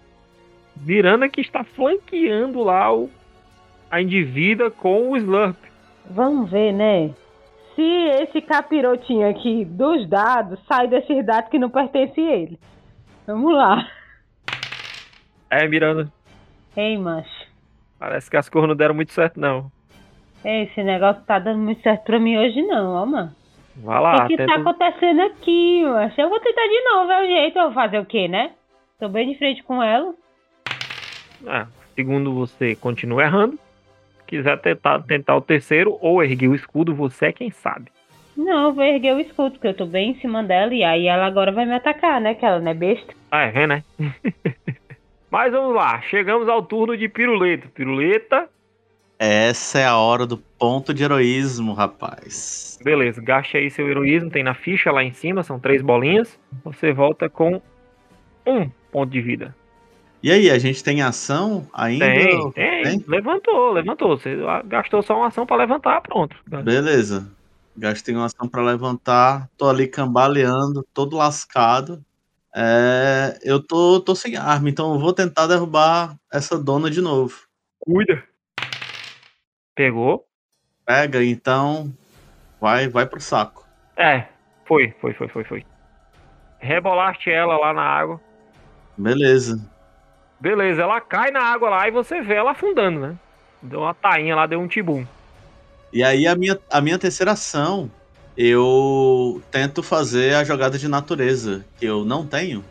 Miranda 0.76 1.28
que 1.28 1.40
está 1.40 1.64
flanqueando 1.64 2.62
lá 2.62 2.94
o, 2.94 3.10
a 3.90 4.00
indivídua 4.00 4.70
com 4.70 5.10
o 5.10 5.16
Slurp. 5.16 5.56
Vamos 6.08 6.50
ver, 6.50 6.72
né? 6.72 7.12
Se 7.74 7.82
esse 8.22 8.40
capirotinho 8.40 9.28
aqui 9.28 9.64
dos 9.64 10.08
dados 10.08 10.60
sai 10.66 10.86
desses 10.86 11.26
dados 11.26 11.50
que 11.50 11.58
não 11.58 11.70
pertencem 11.70 12.28
a 12.28 12.32
ele. 12.36 12.58
Vamos 13.26 13.52
lá. 13.52 13.88
É, 15.50 15.66
Miranda. 15.66 16.10
Ei, 16.76 16.96
macho. 16.96 17.48
Parece 17.98 18.30
que 18.30 18.36
as 18.36 18.48
cores 18.48 18.68
não 18.68 18.76
deram 18.76 18.94
muito 18.94 19.12
certo, 19.12 19.38
não. 19.38 19.70
Esse 20.44 20.82
negócio 20.82 21.22
tá 21.24 21.38
dando 21.38 21.58
muito 21.58 21.82
certo 21.82 22.04
pra 22.04 22.18
mim 22.18 22.38
hoje 22.38 22.62
não, 22.62 22.94
ó, 22.94 23.06
mano. 23.06 23.34
Vai 23.76 24.00
lá, 24.00 24.24
o 24.24 24.26
que 24.28 24.36
tenta- 24.36 24.54
tá 24.54 24.60
acontecendo 24.60 25.20
aqui, 25.22 25.84
macho? 25.84 26.20
Eu 26.20 26.28
vou 26.28 26.40
tentar 26.40 26.66
de 26.66 26.80
novo, 26.84 27.10
é 27.12 27.22
o 27.22 27.26
jeito. 27.26 27.58
Eu 27.58 27.64
vou 27.66 27.72
fazer 27.72 27.98
o 27.98 28.04
quê, 28.06 28.26
né? 28.28 28.52
Tô 28.98 29.08
bem 29.08 29.30
de 29.30 29.38
frente 29.38 29.62
com 29.62 29.82
ela. 29.82 30.14
É, 31.46 31.66
segundo 31.94 32.34
você 32.34 32.74
continua 32.74 33.22
errando. 33.22 33.58
Quiser 34.26 34.58
tentar, 34.60 35.02
tentar 35.02 35.36
o 35.36 35.40
terceiro 35.40 35.96
ou 36.00 36.22
erguer 36.22 36.48
o 36.48 36.54
escudo, 36.54 36.94
você 36.94 37.26
é 37.26 37.32
quem 37.32 37.50
sabe. 37.50 37.90
Não, 38.36 38.66
eu 38.68 38.72
vou 38.74 38.84
erguer 38.84 39.14
o 39.14 39.20
escudo, 39.20 39.52
porque 39.52 39.68
eu 39.68 39.74
tô 39.76 39.86
bem 39.86 40.10
em 40.10 40.14
cima 40.20 40.42
dela 40.42 40.72
e 40.72 40.84
aí 40.84 41.06
ela 41.06 41.26
agora 41.26 41.50
vai 41.52 41.66
me 41.66 41.74
atacar, 41.74 42.20
né? 42.20 42.34
Que 42.34 42.44
ela 42.46 42.60
não 42.60 42.70
é 42.70 42.74
besta. 42.74 43.12
Ah, 43.30 43.44
é, 43.44 43.66
né? 43.66 43.82
Mas 45.30 45.52
vamos 45.52 45.74
lá, 45.74 46.00
chegamos 46.02 46.48
ao 46.48 46.62
turno 46.62 46.96
de 46.96 47.08
Piruleta. 47.08 47.68
Piruleta, 47.74 48.48
Essa 49.22 49.80
é 49.80 49.84
a 49.84 49.98
hora 49.98 50.26
do 50.26 50.38
ponto 50.38 50.94
de 50.94 51.04
heroísmo, 51.04 51.74
rapaz. 51.74 52.78
beleza, 52.82 53.20
gaste 53.20 53.58
aí 53.58 53.70
seu 53.70 53.86
heroísmo, 53.86 54.30
tem 54.30 54.42
na 54.42 54.54
ficha 54.54 54.90
lá 54.90 55.04
em 55.04 55.12
cima, 55.12 55.42
são 55.42 55.60
três 55.60 55.82
bolinhas. 55.82 56.38
Você 56.64 56.90
volta 56.90 57.28
com 57.28 57.60
um 58.46 58.70
ponto 58.90 59.12
de 59.12 59.20
vida. 59.20 59.54
E 60.22 60.32
aí, 60.32 60.50
a 60.50 60.58
gente 60.58 60.82
tem 60.82 61.02
ação 61.02 61.68
ainda? 61.74 62.06
Tem, 62.06 62.50
tem. 62.52 62.82
Tem? 62.82 63.04
Levantou, 63.06 63.72
levantou. 63.72 64.16
Você 64.16 64.38
gastou 64.64 65.02
só 65.02 65.18
uma 65.18 65.26
ação 65.26 65.44
pra 65.44 65.56
levantar, 65.56 66.00
pronto. 66.00 66.34
Beleza. 66.46 67.30
Gastei 67.76 68.14
uma 68.14 68.24
ação 68.24 68.48
pra 68.48 68.62
levantar. 68.62 69.50
Tô 69.58 69.68
ali 69.68 69.86
cambaleando, 69.86 70.82
todo 70.94 71.18
lascado. 71.18 72.02
É, 72.56 73.38
eu 73.42 73.62
tô, 73.62 74.00
tô 74.00 74.14
sem 74.14 74.36
arma, 74.36 74.70
então 74.70 74.94
eu 74.94 74.98
vou 74.98 75.12
tentar 75.12 75.46
derrubar 75.46 76.16
essa 76.32 76.58
dona 76.58 76.90
de 76.90 77.02
novo. 77.02 77.38
Cuida. 77.78 78.29
Pegou. 79.74 80.26
Pega, 80.84 81.24
então. 81.24 81.92
Vai, 82.60 82.88
vai 82.88 83.06
pro 83.06 83.20
saco. 83.20 83.66
É, 83.96 84.26
foi, 84.66 84.94
foi, 85.00 85.14
foi, 85.14 85.28
foi, 85.28 85.44
foi. 85.44 85.66
Rebolaste 86.58 87.30
ela 87.30 87.56
lá 87.56 87.72
na 87.72 87.82
água. 87.82 88.20
Beleza. 88.96 89.58
Beleza, 90.38 90.82
ela 90.82 91.00
cai 91.00 91.30
na 91.30 91.42
água 91.42 91.70
lá 91.70 91.88
e 91.88 91.90
você 91.90 92.20
vê 92.22 92.34
ela 92.34 92.52
afundando, 92.52 93.00
né? 93.00 93.16
Deu 93.62 93.80
uma 93.80 93.94
tainha 93.94 94.34
lá, 94.34 94.46
deu 94.46 94.60
um 94.60 94.68
tibum. 94.68 95.04
E 95.92 96.02
aí 96.02 96.26
a 96.26 96.34
minha, 96.34 96.58
a 96.70 96.80
minha 96.80 96.98
terceira 96.98 97.32
ação, 97.32 97.90
eu 98.36 99.42
tento 99.50 99.82
fazer 99.82 100.34
a 100.34 100.44
jogada 100.44 100.78
de 100.78 100.88
natureza, 100.88 101.64
que 101.78 101.84
eu 101.84 102.04
não 102.04 102.26
tenho, 102.26 102.64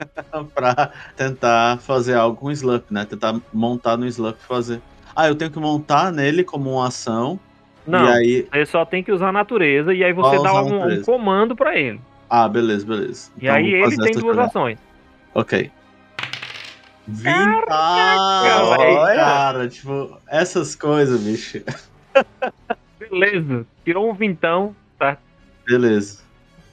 pra 0.54 0.92
tentar 1.16 1.78
fazer 1.78 2.14
algo 2.14 2.36
com 2.36 2.46
o 2.46 2.52
Slurp, 2.52 2.90
né? 2.90 3.04
Tentar 3.04 3.38
montar 3.52 3.96
no 3.96 4.06
Slurp 4.06 4.38
e 4.38 4.46
fazer. 4.46 4.80
Ah, 5.20 5.28
eu 5.28 5.34
tenho 5.34 5.50
que 5.50 5.58
montar 5.58 6.10
nele 6.10 6.42
como 6.42 6.72
uma 6.72 6.88
ação. 6.88 7.38
Não, 7.86 8.08
aí. 8.08 8.48
você 8.50 8.64
só 8.64 8.86
tem 8.86 9.02
que 9.02 9.12
usar 9.12 9.28
a 9.28 9.32
natureza 9.32 9.92
e 9.92 10.02
aí 10.02 10.14
você 10.14 10.42
dá 10.42 10.62
um, 10.62 10.94
um 10.94 11.02
comando 11.02 11.54
pra 11.54 11.78
ele. 11.78 12.00
Ah, 12.30 12.48
beleza, 12.48 12.86
beleza. 12.86 13.30
E 13.38 13.46
aí 13.46 13.80
vou 13.80 13.88
ele 13.88 13.96
tem 13.98 14.12
duas 14.12 14.34
jogada. 14.34 14.44
ações. 14.44 14.78
Ok. 15.34 15.70
Ah, 17.68 18.76
olha. 18.78 19.14
cara, 19.14 19.68
tipo, 19.68 20.16
essas 20.26 20.74
coisas, 20.74 21.20
bicho. 21.20 21.62
Beleza, 22.98 23.66
tirou 23.84 24.08
um 24.08 24.14
vintão, 24.14 24.74
tá? 24.98 25.18
Beleza. 25.66 26.22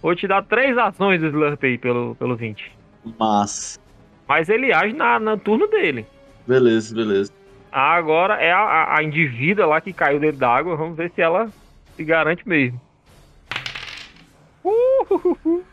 Vou 0.01 0.15
te 0.15 0.25
dar 0.25 0.41
três 0.43 0.77
ações 0.77 1.19
do 1.19 1.27
Slurp 1.27 1.61
aí 1.65 1.77
pelo, 1.77 2.15
pelo 2.15 2.37
20. 2.37 2.71
Mas. 3.19 3.77
Mas 4.25 4.47
ele 4.47 4.71
age 4.71 4.93
na, 4.93 5.19
no 5.19 5.37
turno 5.37 5.67
dele. 5.67 6.05
Beleza, 6.47 6.95
beleza. 6.95 7.36
Agora 7.71 8.35
é 8.35 8.51
a, 8.51 8.95
a, 8.95 9.03
indivídua 9.03 9.65
lá 9.65 9.81
que 9.81 9.93
caiu 9.93 10.19
dentro 10.19 10.37
d'água. 10.37 10.75
Vamos 10.75 10.95
ver 10.95 11.11
se 11.11 11.21
ela 11.21 11.49
se 11.95 12.03
garante 12.03 12.47
mesmo. 12.47 12.79
Uhuhuhu. 14.63 15.63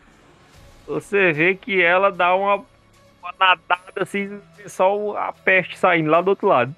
Você 0.86 1.32
vê 1.32 1.54
que 1.54 1.80
ela 1.82 2.10
dá 2.10 2.34
uma, 2.34 2.56
uma 2.56 3.34
nadada 3.38 4.02
assim, 4.02 4.38
só 4.66 5.16
a 5.16 5.32
peste 5.32 5.78
saindo 5.78 6.10
lá 6.10 6.20
do 6.20 6.28
outro 6.28 6.46
lado. 6.46 6.74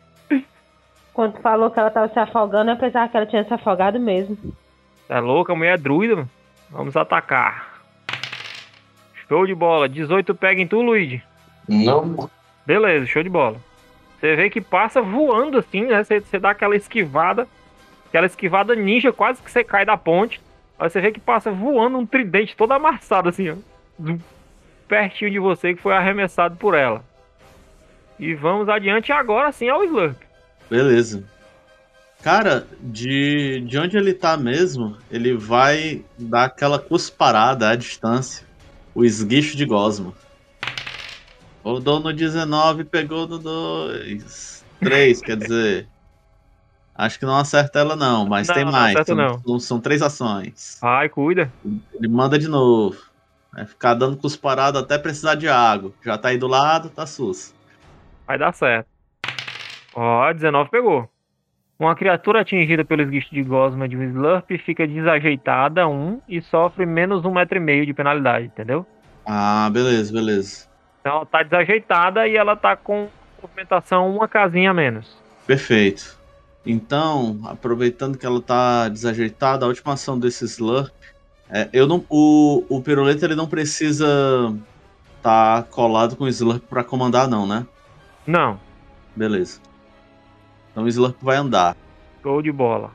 Quando 1.13 1.41
falou 1.41 1.71
que 1.71 1.81
ela 1.81 1.91
tava 1.91 2.09
se 2.13 2.19
afogando, 2.19 2.71
eu 2.71 2.77
pensava 2.77 3.09
que 3.09 3.17
ela 3.17 3.27
tinha 3.27 3.43
se 3.43 3.53
afogado 3.53 3.99
mesmo. 3.99 4.37
Tá 5.09 5.19
louca? 5.19 5.53
A 5.53 5.57
mulher 5.57 5.75
é 5.75 5.79
druida, 5.79 6.17
mano. 6.17 6.31
Vamos 6.71 6.97
atacar. 6.97 7.81
Show 9.27 9.47
de 9.47 9.55
bola. 9.55 9.89
18 9.89 10.35
pega 10.35 10.61
em 10.61 10.67
tu, 10.67 10.83
Luigi. 10.83 11.23
Não. 11.69 12.31
Beleza, 12.67 13.07
show 13.07 13.23
de 13.23 13.29
bola. 13.29 13.57
Você 14.27 14.35
vê 14.35 14.51
que 14.51 14.61
passa 14.61 15.01
voando 15.01 15.59
assim, 15.59 15.83
né? 15.83 16.03
Você, 16.03 16.19
você 16.19 16.37
dá 16.37 16.51
aquela 16.51 16.75
esquivada, 16.75 17.47
aquela 18.09 18.27
esquivada 18.27 18.75
ninja, 18.75 19.13
quase 19.13 19.41
que 19.41 19.49
você 19.49 19.63
cai 19.63 19.85
da 19.85 19.97
ponte. 19.97 20.41
Aí 20.77 20.91
você 20.91 21.01
vê 21.01 21.13
que 21.13 21.21
passa 21.21 21.53
voando 21.53 21.97
um 21.97 22.05
tridente 22.05 22.57
todo 22.57 22.73
amassado 22.73 23.29
assim, 23.29 23.51
ó. 23.51 23.57
Pertinho 24.89 25.31
de 25.31 25.39
você 25.39 25.75
que 25.75 25.81
foi 25.81 25.95
arremessado 25.95 26.57
por 26.57 26.75
ela. 26.75 27.05
E 28.19 28.35
vamos 28.35 28.69
adiante 28.69 29.13
agora 29.13 29.53
sim 29.53 29.69
ao 29.69 29.85
Slurp. 29.85 30.21
Beleza. 30.69 31.23
Cara, 32.21 32.67
de, 32.81 33.61
de 33.61 33.79
onde 33.79 33.97
ele 33.97 34.13
tá 34.13 34.37
mesmo, 34.37 34.97
ele 35.09 35.37
vai 35.37 36.03
dar 36.19 36.47
aquela 36.47 36.81
cusparada 36.81 37.69
à 37.71 37.77
distância. 37.77 38.45
O 38.93 39.05
esguicho 39.05 39.57
de 39.57 39.65
gosma. 39.65 40.13
Rodou 41.67 41.99
no 41.99 42.13
19, 42.13 42.85
pegou 42.85 43.27
no 43.27 43.41
2. 43.41 44.65
3, 44.79 45.21
quer 45.21 45.37
dizer. 45.37 45.89
Acho 46.95 47.19
que 47.19 47.27
não 47.27 47.37
acerta 47.37 47.81
ela, 47.81 47.97
não, 47.97 48.25
mas 48.25 48.47
Não, 48.47 48.55
tem 48.55 48.65
não 48.65 48.71
mais. 48.71 48.95
acerta, 48.95 49.13
são, 49.35 49.43
não. 49.45 49.59
são- 49.59 49.81
três 49.81 50.01
ações. 50.01 50.79
Ai, 50.81 51.09
cuida. 51.09 51.51
Ele 51.93 52.07
manda 52.07 52.39
de 52.39 52.47
novo. 52.47 52.97
Vai 53.53 53.67
ficar 53.67 53.95
dando 53.95 54.17
cusparada 54.17 54.79
até 54.79 54.97
precisar 54.97 55.35
de 55.35 55.49
água. 55.49 55.91
Já 56.05 56.17
tá 56.17 56.29
aí 56.29 56.39
do 56.39 56.47
lado, 56.47 56.89
tá 56.89 57.05
sus. 57.05 57.53
Vai 58.29 58.39
dar 58.39 58.53
certo. 58.55 58.87
Ó, 59.93 60.33
19 60.33 60.71
pegou. 60.71 61.11
Uma 61.81 61.97
criatura 61.97 62.43
atingida 62.43 62.85
pelo 62.85 63.03
esguicho 63.03 63.35
de 63.35 63.43
gosma 63.43 63.89
de 63.89 63.97
um 63.97 64.05
Slurp 64.05 64.49
fica 64.65 64.87
desajeitada 64.87 65.89
1 65.89 66.23
e 66.29 66.41
sofre 66.41 66.87
menos 66.87 67.25
um 67.25 67.33
metro 67.33 67.59
e 67.59 67.61
meio 67.61 67.85
de 67.85 67.93
penalidade, 67.93 68.47
entendeu? 68.47 68.87
Ah, 69.27 69.69
beleza, 69.69 70.13
beleza. 70.13 70.76
Então 71.07 71.19
ela 71.19 71.27
tá 71.27 71.45
desajeitada 71.45 72.27
e 72.27 72.37
ela 72.37 72.57
tá 72.57 72.75
com 72.75 73.07
movimentação 73.41 74.11
uma 74.11 74.27
casinha 74.27 74.73
a 74.73 74.75
menos. 74.75 75.17
Perfeito. 75.47 76.19
Então, 76.67 77.39
aproveitando 77.45 78.19
que 78.19 78.27
ela 78.27 78.43
tá 78.43 78.89
desajeitada, 78.89 79.65
a 79.65 79.69
última 79.69 79.93
ação 79.93 80.19
desse 80.19 80.45
Slurp. 80.47 80.93
É, 81.49 81.69
eu 81.73 81.87
não, 81.87 82.05
o, 82.11 82.65
o 82.69 82.83
Piruleta 82.83 83.25
ele 83.25 83.37
não 83.37 83.47
precisa 83.47 84.53
tá 85.23 85.65
colado 85.71 86.17
com 86.17 86.25
o 86.25 86.29
Slurp 86.29 86.65
pra 86.65 86.83
comandar, 86.83 87.29
não, 87.29 87.47
né? 87.47 87.65
Não, 88.27 88.59
Beleza. 89.15 89.61
Então 90.73 90.83
o 90.83 90.89
Slurp 90.89 91.23
vai 91.23 91.37
andar. 91.37 91.77
show 92.21 92.43
de 92.43 92.51
bola. 92.51 92.91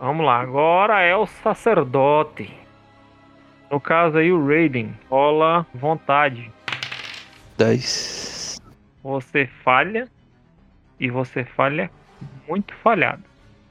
Vamos 0.00 0.24
lá, 0.24 0.40
agora 0.40 1.02
é 1.02 1.14
o 1.14 1.26
sacerdote. 1.26 2.50
No 3.70 3.78
caso 3.78 4.16
aí 4.16 4.32
o 4.32 4.42
Raiden. 4.42 4.94
Rola 5.10 5.66
vontade. 5.74 6.55
10. 7.56 8.60
Você 9.02 9.46
falha 9.64 10.08
e 11.00 11.10
você 11.10 11.44
falha 11.44 11.90
muito 12.48 12.74
falhado. 12.74 13.22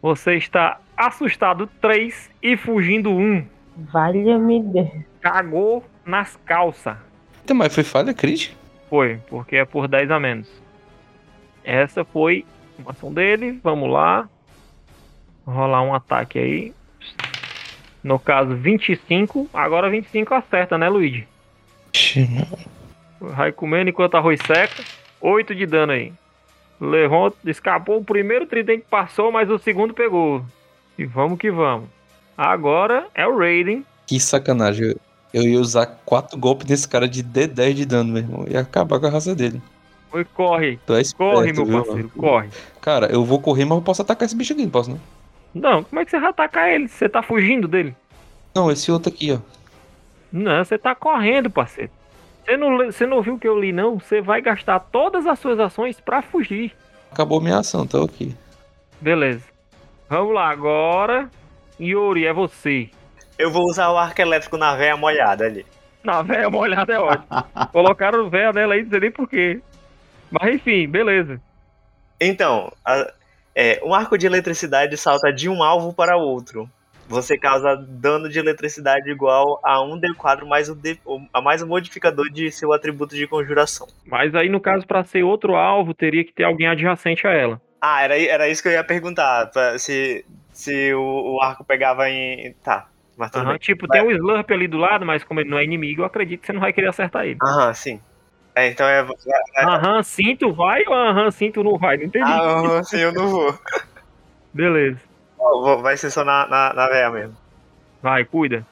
Você 0.02 0.36
está 0.36 0.80
assustado 0.96 1.68
3 1.82 2.30
e 2.42 2.56
fugindo 2.58 3.12
1. 3.12 3.46
Valha-me 3.92 4.64
Deus. 4.64 4.90
Cagou 5.22 5.84
nas 6.06 6.36
calças. 6.46 6.98
Então, 7.44 7.56
mas 7.56 7.74
foi 7.74 7.84
falha 7.84 8.14
crítica? 8.14 8.56
Foi, 8.90 9.20
porque 9.28 9.58
é 9.58 9.66
por 9.66 9.88
10 9.88 10.12
a 10.12 10.20
menos. 10.20 10.50
Essa 11.64 12.06
foi 12.06 12.46
uma 12.78 12.92
ação 12.92 13.14
dele. 13.14 13.60
Vamos 13.64 13.92
lá. 13.92 14.30
Rolar 15.46 15.82
um 15.82 15.94
ataque 15.94 16.40
aí. 16.40 16.74
No 18.04 18.20
caso, 18.20 18.56
25. 18.56 19.50
Agora 19.54 19.90
25 19.90 20.34
acerta, 20.34 20.78
né, 20.78 20.88
Luigi? 20.88 21.28
Mano. 22.16 22.75
Vai 23.20 23.52
comendo 23.52 23.90
enquanto 23.90 24.16
arroz 24.16 24.40
seca. 24.46 24.84
8 25.22 25.56
de 25.56 25.66
dano 25.66 25.92
aí. 25.94 26.14
Levou, 26.80 27.34
escapou. 27.46 27.98
O 28.00 28.04
primeiro 28.04 28.46
tridente 28.46 28.86
passou, 28.90 29.32
mas 29.32 29.50
o 29.50 29.58
segundo 29.58 29.94
pegou. 29.94 30.44
E 30.98 31.06
vamos 31.06 31.40
que 31.40 31.50
vamos. 31.50 31.90
Agora 32.38 33.08
é 33.16 33.26
o 33.26 33.38
Raiden. 33.38 33.86
Que 34.06 34.20
sacanagem. 34.20 34.88
Eu, 34.90 35.00
eu 35.34 35.44
ia 35.44 35.60
usar 35.60 35.86
4 36.06 36.38
golpes 36.38 36.68
nesse 36.68 36.88
cara 36.88 37.08
de 37.08 37.24
D10 37.24 37.74
de 37.74 37.86
dano, 37.86 38.12
meu 38.14 38.22
irmão. 38.22 38.46
Ia 38.48 38.60
acabar 38.62 39.00
com 39.00 39.06
a 39.06 39.10
raça 39.10 39.34
dele. 39.34 39.62
Oi, 40.12 40.26
corre. 40.34 40.80
Tu 40.86 40.94
é 40.94 41.02
esperto, 41.02 41.34
Corre, 41.34 41.54
meu 41.54 41.66
viu, 41.66 41.78
parceiro. 41.78 42.12
mano? 42.16 42.30
Corre. 42.30 42.50
Cara, 42.82 43.08
eu 43.08 43.24
vou 43.26 43.40
correr, 43.40 43.66
mas 43.66 43.78
eu 43.78 43.82
posso 43.84 44.02
atacar 44.02 44.26
esse 44.26 44.36
bicho 44.36 44.54
aqui, 44.54 44.64
não 44.64 44.70
posso 44.70 44.92
não? 44.92 45.00
Não, 45.54 45.84
como 45.84 46.00
é 46.02 46.06
que 46.06 46.12
você 46.12 46.20
vai 46.20 46.30
atacar 46.30 46.70
ele? 46.70 46.88
Você 46.88 47.08
tá 47.10 47.22
fugindo 47.22 47.68
dele? 47.68 47.96
Não, 48.54 48.70
esse 48.72 48.92
outro 48.92 49.12
aqui, 49.12 49.32
ó. 49.32 49.40
Não, 50.32 50.64
você 50.64 50.78
tá 50.78 50.94
correndo, 50.94 51.50
parceiro. 51.50 51.92
Você 52.46 52.58
não, 52.58 52.78
você 52.78 53.06
não 53.06 53.22
viu 53.22 53.36
o 53.36 53.40
que 53.40 53.48
eu 53.48 53.60
li, 53.60 53.72
não? 53.72 54.00
Você 54.00 54.22
vai 54.22 54.42
gastar 54.42 54.80
todas 54.80 55.26
as 55.26 55.40
suas 55.40 55.60
ações 55.60 56.00
pra 56.00 56.22
fugir. 56.22 56.74
Acabou 57.12 57.42
minha 57.42 57.58
ação, 57.60 57.88
tá 57.88 58.04
aqui. 58.04 58.36
Beleza. 59.02 59.44
Vamos 60.10 60.34
lá, 60.34 60.50
agora. 60.50 61.30
Yuri, 61.80 62.26
é 62.26 62.34
você. 62.34 62.90
Eu 63.38 63.52
vou 63.52 63.64
usar 63.66 63.90
o 63.90 63.98
arco 63.98 64.22
elétrico 64.22 64.58
na 64.58 64.76
veia 64.76 64.96
molhada 64.96 65.46
ali. 65.46 65.66
Na 66.04 66.22
véia 66.22 66.50
molhada 66.50 66.94
é 66.94 67.00
ótimo. 67.00 67.28
Colocaram 67.74 68.30
véia 68.30 68.54
nela 68.54 68.76
aí, 68.76 68.84
não 68.84 68.90
sei 68.92 69.00
nem 69.00 69.12
porquê. 69.12 69.60
Mas 70.30 70.56
enfim, 70.56 70.88
beleza. 70.88 71.42
Então, 72.22 72.72
a- 72.86 73.12
é, 73.56 73.82
um 73.84 73.94
arco 73.94 74.18
de 74.18 74.26
eletricidade 74.28 74.96
salta 74.98 75.34
de 75.34 75.50
um 75.50 75.64
alvo 75.64 75.94
para 75.94 76.16
outro. 76.18 76.70
Você 77.08 77.38
causa 77.38 77.76
dano 77.76 78.28
de 78.28 78.40
eletricidade 78.40 79.10
igual 79.10 79.60
a 79.64 79.82
um 79.84 80.00
D4 80.00 80.48
mais 80.48 80.70
o, 80.70 80.76
D, 80.76 80.98
a 81.34 81.42
mais 81.42 81.62
o 81.62 81.68
modificador 81.68 82.30
de 82.32 82.52
seu 82.52 82.74
atributo 82.74 83.16
de 83.16 83.28
conjuração. 83.28 83.86
Mas 84.06 84.34
aí, 84.34 84.50
no 84.50 84.60
caso, 84.60 84.88
pra 84.88 85.04
ser 85.04 85.24
outro 85.24 85.56
alvo, 85.56 85.94
teria 85.94 86.24
que 86.26 86.34
ter 86.34 86.44
alguém 86.44 86.68
adjacente 86.68 87.28
a 87.28 87.32
ela. 87.32 87.62
Ah, 87.82 88.02
era, 88.02 88.20
era 88.20 88.50
isso 88.50 88.62
que 88.64 88.70
eu 88.70 88.74
ia 88.74 88.84
perguntar. 88.84 89.50
pra- 89.52 89.78
se 89.78 90.26
se 90.52 90.94
o, 90.94 91.36
o 91.36 91.42
arco 91.42 91.64
pegava 91.64 92.10
em. 92.10 92.54
Tá, 92.64 92.88
mas 93.18 93.30
tudo 93.30 93.44
Aham, 93.44 93.50
bem. 93.52 93.60
Tipo, 93.60 93.88
tem 93.88 94.02
um 94.02 94.10
Slurp 94.12 94.50
ali 94.52 94.68
do 94.68 94.78
lado, 94.78 95.06
mas 95.06 95.24
como 95.24 95.40
ele 95.42 95.50
não 95.50 95.60
é 95.60 95.64
inimigo, 95.64 96.02
eu 96.02 96.06
acredito 96.06 96.42
que 96.42 96.48
você 96.48 96.54
não 96.54 96.62
vai 96.62 96.74
querer 96.74 96.88
acertar 96.88 97.26
ele. 97.26 97.38
Aham, 97.44 97.74
sim. 97.74 98.00
É, 98.56 98.68
então 98.70 98.88
é. 98.88 99.06
Aham, 99.62 100.02
cinto 100.02 100.54
vai 100.54 100.84
ou 100.88 100.94
aham, 100.94 101.30
cinto 101.30 101.62
não 101.64 101.78
vai? 101.78 101.98
Não 101.98 102.06
entendi. 102.06 102.24
Ah, 102.26 102.80
assim 102.80 103.00
eu 103.00 103.12
não 103.14 103.30
vou. 103.30 103.54
Beleza. 104.54 105.15
Vou- 105.38 105.82
Vai 105.82 105.98
ser 105.98 106.10
só 106.12 106.24
na, 106.24 106.48
na, 106.48 106.74
na 106.74 106.88
véia 106.88 107.10
mesmo. 107.10 107.36
Vai, 108.02 108.24
cuida. 108.26 108.66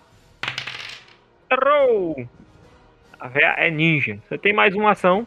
Errou! 1.51 2.28
A 3.20 3.28
véia 3.28 3.53
é 3.57 3.70
ninja. 3.70 4.20
Você 4.28 4.38
tem 4.38 4.53
mais 4.53 4.74
uma 4.76 4.91
ação, 4.91 5.26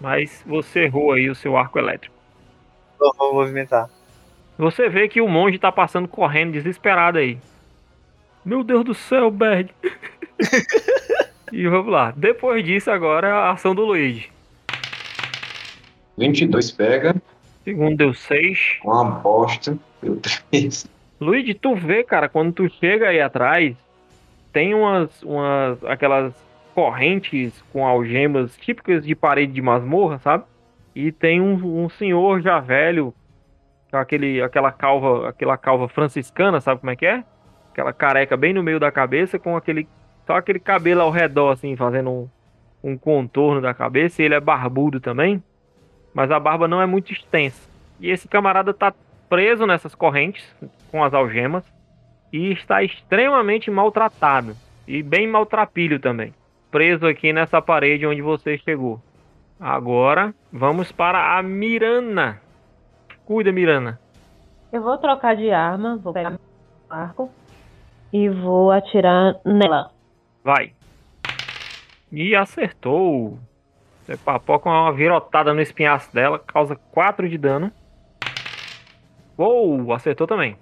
mas 0.00 0.42
você 0.46 0.84
errou 0.84 1.12
aí 1.12 1.28
o 1.28 1.34
seu 1.34 1.56
arco 1.56 1.78
elétrico. 1.78 2.14
Vou, 2.98 3.14
vou 3.16 3.34
movimentar. 3.34 3.88
Você 4.56 4.88
vê 4.88 5.08
que 5.08 5.20
o 5.20 5.28
monge 5.28 5.58
tá 5.58 5.70
passando 5.72 6.06
correndo 6.08 6.52
desesperado 6.52 7.18
aí. 7.18 7.38
Meu 8.44 8.62
Deus 8.64 8.84
do 8.84 8.94
céu, 8.94 9.30
Berd. 9.30 9.74
e 11.52 11.66
vamos 11.68 11.92
lá. 11.92 12.12
Depois 12.16 12.64
disso, 12.64 12.90
agora 12.90 13.34
a 13.34 13.50
ação 13.52 13.74
do 13.74 13.84
Luigi. 13.84 14.30
22 16.16 16.70
pega, 16.72 17.14
Segundo 17.70 17.96
deu 17.96 18.12
6. 18.12 18.80
uma 18.84 19.04
bosta, 19.04 19.78
deu 20.02 20.20
3. 20.50 20.88
Luigi, 21.20 21.54
tu 21.54 21.76
vê, 21.76 22.02
cara, 22.02 22.28
quando 22.28 22.52
tu 22.52 22.68
chega 22.68 23.10
aí 23.10 23.20
atrás, 23.20 23.76
tem 24.52 24.74
umas, 24.74 25.22
umas 25.22 25.84
aquelas 25.84 26.34
correntes 26.74 27.62
com 27.72 27.86
algemas 27.86 28.56
típicas 28.56 29.06
de 29.06 29.14
parede 29.14 29.52
de 29.52 29.62
masmorra, 29.62 30.18
sabe? 30.18 30.42
E 30.96 31.12
tem 31.12 31.40
um, 31.40 31.84
um 31.84 31.88
senhor 31.88 32.40
já 32.40 32.58
velho, 32.58 33.14
com 33.88 33.96
aquele, 33.98 34.42
aquela 34.42 34.72
calva, 34.72 35.28
aquela 35.28 35.56
calva 35.56 35.88
franciscana, 35.88 36.60
sabe 36.60 36.80
como 36.80 36.90
é 36.90 36.96
que 36.96 37.06
é? 37.06 37.22
Aquela 37.70 37.92
careca 37.92 38.36
bem 38.36 38.52
no 38.52 38.64
meio 38.64 38.80
da 38.80 38.90
cabeça, 38.90 39.38
com 39.38 39.56
aquele 39.56 39.86
só 40.26 40.34
aquele 40.34 40.58
cabelo 40.58 41.02
ao 41.02 41.10
redor, 41.12 41.52
assim, 41.52 41.76
fazendo 41.76 42.10
um, 42.10 42.28
um 42.82 42.98
contorno 42.98 43.60
da 43.60 43.72
cabeça. 43.72 44.20
E 44.20 44.24
ele 44.24 44.34
é 44.34 44.40
barbudo 44.40 44.98
também, 44.98 45.40
mas 46.14 46.30
a 46.30 46.40
barba 46.40 46.66
não 46.66 46.80
é 46.80 46.86
muito 46.86 47.12
extensa. 47.12 47.68
E 48.00 48.10
esse 48.10 48.28
camarada 48.28 48.72
tá 48.72 48.92
preso 49.28 49.66
nessas 49.66 49.94
correntes 49.94 50.44
com 50.90 51.04
as 51.04 51.14
algemas 51.14 51.64
e 52.32 52.52
está 52.52 52.82
extremamente 52.82 53.70
maltratado 53.70 54.56
e 54.86 55.02
bem 55.02 55.26
maltrapilho 55.26 56.00
também. 56.00 56.34
Preso 56.70 57.06
aqui 57.06 57.32
nessa 57.32 57.60
parede 57.60 58.06
onde 58.06 58.22
você 58.22 58.58
chegou. 58.58 59.00
Agora 59.58 60.34
vamos 60.52 60.90
para 60.90 61.36
a 61.36 61.42
Mirana. 61.42 62.40
Cuida, 63.24 63.52
Mirana. 63.52 64.00
Eu 64.72 64.82
vou 64.82 64.96
trocar 64.98 65.36
de 65.36 65.50
arma, 65.50 65.96
vou 65.96 66.12
pegar 66.12 66.30
meu 66.30 66.40
arco 66.88 67.30
e 68.12 68.28
vou 68.28 68.70
atirar 68.70 69.36
nela. 69.44 69.90
Vai. 70.42 70.72
E 72.10 72.34
acertou. 72.34 73.38
Você 74.10 74.16
papoca 74.16 74.68
uma 74.68 74.92
virotada 74.92 75.54
no 75.54 75.60
espinhaço 75.60 76.12
dela, 76.12 76.36
causa 76.36 76.74
4 76.74 77.28
de 77.28 77.38
dano. 77.38 77.70
Uou, 79.38 79.92
acertou 79.92 80.26
também. 80.26 80.56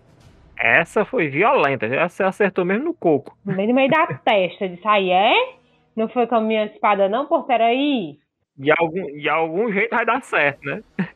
Essa 0.54 1.02
foi 1.06 1.28
violenta. 1.28 1.86
Essa 1.86 2.26
acertou 2.26 2.62
mesmo 2.62 2.84
no 2.84 2.94
coco. 2.94 3.34
Bem 3.42 3.66
no 3.66 3.72
meio 3.72 3.88
da 3.88 4.06
testa. 4.22 4.68
Disse, 4.68 4.86
aí 4.86 5.10
é? 5.10 5.32
Não 5.96 6.10
foi 6.10 6.26
com 6.26 6.34
a 6.34 6.42
minha 6.42 6.66
espada 6.66 7.08
não, 7.08 7.24
pô, 7.24 7.42
peraí. 7.44 8.18
De 8.54 8.70
algum, 8.78 9.06
de 9.06 9.28
algum 9.30 9.72
jeito 9.72 9.96
vai 9.96 10.04
dar 10.04 10.22
certo, 10.22 10.62
né? 10.66 10.82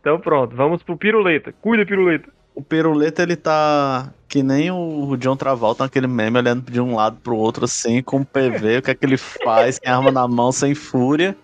então 0.00 0.20
pronto, 0.20 0.54
vamos 0.54 0.84
pro 0.84 0.96
piruleta. 0.96 1.52
Cuida, 1.60 1.84
piruleta. 1.84 2.30
O 2.54 2.62
Piruleta, 2.62 3.22
ele 3.22 3.36
tá 3.36 4.12
que 4.28 4.42
nem 4.42 4.70
o 4.70 5.16
John 5.16 5.36
Travolta 5.36 5.84
naquele 5.84 6.08
meme, 6.08 6.38
olhando 6.38 6.70
de 6.70 6.80
um 6.80 6.96
lado 6.96 7.18
pro 7.20 7.36
outro, 7.36 7.64
assim, 7.64 8.02
com 8.02 8.20
o 8.20 8.24
PV, 8.24 8.78
o 8.78 8.82
que 8.82 8.90
é 8.90 8.94
que 8.96 9.06
ele 9.06 9.16
faz, 9.16 9.80
a 9.84 9.96
arma 9.96 10.10
na 10.10 10.26
mão, 10.26 10.50
sem 10.50 10.74
fúria. 10.74 11.36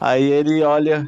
Aí 0.00 0.30
ele 0.30 0.62
olha. 0.62 1.06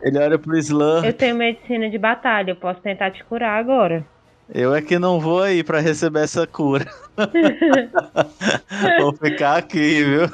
Ele 0.00 0.18
olha 0.18 0.38
pro 0.38 0.56
Slam. 0.58 1.04
Eu 1.04 1.12
tenho 1.12 1.36
medicina 1.36 1.88
de 1.88 1.98
batalha, 1.98 2.50
eu 2.50 2.56
posso 2.56 2.80
tentar 2.80 3.10
te 3.10 3.22
curar 3.24 3.58
agora. 3.58 4.04
Eu 4.52 4.74
é 4.74 4.80
que 4.80 4.98
não 4.98 5.18
vou 5.18 5.42
aí 5.42 5.64
pra 5.64 5.80
receber 5.80 6.20
essa 6.20 6.46
cura. 6.46 6.86
vou 9.00 9.12
ficar 9.14 9.56
aqui, 9.56 10.04
viu? 10.04 10.28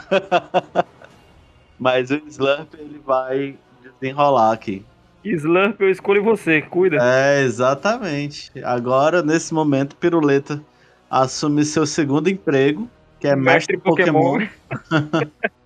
Mas 1.78 2.10
o 2.10 2.16
Slurp, 2.28 2.74
ele 2.74 3.00
vai 3.04 3.56
desenrolar 3.82 4.52
aqui. 4.52 4.84
Slurp, 5.24 5.80
eu 5.80 5.90
escolho 5.90 6.22
você, 6.22 6.60
cuida. 6.60 6.98
É, 7.00 7.42
exatamente. 7.42 8.50
Agora, 8.62 9.22
nesse 9.22 9.54
momento, 9.54 9.96
Piruleta 9.96 10.60
assume 11.10 11.64
seu 11.64 11.86
segundo 11.86 12.28
emprego, 12.28 12.88
que 13.18 13.28
é 13.28 13.36
mestre, 13.36 13.76
Mestre 13.76 13.78
Pokémon. 13.78 14.46
Pokémon, 14.68 15.30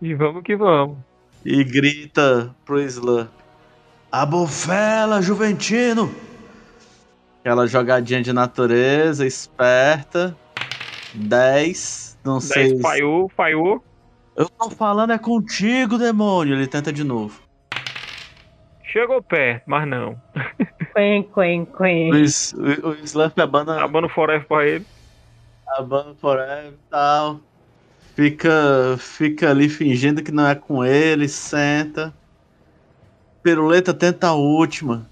E 0.00 0.14
vamos 0.14 0.42
que 0.42 0.54
vamos. 0.54 0.98
E 1.46 1.62
grita 1.62 2.52
pro 2.64 2.80
Slurp. 2.80 3.30
A 4.10 4.26
bufela, 4.26 5.22
Juventino! 5.22 6.12
Aquela 7.40 7.68
jogadinha 7.68 8.20
de 8.20 8.32
natureza, 8.32 9.24
esperta. 9.24 10.36
10, 11.14 12.18
não 12.24 12.40
sei. 12.40 12.70
10 12.70 12.82
falhou, 12.82 13.28
falhou. 13.28 13.84
Eu 14.36 14.48
tô 14.48 14.70
falando 14.70 15.12
é 15.12 15.18
contigo, 15.18 15.96
demônio. 15.96 16.56
Ele 16.56 16.66
tenta 16.66 16.92
de 16.92 17.04
novo. 17.04 17.40
Chegou 18.82 19.22
perto, 19.22 19.62
mas 19.66 19.86
não. 19.86 20.20
Quen, 20.94 21.22
quen, 21.32 21.64
quen. 21.66 22.10
O, 22.10 22.16
o, 22.16 22.90
o 22.90 22.94
Slurp 23.04 23.38
abana, 23.38 23.82
Abando 23.84 24.08
forever 24.08 24.46
pra 24.48 24.66
ele. 24.66 24.86
abana 25.78 26.14
forever 26.20 26.72
e 26.72 26.90
tal. 26.90 27.40
Fica, 28.16 28.96
fica 28.98 29.50
ali 29.50 29.68
fingindo 29.68 30.22
que 30.22 30.32
não 30.32 30.46
é 30.48 30.54
com 30.54 30.82
ele, 30.82 31.28
senta. 31.28 32.14
Piruleta 33.42 33.92
tenta 33.92 34.28
a 34.28 34.32
última. 34.32 35.06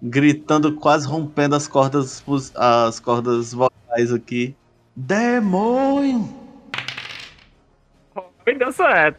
Gritando, 0.00 0.72
quase 0.76 1.04
rompendo 1.04 1.56
as 1.56 1.66
cordas, 1.66 2.22
as 2.54 3.00
cordas 3.00 3.52
vocais 3.52 4.12
aqui. 4.12 4.54
Demônio! 4.94 6.28
Bem 8.44 8.56
deu 8.56 8.70
certo. 8.70 9.18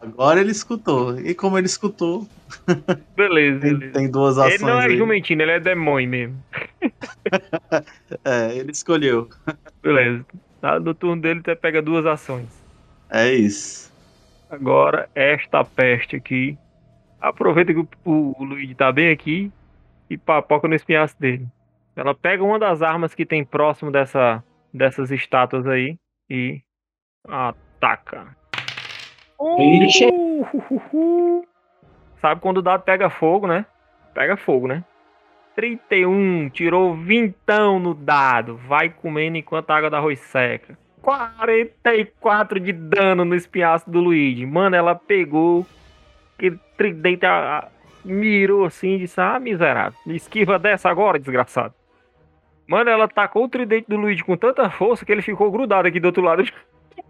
Agora 0.00 0.40
ele 0.40 0.50
escutou. 0.50 1.20
E 1.20 1.36
como 1.36 1.56
ele 1.56 1.66
escutou, 1.66 2.26
Beleza, 3.16 3.60
tem, 3.60 3.74
beleza. 3.74 3.92
tem 3.92 4.10
duas 4.10 4.36
ações. 4.36 4.54
Ele 4.54 4.64
não 4.64 4.80
é 4.80 4.86
aí. 4.86 4.98
jumentino, 4.98 5.42
ele 5.42 5.52
é 5.52 5.60
demônio 5.60 6.08
mesmo. 6.08 6.44
É, 8.24 8.56
ele 8.56 8.72
escolheu. 8.72 9.28
Beleza. 9.82 10.26
Tá, 10.62 10.78
No 10.78 10.94
turno 10.94 11.20
dele 11.20 11.42
você 11.44 11.56
pega 11.56 11.82
duas 11.82 12.06
ações. 12.06 12.48
É 13.10 13.32
isso. 13.32 13.92
Agora, 14.48 15.10
esta 15.12 15.64
peste 15.64 16.14
aqui. 16.14 16.56
Aproveita 17.20 17.74
que 17.74 17.80
o, 17.80 17.88
o, 18.04 18.40
o 18.40 18.44
Luigi 18.44 18.74
tá 18.74 18.92
bem 18.92 19.10
aqui 19.10 19.50
e 20.08 20.16
papoca 20.16 20.68
no 20.68 20.74
espinhaço 20.74 21.18
dele. 21.18 21.48
Ela 21.96 22.14
pega 22.14 22.44
uma 22.44 22.60
das 22.60 22.80
armas 22.80 23.12
que 23.12 23.26
tem 23.26 23.44
próximo 23.44 23.90
dessa, 23.90 24.42
dessas 24.72 25.10
estátuas 25.10 25.66
aí 25.66 25.98
e 26.30 26.62
ataca. 27.26 28.36
Uh, 29.38 31.44
Sabe 32.20 32.40
quando 32.40 32.58
o 32.58 32.62
dado 32.62 32.84
pega 32.84 33.10
fogo, 33.10 33.48
né? 33.48 33.66
Pega 34.14 34.36
fogo, 34.36 34.68
né? 34.68 34.84
31, 35.54 36.48
tirou 36.50 36.94
vintão 36.94 37.78
no 37.78 37.94
dado. 37.94 38.56
Vai 38.68 38.88
comendo 38.90 39.36
enquanto 39.36 39.70
a 39.70 39.76
água 39.76 39.90
da 39.90 39.98
arroz 39.98 40.18
seca. 40.20 40.76
44 41.02 42.60
de 42.60 42.72
dano 42.72 43.24
no 43.24 43.34
espinhaço 43.34 43.90
do 43.90 44.00
Luigi. 44.00 44.46
Mano, 44.46 44.76
ela 44.76 44.94
pegou 44.94 45.66
aquele 46.36 46.58
tridente, 46.76 47.26
a- 47.26 47.58
a- 47.58 47.68
mirou 48.04 48.64
assim 48.64 48.94
e 48.94 48.98
disse: 49.00 49.20
Ah, 49.20 49.38
miserável, 49.40 49.98
esquiva 50.06 50.58
dessa 50.58 50.88
agora, 50.90 51.18
desgraçado. 51.18 51.74
Mano, 52.66 52.90
ela 52.90 53.08
tacou 53.08 53.44
o 53.44 53.48
tridente 53.48 53.86
do 53.88 53.96
Luigi 53.96 54.22
com 54.24 54.36
tanta 54.36 54.70
força 54.70 55.04
que 55.04 55.12
ele 55.12 55.22
ficou 55.22 55.50
grudado 55.50 55.88
aqui 55.88 55.98
do 56.00 56.06
outro 56.06 56.22
lado. 56.22 56.44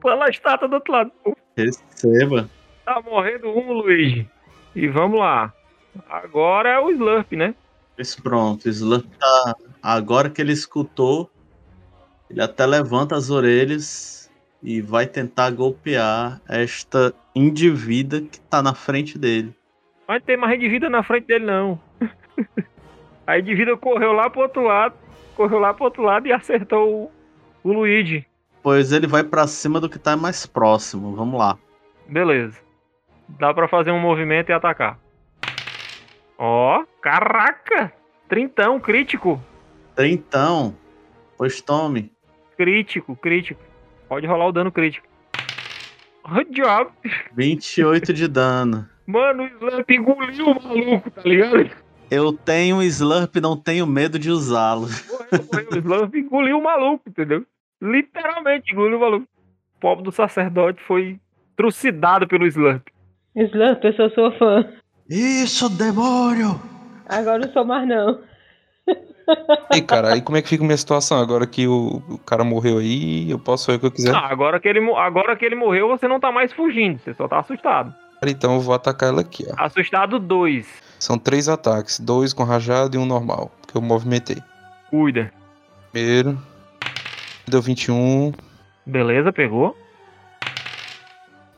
Ela 0.05 0.28
estátua 0.30 0.66
do 0.66 0.74
outro 0.74 0.93
lado. 0.93 1.12
Receba. 1.57 2.49
Tá 2.84 3.01
morrendo 3.01 3.49
um, 3.57 3.72
Luigi. 3.72 4.28
E 4.74 4.88
vamos 4.88 5.20
lá. 5.20 5.53
Agora 6.09 6.68
é 6.70 6.78
o 6.80 6.90
Slurp, 6.90 7.32
né? 7.34 7.55
Pois 8.03 8.17
pronto, 8.17 8.69
o 8.69 9.01
tá. 9.01 9.55
Agora 9.81 10.29
que 10.29 10.43
ele 10.43 10.53
escutou, 10.53 11.31
ele 12.29 12.43
até 12.43 12.67
levanta 12.67 13.15
as 13.15 13.31
orelhas 13.31 14.29
e 14.61 14.81
vai 14.81 15.07
tentar 15.07 15.53
golpear 15.53 16.41
esta 16.49 17.15
indivídua 17.33 18.23
que 18.23 18.41
tá 18.41 18.61
na 18.61 18.75
frente 18.75 19.17
dele. 19.17 19.55
Mas 20.09 20.19
não 20.19 20.27
tem 20.27 20.37
mais 20.37 20.59
vida 20.59 20.91
na 20.91 21.05
frente 21.05 21.29
dele, 21.29 21.45
não. 21.45 21.81
A 23.25 23.41
vida 23.41 23.77
correu 23.77 24.13
lá 24.13 24.29
pro 24.29 24.43
outro 24.43 24.63
lado. 24.63 24.97
Correu 25.37 25.61
lá 25.61 25.73
pro 25.73 25.85
outro 25.85 26.03
lado 26.03 26.27
e 26.27 26.33
acertou 26.33 27.13
o, 27.63 27.69
o 27.69 27.73
Luigi. 27.73 28.27
Pois 28.65 28.91
ele 28.91 29.07
vai 29.07 29.23
pra 29.23 29.47
cima 29.47 29.79
do 29.79 29.89
que 29.89 29.97
tá 29.99 30.17
mais 30.17 30.45
próximo. 30.45 31.15
Vamos 31.15 31.39
lá. 31.39 31.57
Beleza. 32.09 32.59
Dá 33.29 33.55
pra 33.55 33.69
fazer 33.69 33.93
um 33.93 34.01
movimento 34.01 34.49
e 34.49 34.53
atacar. 34.53 34.99
Ó, 36.37 36.85
caraca! 37.03 37.93
Trintão, 38.29 38.81
crítico. 38.81 39.43
Trintão. 39.95 40.75
Pois 41.37 41.61
tome. 41.61 42.11
Crítico, 42.57 43.15
crítico. 43.17 43.61
Pode 44.09 44.27
rolar 44.27 44.47
o 44.47 44.53
dano 44.53 44.71
crítico. 44.73 45.07
Good 46.27 46.53
job. 46.53 46.91
28 47.35 48.13
de 48.13 48.29
dano. 48.29 48.89
Mano, 49.07 49.43
o 49.43 49.47
Slurp 49.47 49.91
engoliu 49.91 50.47
o 50.47 50.63
maluco, 50.63 51.11
tá 51.11 51.23
ligado? 51.25 51.71
Eu 52.11 52.33
tenho 52.33 52.77
um 52.77 52.83
Slurp, 52.83 53.37
não 53.37 53.57
tenho 53.57 53.87
medo 53.87 54.19
de 54.19 54.31
usá-lo. 54.31 54.87
Morreu, 55.11 55.45
morreu. 55.53 55.69
O 55.71 55.79
Slurp 55.79 56.15
engoliu 56.15 56.59
o 56.59 56.63
maluco, 56.63 57.09
entendeu? 57.09 57.45
Literalmente 57.81 58.73
engoliu 58.73 58.99
o 58.99 59.01
maluco. 59.01 59.27
O 59.77 59.81
pobre 59.81 60.05
do 60.05 60.13
sacerdote 60.13 60.81
foi 60.87 61.19
trucidado 61.57 62.29
pelo 62.29 62.47
Slurp. 62.47 62.87
Slump, 63.35 63.85
eu 63.85 63.93
sou 63.95 64.11
sua 64.11 64.33
fã. 64.39 64.73
Isso, 65.09 65.69
demônio! 65.69 66.72
Agora 67.13 67.39
não 67.39 67.53
sou 67.53 67.65
mais 67.65 67.87
não. 67.87 68.21
E 69.73 69.81
cara, 69.81 70.15
aí 70.15 70.21
como 70.21 70.37
é 70.37 70.43
que 70.43 70.49
fica 70.49 70.65
a 70.65 70.67
minha 70.67 70.77
situação? 70.77 71.19
Agora 71.19 71.47
que 71.47 71.67
o, 71.67 72.03
o 72.09 72.19
cara 72.19 72.43
morreu 72.43 72.79
aí, 72.79 73.31
eu 73.31 73.39
posso 73.39 73.67
fazer 73.67 73.77
o 73.77 73.81
que 73.81 73.87
eu 73.87 73.91
quiser. 73.91 74.15
Ah, 74.15 74.27
agora 74.31 74.59
que, 74.59 74.69
ele, 74.69 74.81
agora 74.95 75.37
que 75.37 75.45
ele 75.45 75.55
morreu, 75.55 75.89
você 75.89 76.09
não 76.09 76.19
tá 76.19 76.33
mais 76.33 76.53
fugindo, 76.53 76.99
você 76.99 77.15
só 77.15 77.29
tá 77.29 77.39
assustado. 77.39 77.95
Então 78.25 78.55
eu 78.55 78.61
vou 78.61 78.75
atacar 78.75 79.09
ela 79.11 79.21
aqui, 79.21 79.47
ó. 79.49 79.55
Assustado 79.65 80.19
2. 80.19 80.67
São 80.99 81.19
três 81.19 81.49
ataques, 81.49 81.99
dois 81.99 82.33
com 82.33 82.45
rajado 82.45 82.97
e 82.97 82.99
um 82.99 83.07
normal, 83.07 83.51
que 83.67 83.77
eu 83.77 83.83
movimentei. 83.83 84.39
Cuida. 84.91 85.33
Primeiro, 85.91 86.39
deu 87.47 87.61
21. 87.61 88.33
Beleza, 88.87 89.33
pegou. 89.33 89.77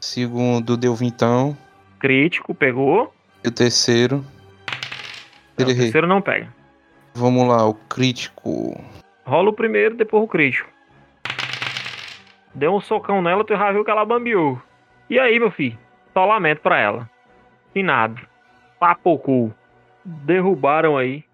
Segundo, 0.00 0.76
deu 0.76 0.94
vintão. 0.94 1.56
Crítico, 1.98 2.54
pegou. 2.54 3.12
E 3.42 3.48
o 3.48 3.50
terceiro, 3.50 4.24
Não, 5.58 5.66
o 5.66 5.74
terceiro 5.76 6.06
não 6.06 6.20
pega. 6.20 6.52
Vamos 7.14 7.46
lá, 7.46 7.66
o 7.66 7.74
crítico. 7.74 8.80
Rola 9.24 9.50
o 9.50 9.52
primeiro, 9.54 9.96
depois 9.96 10.24
o 10.24 10.28
crítico. 10.28 10.68
Deu 12.54 12.74
um 12.74 12.80
socão 12.80 13.20
nela, 13.22 13.44
tu 13.44 13.56
já 13.56 13.72
viu 13.72 13.84
que 13.84 13.90
ela 13.90 14.04
bambeou. 14.04 14.60
E 15.10 15.18
aí, 15.18 15.38
meu 15.38 15.50
filho? 15.50 15.78
Só 16.12 16.24
lamento 16.24 16.60
pra 16.60 16.78
ela. 16.78 17.10
Finado. 17.72 18.20
Papocou. 18.78 19.52
Derrubaram 20.04 20.96
aí 20.96 21.24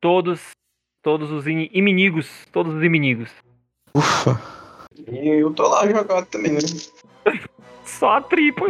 todos 0.00 0.50
todos 1.02 1.30
os 1.30 1.46
ini- 1.46 1.70
inimigos. 1.72 2.46
Todos 2.52 2.74
os 2.74 2.82
inimigos. 2.82 3.30
Ufa. 3.94 4.38
E 5.06 5.28
eu 5.28 5.52
tô 5.54 5.68
lá 5.68 5.86
jogado 5.86 6.26
também, 6.26 6.52
né? 6.52 6.58
Só 7.84 8.16
a 8.16 8.20
tripa. 8.20 8.66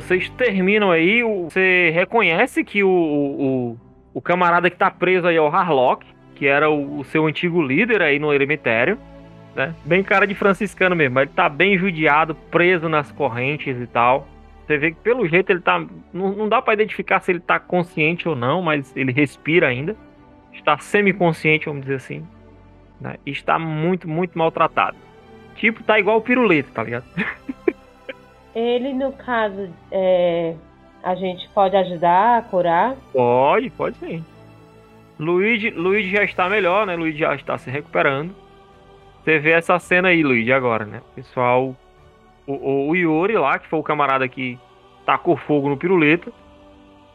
Vocês 0.00 0.28
terminam 0.30 0.90
aí, 0.90 1.22
você 1.22 1.90
reconhece 1.94 2.62
que 2.64 2.82
o, 2.84 2.88
o, 2.88 3.76
o- 4.14 4.20
camarada 4.22 4.68
que 4.70 4.76
tá 4.76 4.90
preso 4.90 5.26
aí 5.26 5.36
é 5.36 5.40
o 5.40 5.48
Harlock, 5.48 6.04
que 6.34 6.46
era 6.46 6.70
o, 6.70 7.00
o 7.00 7.04
seu 7.04 7.26
antigo 7.26 7.60
líder 7.62 8.02
aí 8.02 8.18
no 8.18 8.32
eremitério, 8.32 8.98
né? 9.56 9.74
Bem 9.84 10.02
cara 10.02 10.26
de 10.26 10.34
franciscano 10.34 10.94
mesmo, 10.94 11.18
ele 11.18 11.30
tá 11.34 11.48
bem 11.48 11.76
judiado, 11.76 12.34
preso 12.50 12.88
nas 12.88 13.10
correntes 13.10 13.76
e 13.80 13.86
tal. 13.86 14.26
Você 14.66 14.76
vê 14.78 14.90
que 14.90 14.98
pelo 14.98 15.26
jeito 15.26 15.50
ele 15.50 15.60
tá. 15.60 15.78
Não, 16.12 16.32
não 16.32 16.48
dá 16.48 16.60
pra 16.60 16.74
identificar 16.74 17.20
se 17.20 17.32
ele 17.32 17.40
tá 17.40 17.58
consciente 17.58 18.28
ou 18.28 18.36
não, 18.36 18.60
mas 18.60 18.94
ele 18.96 19.12
respira 19.12 19.66
ainda. 19.68 19.96
Está 20.52 20.76
semi-consciente, 20.78 21.66
vamos 21.66 21.82
dizer 21.82 21.94
assim. 21.96 22.22
Né? 23.00 23.14
E 23.24 23.30
está 23.30 23.58
muito, 23.58 24.06
muito 24.08 24.36
maltratado. 24.38 24.96
Tipo, 25.56 25.82
tá 25.82 25.98
igual 25.98 26.18
o 26.18 26.20
pirulito, 26.20 26.70
tá 26.72 26.82
ligado? 26.84 27.04
Ele, 28.54 28.92
no 28.92 29.12
caso, 29.12 29.68
é, 29.90 30.54
a 31.02 31.14
gente 31.14 31.48
pode 31.50 31.76
ajudar 31.76 32.38
a 32.38 32.42
curar. 32.42 32.96
Pode, 33.12 33.70
pode 33.70 33.96
sim. 33.98 34.24
Luigi, 35.18 35.70
Luigi 35.70 36.10
já 36.10 36.22
está 36.22 36.48
melhor, 36.48 36.86
né? 36.86 36.94
Luigi 36.94 37.18
já 37.18 37.34
está 37.34 37.58
se 37.58 37.70
recuperando. 37.70 38.34
Você 39.22 39.38
vê 39.38 39.50
essa 39.50 39.78
cena 39.78 40.08
aí, 40.08 40.22
Luigi, 40.22 40.52
agora, 40.52 40.84
né? 40.84 41.02
Pessoal, 41.14 41.74
o, 42.46 42.88
o, 42.88 42.96
Yuri 42.96 43.34
lá, 43.34 43.58
que 43.58 43.68
foi 43.68 43.78
o 43.78 43.82
camarada 43.82 44.26
que 44.28 44.58
tacou 45.04 45.36
fogo 45.36 45.68
no 45.68 45.76
pirulito, 45.76 46.32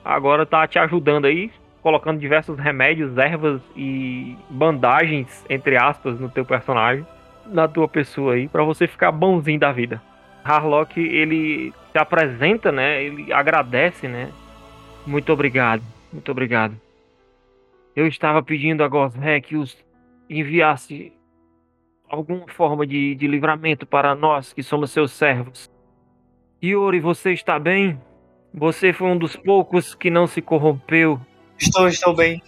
agora 0.03 0.45
tá 0.45 0.67
te 0.67 0.77
ajudando 0.77 1.25
aí, 1.25 1.51
colocando 1.81 2.19
diversos 2.19 2.59
remédios, 2.59 3.17
ervas 3.17 3.61
e 3.75 4.37
bandagens, 4.49 5.43
entre 5.49 5.77
aspas, 5.77 6.19
no 6.19 6.29
teu 6.29 6.45
personagem, 6.45 7.05
na 7.47 7.67
tua 7.67 7.87
pessoa 7.87 8.33
aí, 8.33 8.47
pra 8.47 8.63
você 8.63 8.87
ficar 8.87 9.11
bonzinho 9.11 9.59
da 9.59 9.71
vida. 9.71 10.01
Harlock, 10.43 10.99
ele 10.99 11.73
se 11.91 11.97
apresenta, 11.97 12.71
né? 12.71 13.03
Ele 13.03 13.31
agradece, 13.31 14.07
né? 14.07 14.31
Muito 15.05 15.31
obrigado, 15.31 15.83
muito 16.11 16.31
obrigado. 16.31 16.75
Eu 17.95 18.07
estava 18.07 18.41
pedindo 18.41 18.83
a 18.83 18.87
Gosré 18.87 19.39
que 19.39 19.55
os 19.55 19.77
enviasse 20.29 21.13
alguma 22.09 22.47
forma 22.47 22.85
de, 22.85 23.15
de 23.15 23.27
livramento 23.27 23.85
para 23.85 24.15
nós 24.15 24.53
que 24.53 24.63
somos 24.63 24.91
seus 24.91 25.11
servos. 25.11 25.69
Yuri, 26.63 26.99
você 26.99 27.33
está 27.33 27.59
bem? 27.59 27.99
Você 28.53 28.93
foi 28.93 29.07
um 29.07 29.17
dos 29.17 29.35
poucos 29.35 29.95
que 29.95 30.09
não 30.09 30.27
se 30.27 30.41
corrompeu. 30.41 31.19
Estou, 31.59 31.87
estou 31.87 32.15
bem. 32.15 32.41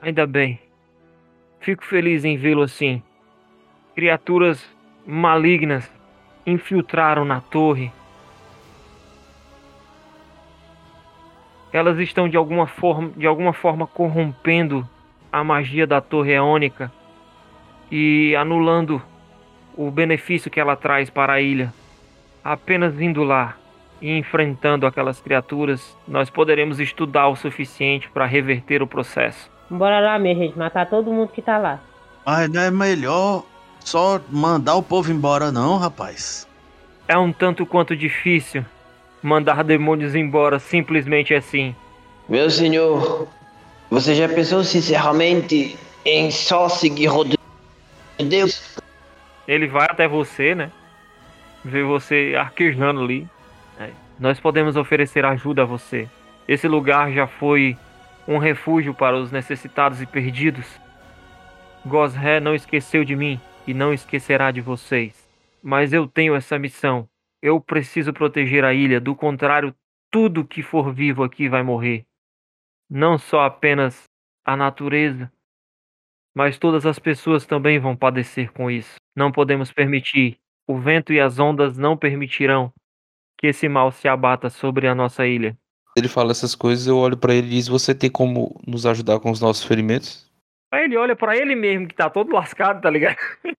Ainda 0.00 0.26
bem. 0.26 0.58
Fico 1.60 1.84
feliz 1.84 2.24
em 2.24 2.36
vê-lo 2.36 2.62
assim. 2.62 3.02
Criaturas 3.94 4.64
malignas 5.06 5.90
infiltraram 6.46 7.24
na 7.24 7.40
torre. 7.40 7.90
Elas 11.72 11.98
estão 11.98 12.28
de 12.28 12.36
alguma 12.36 12.66
forma, 12.66 13.10
de 13.16 13.26
alguma 13.26 13.52
forma 13.52 13.86
corrompendo 13.86 14.88
a 15.32 15.42
magia 15.42 15.86
da 15.86 16.00
torre 16.00 16.32
eônica 16.32 16.92
e 17.90 18.36
anulando 18.36 19.02
o 19.76 19.90
benefício 19.90 20.50
que 20.50 20.60
ela 20.60 20.76
traz 20.76 21.10
para 21.10 21.34
a 21.34 21.40
ilha. 21.40 21.72
Apenas 22.44 23.00
indo 23.00 23.24
lá 23.24 23.56
e 24.00 24.16
enfrentando 24.16 24.86
aquelas 24.86 25.20
criaturas, 25.20 25.96
nós 26.06 26.30
poderemos 26.30 26.78
estudar 26.78 27.28
o 27.28 27.36
suficiente 27.36 28.08
para 28.10 28.26
reverter 28.26 28.82
o 28.82 28.86
processo. 28.86 29.50
Bora 29.68 29.98
lá, 29.98 30.18
minha 30.18 30.34
gente, 30.34 30.56
matar 30.56 30.88
todo 30.88 31.12
mundo 31.12 31.30
que 31.30 31.42
tá 31.42 31.58
lá. 31.58 31.80
Mas 32.24 32.48
não 32.50 32.60
é 32.60 32.70
melhor 32.70 33.44
só 33.84 34.18
mandar 34.30 34.74
o 34.76 34.82
povo 34.82 35.12
embora, 35.12 35.52
não, 35.52 35.76
rapaz. 35.76 36.48
É 37.06 37.16
um 37.18 37.30
tanto 37.30 37.66
quanto 37.66 37.94
difícil 37.94 38.64
mandar 39.22 39.62
demônios 39.62 40.14
embora 40.14 40.58
simplesmente 40.58 41.34
assim. 41.34 41.76
Meu 42.26 42.50
senhor, 42.50 43.28
você 43.90 44.14
já 44.14 44.26
pensou 44.26 44.64
sinceramente 44.64 45.78
em 46.04 46.30
só 46.30 46.68
seguir 46.68 47.10
o 47.10 47.24
de 47.24 47.36
Deus? 48.18 48.78
Ele 49.46 49.68
vai 49.68 49.86
até 49.88 50.08
você, 50.08 50.54
né? 50.54 50.70
Vê 51.62 51.82
você 51.82 52.34
arquejando 52.38 53.02
ali. 53.02 53.28
É, 53.78 53.90
Nós 54.18 54.40
podemos 54.40 54.76
oferecer 54.76 55.26
ajuda 55.26 55.62
a 55.62 55.66
você. 55.66 56.08
Esse 56.48 56.66
lugar 56.66 57.12
já 57.12 57.26
foi 57.26 57.76
um 58.26 58.38
refúgio 58.38 58.94
para 58.94 59.16
os 59.16 59.30
necessitados 59.30 60.00
e 60.00 60.06
perdidos. 60.06 60.66
Gosré 61.84 62.40
não 62.40 62.54
esqueceu 62.54 63.04
de 63.04 63.14
mim 63.14 63.38
e 63.66 63.74
não 63.74 63.92
esquecerá 63.92 64.50
de 64.50 64.60
vocês. 64.60 65.28
Mas 65.62 65.92
eu 65.92 66.06
tenho 66.06 66.34
essa 66.34 66.58
missão. 66.58 67.08
Eu 67.42 67.60
preciso 67.60 68.12
proteger 68.12 68.64
a 68.64 68.72
ilha, 68.72 69.00
do 69.00 69.14
contrário, 69.14 69.74
tudo 70.10 70.46
que 70.46 70.62
for 70.62 70.92
vivo 70.92 71.22
aqui 71.22 71.48
vai 71.48 71.62
morrer. 71.62 72.04
Não 72.88 73.18
só 73.18 73.44
apenas 73.44 74.04
a 74.44 74.56
natureza, 74.56 75.30
mas 76.34 76.58
todas 76.58 76.84
as 76.84 76.98
pessoas 76.98 77.46
também 77.46 77.78
vão 77.78 77.96
padecer 77.96 78.52
com 78.52 78.70
isso. 78.70 78.96
Não 79.16 79.30
podemos 79.30 79.72
permitir. 79.72 80.38
O 80.66 80.78
vento 80.78 81.12
e 81.12 81.20
as 81.20 81.38
ondas 81.38 81.76
não 81.76 81.96
permitirão 81.96 82.72
que 83.38 83.48
esse 83.48 83.68
mal 83.68 83.92
se 83.92 84.08
abata 84.08 84.48
sobre 84.48 84.88
a 84.88 84.94
nossa 84.94 85.26
ilha. 85.26 85.56
Ele 85.96 86.08
fala 86.08 86.32
essas 86.32 86.54
coisas, 86.54 86.86
eu 86.86 86.96
olho 86.96 87.16
pra 87.16 87.34
ele 87.34 87.46
e 87.46 87.50
diz: 87.50 87.68
Você 87.68 87.94
tem 87.94 88.10
como 88.10 88.60
nos 88.66 88.86
ajudar 88.86 89.20
com 89.20 89.30
os 89.30 89.40
nossos 89.40 89.62
ferimentos? 89.62 90.28
Aí 90.74 90.86
ele 90.86 90.96
olha 90.96 91.14
pra 91.14 91.36
ele 91.36 91.54
mesmo, 91.54 91.86
que 91.86 91.94
tá 91.94 92.10
todo 92.10 92.32
lascado, 92.32 92.80
tá 92.80 92.90
ligado? 92.90 93.16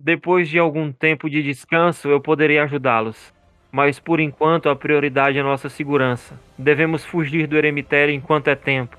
Depois 0.00 0.48
de 0.48 0.58
algum 0.58 0.90
tempo 0.90 1.28
de 1.28 1.42
descanso, 1.42 2.08
eu 2.08 2.22
poderei 2.22 2.58
ajudá-los. 2.58 3.34
Mas 3.70 4.00
por 4.00 4.18
enquanto 4.18 4.70
a 4.70 4.74
prioridade 4.74 5.36
é 5.36 5.42
nossa 5.42 5.68
segurança. 5.68 6.40
Devemos 6.56 7.04
fugir 7.04 7.46
do 7.46 7.58
eremitério 7.58 8.14
enquanto 8.14 8.48
é 8.48 8.54
tempo. 8.54 8.96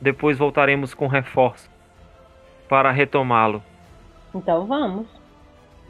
Depois 0.00 0.38
voltaremos 0.38 0.94
com 0.94 1.06
reforço 1.06 1.70
para 2.70 2.90
retomá-lo. 2.90 3.62
Então 4.34 4.66
vamos. 4.66 5.06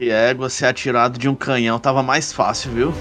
E 0.01 0.09
égua 0.09 0.49
ser 0.49 0.65
atirado 0.65 1.17
de 1.17 1.29
um 1.29 1.35
canhão 1.35 1.79
tava 1.79 2.03
mais 2.03 2.33
fácil, 2.33 2.71
viu? 2.71 2.93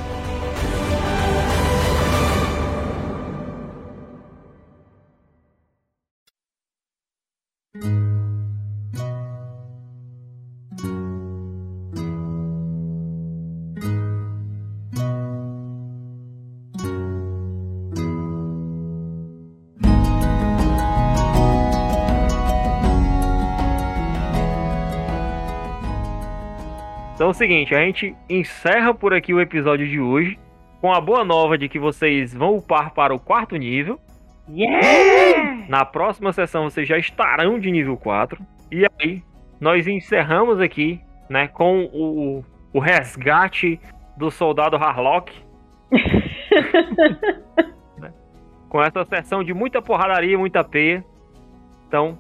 Seguinte, 27.39 27.73
a 27.73 27.79
gente 27.79 28.17
encerra 28.29 28.93
por 28.93 29.15
aqui 29.15 29.33
o 29.33 29.41
episódio 29.41 29.87
de 29.87 30.01
hoje 30.01 30.37
com 30.81 30.93
a 30.93 31.01
boa 31.01 31.25
nova 31.25 31.57
de 31.57 31.69
que 31.69 31.79
vocês 31.79 32.35
vão 32.35 32.57
upar 32.57 32.93
para 32.93 33.15
o 33.15 33.21
quarto 33.21 33.57
nível. 33.57 34.01
Yeah! 34.49 35.67
Na 35.69 35.85
próxima 35.85 36.33
sessão 36.33 36.65
vocês 36.65 36.89
já 36.89 36.99
estarão 36.99 37.61
de 37.61 37.71
nível 37.71 37.97
4. 37.97 38.45
E 38.73 38.85
aí, 38.85 39.23
nós 39.61 39.87
encerramos 39.87 40.61
aqui, 40.61 41.01
né, 41.31 41.47
com 41.47 41.85
o, 41.93 42.45
o 42.73 42.81
resgate 42.81 43.79
do 44.17 44.33
soldado 44.33 44.77
Harlock. 44.77 45.33
Com 48.69 48.83
essa 48.83 49.05
sessão 49.05 49.45
de 49.45 49.55
muita 49.55 49.81
porradaria, 49.81 50.37
muita 50.37 50.65
peia. 50.65 51.05
Então, 51.87 52.19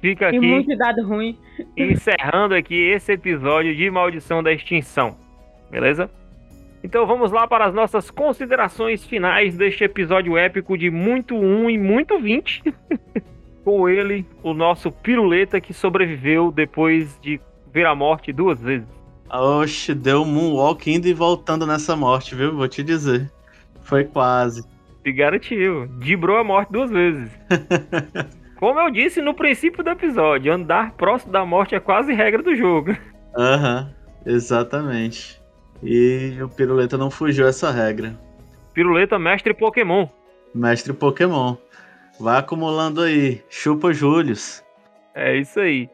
fica 0.00 0.26
E 0.26 0.36
aqui 0.36 0.40
muito 0.40 0.76
dado 0.76 1.06
ruim. 1.06 1.38
encerrando 1.76 2.54
aqui 2.54 2.74
esse 2.74 3.12
episódio 3.12 3.74
de 3.74 3.90
Maldição 3.90 4.42
da 4.42 4.52
Extinção. 4.52 5.16
Beleza? 5.70 6.10
Então 6.82 7.06
vamos 7.06 7.30
lá 7.30 7.46
para 7.46 7.66
as 7.66 7.74
nossas 7.74 8.10
considerações 8.10 9.04
finais 9.04 9.56
deste 9.56 9.84
episódio 9.84 10.36
épico 10.36 10.78
de 10.78 10.90
muito 10.90 11.36
1 11.36 11.70
e 11.70 11.78
muito 11.78 12.18
20. 12.18 12.62
Com 13.62 13.86
ele, 13.88 14.24
o 14.42 14.54
nosso 14.54 14.90
piruleta 14.90 15.60
que 15.60 15.74
sobreviveu 15.74 16.50
depois 16.50 17.18
de 17.20 17.38
ver 17.70 17.84
a 17.86 17.94
morte 17.94 18.32
duas 18.32 18.58
vezes. 18.60 18.88
Oxe, 19.30 19.94
deu 19.94 20.22
um 20.22 20.24
moonwalk 20.24 20.90
indo 20.90 21.06
e 21.06 21.12
voltando 21.12 21.66
nessa 21.66 21.94
morte, 21.94 22.34
viu? 22.34 22.56
Vou 22.56 22.66
te 22.66 22.82
dizer. 22.82 23.30
Foi 23.82 24.04
quase. 24.04 24.64
Se 25.04 25.12
garantiu. 25.12 25.86
Dibrou 25.98 26.38
a 26.38 26.42
morte 26.44 26.72
duas 26.72 26.90
vezes. 26.90 27.30
Como 28.60 28.78
eu 28.78 28.90
disse 28.90 29.22
no 29.22 29.32
princípio 29.32 29.82
do 29.82 29.88
episódio, 29.88 30.52
andar 30.52 30.92
próximo 30.92 31.32
da 31.32 31.46
morte 31.46 31.74
é 31.74 31.80
quase 31.80 32.12
regra 32.12 32.42
do 32.42 32.54
jogo. 32.54 32.94
Aham, 33.34 33.90
exatamente. 34.26 35.40
E 35.82 36.36
o 36.42 36.46
Piruleta 36.46 36.98
não 36.98 37.10
fugiu 37.10 37.46
essa 37.46 37.70
regra. 37.70 38.14
Piruleta 38.74 39.18
mestre 39.18 39.54
Pokémon. 39.54 40.06
Mestre 40.54 40.92
Pokémon. 40.92 41.56
Vai 42.20 42.38
acumulando 42.38 43.00
aí. 43.00 43.42
Chupa 43.48 43.94
Július. 43.94 44.62
É 45.14 45.34
isso 45.38 45.58
aí. 45.58 45.88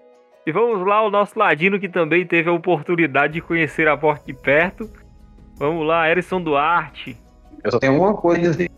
E 0.45 0.51
vamos 0.51 0.85
lá, 0.85 1.07
o 1.07 1.11
nosso 1.11 1.39
Ladino 1.39 1.79
que 1.79 1.89
também 1.89 2.27
teve 2.27 2.51
a 2.51 2.53
oportunidade 2.53 3.35
de 3.35 3.41
conhecer 3.41 3.87
a 3.87 3.97
morte 3.97 4.27
de 4.27 4.35
perto. 4.35 4.91
Vamos 5.57 5.87
lá, 5.87 6.11
Erison 6.11 6.43
Duarte. 6.43 7.17
Eu 7.63 7.71
só 7.71 7.79
tenho 7.79 7.97
uma 7.97 8.15
coisa 8.15 8.41
a 8.41 8.51
dizer. 8.51 8.71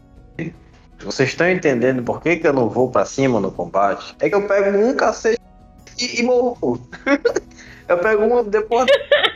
Vocês 1.05 1.31
estão 1.31 1.49
entendendo 1.49 2.03
por 2.03 2.21
que, 2.21 2.37
que 2.37 2.47
eu 2.47 2.53
não 2.53 2.69
vou 2.69 2.91
pra 2.91 3.05
cima 3.05 3.41
no 3.41 3.53
combate? 3.53 4.17
É 4.21 4.29
que 4.29 4.35
eu 4.35 4.47
pego 4.47 4.77
um 4.77 4.95
cacete 4.97 5.41
e, 5.99 6.21
e 6.21 6.23
morro. 6.25 6.81
eu 7.89 7.99
pego 7.99 8.25
um, 8.25 8.45
depois 8.45 8.87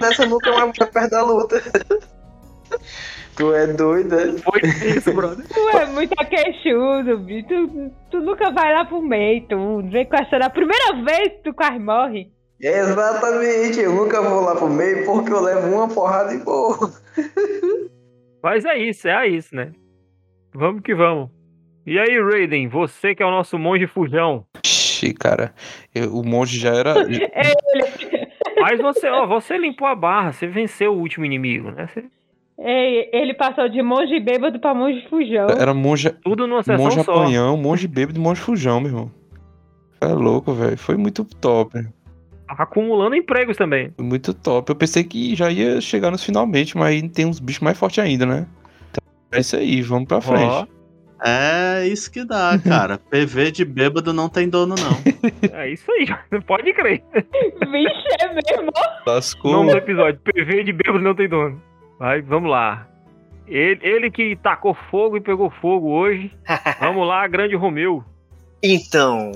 dessa 0.00 0.26
nunca 0.26 0.50
mais 0.52 0.76
vou 0.76 0.86
perto 0.88 1.10
da 1.10 1.22
luta. 1.22 1.62
tu 3.36 3.54
é 3.54 3.66
doido, 3.68 4.14
é? 4.14 4.32
Foi 4.38 4.60
isso, 4.96 5.12
brother. 5.12 5.46
Tu 5.46 5.68
é 5.76 5.86
muito 5.86 6.14
queixudo, 6.16 7.18
bicho. 7.18 7.48
Tu, 7.48 7.90
tu 8.10 8.20
nunca 8.20 8.50
vai 8.50 8.72
lá 8.74 8.84
pro 8.84 9.00
meio, 9.00 9.46
tu. 9.46 9.82
Vem 9.90 10.06
com 10.06 10.16
essa 10.16 10.38
da 10.38 10.50
primeira 10.50 11.02
vez 11.04 11.28
que 11.28 11.42
tu 11.44 11.54
quase 11.54 11.78
morre. 11.78 12.30
Exatamente, 12.60 13.80
eu 13.80 13.92
nunca 13.92 14.22
vou 14.22 14.40
lá 14.40 14.54
pro 14.54 14.68
meio 14.68 15.04
porque 15.04 15.32
eu 15.32 15.40
levo 15.40 15.74
uma 15.74 15.88
porrada 15.88 16.32
e 16.32 16.38
morro. 16.38 16.92
Mas 18.42 18.64
é 18.64 18.78
isso, 18.78 19.08
é 19.08 19.26
isso, 19.28 19.54
né? 19.54 19.72
Vamos 20.54 20.82
que 20.82 20.94
vamos. 20.94 21.41
E 21.86 21.98
aí, 21.98 22.20
Raiden, 22.22 22.68
você 22.68 23.14
que 23.14 23.22
é 23.22 23.26
o 23.26 23.30
nosso 23.30 23.58
monge 23.58 23.86
fujão. 23.86 24.44
Ixi, 24.64 25.12
cara. 25.14 25.52
eu- 25.94 26.16
o 26.16 26.24
monge 26.24 26.58
já 26.58 26.70
era. 26.74 26.94
Mas 28.60 28.80
você, 28.80 29.08
ó, 29.08 29.26
você 29.26 29.58
limpou 29.58 29.86
a 29.88 29.94
barra, 29.94 30.32
você 30.32 30.46
venceu 30.46 30.92
o 30.94 30.98
último 30.98 31.24
inimigo, 31.24 31.70
né? 31.72 31.88
Você- 31.88 32.04
Ei, 32.64 33.08
ele 33.12 33.34
passou 33.34 33.68
de 33.68 33.82
monge 33.82 34.20
bêbado 34.20 34.60
pra 34.60 34.72
monge 34.74 35.04
fujão. 35.08 35.48
Era 35.48 35.74
monge, 35.74 36.10
tudo 36.22 36.46
numa 36.46 36.62
sessão 36.62 36.84
monge 36.84 37.02
só. 37.02 37.12
apanhão, 37.22 37.56
monge 37.56 37.88
bêbado 37.88 38.18
e 38.18 38.22
monge 38.22 38.40
fujão, 38.40 38.78
meu 38.80 38.90
irmão. 38.90 39.10
É 40.00 40.06
louco, 40.06 40.52
velho. 40.52 40.76
Foi 40.78 40.96
muito 40.96 41.24
top. 41.24 41.84
Acumulando 42.46 43.16
empregos 43.16 43.56
também. 43.56 43.90
Foi 43.96 44.04
muito 44.04 44.32
top. 44.34 44.70
Eu 44.70 44.76
pensei 44.76 45.02
que 45.02 45.34
já 45.34 45.50
ia 45.50 45.80
chegar 45.80 46.10
nos 46.12 46.22
finalmente, 46.22 46.76
mas 46.76 46.88
aí 46.88 47.08
tem 47.08 47.26
uns 47.26 47.40
bichos 47.40 47.62
mais 47.62 47.76
fortes 47.76 47.98
ainda, 47.98 48.26
né? 48.26 48.46
Então, 48.90 49.02
é 49.32 49.40
isso 49.40 49.56
aí, 49.56 49.80
vamos 49.82 50.06
pra 50.06 50.20
frente. 50.20 50.44
Ó, 50.44 50.66
É 51.24 51.86
isso 51.86 52.10
que 52.10 52.24
dá, 52.24 52.58
cara. 52.58 52.98
PV 53.10 53.50
de 53.52 53.64
bêbado 53.64 54.12
não 54.12 54.28
tem 54.28 54.48
dono, 54.48 54.74
não. 54.74 54.98
é 55.56 55.70
isso 55.70 55.90
aí, 55.92 56.06
pode 56.46 56.72
crer. 56.72 57.02
Vixe, 57.14 58.08
é 58.20 58.28
mesmo. 58.34 58.72
Lascou. 59.06 59.52
Nome 59.52 59.72
do 59.72 59.78
episódio: 59.78 60.20
PV 60.24 60.64
de 60.64 60.72
bêbado 60.72 60.98
não 61.00 61.14
tem 61.14 61.28
dono. 61.28 61.62
Vai, 61.98 62.20
vamos 62.22 62.50
lá. 62.50 62.88
Ele, 63.46 63.78
ele 63.82 64.10
que 64.10 64.34
tacou 64.36 64.74
fogo 64.90 65.16
e 65.16 65.20
pegou 65.20 65.50
fogo 65.50 65.90
hoje. 65.90 66.32
Vamos 66.80 67.06
lá, 67.06 67.26
grande 67.28 67.54
Romeu. 67.54 68.02
Então, 68.62 69.32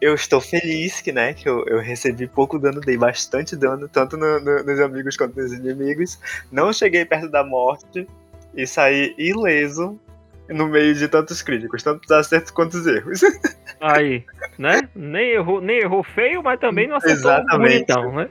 eu 0.00 0.14
estou 0.14 0.40
feliz 0.40 1.00
que, 1.00 1.12
né, 1.12 1.32
que 1.34 1.48
eu, 1.48 1.64
eu 1.66 1.78
recebi 1.80 2.26
pouco 2.26 2.58
dano, 2.58 2.80
dei 2.80 2.96
bastante 2.96 3.54
dano, 3.54 3.88
tanto 3.88 4.16
no- 4.16 4.40
no- 4.40 4.64
nos 4.64 4.80
amigos 4.80 5.16
quanto 5.16 5.36
nos 5.36 5.52
inimigos. 5.52 6.18
Não 6.50 6.72
cheguei 6.72 7.04
perto 7.04 7.28
da 7.30 7.44
morte 7.44 8.06
e 8.56 8.66
saí 8.66 9.14
ileso 9.18 9.98
no 10.48 10.68
meio 10.68 10.94
de 10.94 11.08
tantos 11.08 11.42
críticos, 11.42 11.82
tantos 11.82 12.10
acertos 12.10 12.50
quanto 12.50 12.74
os 12.74 12.86
erros. 12.86 13.22
Aí, 13.80 14.24
né? 14.58 14.88
Nem 14.94 15.30
errou, 15.32 15.60
nem 15.60 15.78
errou 15.78 16.02
feio, 16.02 16.42
mas 16.42 16.60
também 16.60 16.88
não 16.88 16.96
acertou 16.96 17.30
Exatamente. 17.30 17.86
bonitão, 17.86 18.12
né? 18.12 18.28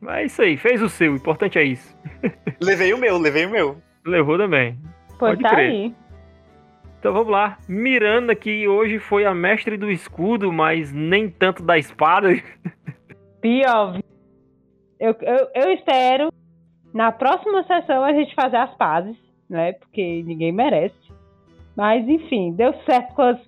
Mas 0.00 0.16
é 0.16 0.24
isso 0.24 0.42
aí, 0.42 0.56
fez 0.56 0.80
o 0.80 0.88
seu, 0.88 1.12
o 1.12 1.16
importante 1.16 1.58
é 1.58 1.62
isso. 1.62 1.96
levei 2.60 2.94
o 2.94 2.98
meu, 2.98 3.18
levei 3.18 3.44
o 3.44 3.50
meu. 3.50 3.76
Levou 4.04 4.38
também. 4.38 4.78
Pô, 5.18 5.26
Pode 5.26 5.42
tá 5.42 5.50
crer. 5.50 5.70
aí. 5.70 5.94
Então 6.98 7.12
vamos 7.12 7.30
lá. 7.30 7.58
Miranda, 7.68 8.34
que 8.34 8.66
hoje 8.66 8.98
foi 8.98 9.24
a 9.24 9.34
mestre 9.34 9.76
do 9.76 9.90
escudo, 9.90 10.52
mas 10.52 10.92
nem 10.92 11.28
tanto 11.28 11.62
da 11.62 11.78
espada. 11.78 12.28
Pior. 13.40 13.98
Eu, 14.98 15.16
eu, 15.22 15.48
eu 15.54 15.72
espero 15.72 16.30
na 16.92 17.10
próxima 17.12 17.62
sessão 17.64 18.04
a 18.04 18.12
gente 18.12 18.34
fazer 18.34 18.56
as 18.56 18.74
pazes, 18.76 19.16
né? 19.48 19.72
Porque 19.74 20.22
ninguém 20.24 20.52
merece. 20.52 20.99
Mas 21.76 22.06
enfim, 22.08 22.52
deu 22.52 22.72
certo 22.84 23.14
com 23.14 23.22
as. 23.22 23.38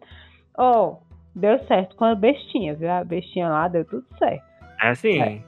Ó, 0.57 0.97
deu 1.35 1.59
certo 1.66 1.97
com 1.97 2.05
a 2.05 2.14
bestinha, 2.14 2.75
viu? 2.75 2.91
A 2.91 3.05
bestinha 3.05 3.49
lá 3.49 3.68
deu 3.68 3.85
tudo 3.85 4.05
certo. 4.18 4.45
É 4.83 4.89
assim, 4.89 5.20
É. 5.20 5.41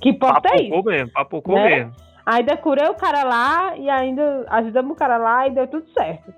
Que 0.00 0.10
importa 0.10 0.48
é 0.54 0.62
isso. 0.62 0.82
mesmo, 0.84 1.12
papocou 1.12 1.54
Né? 1.56 1.68
mesmo. 1.76 1.92
Ainda 2.24 2.56
curei 2.56 2.86
o 2.88 2.94
cara 2.94 3.24
lá 3.24 3.76
e 3.76 3.88
ainda 3.88 4.44
ajudamos 4.50 4.92
o 4.92 4.94
cara 4.94 5.16
lá 5.16 5.46
e 5.48 5.50
deu 5.50 5.66
tudo 5.66 5.86
certo. 5.90 6.32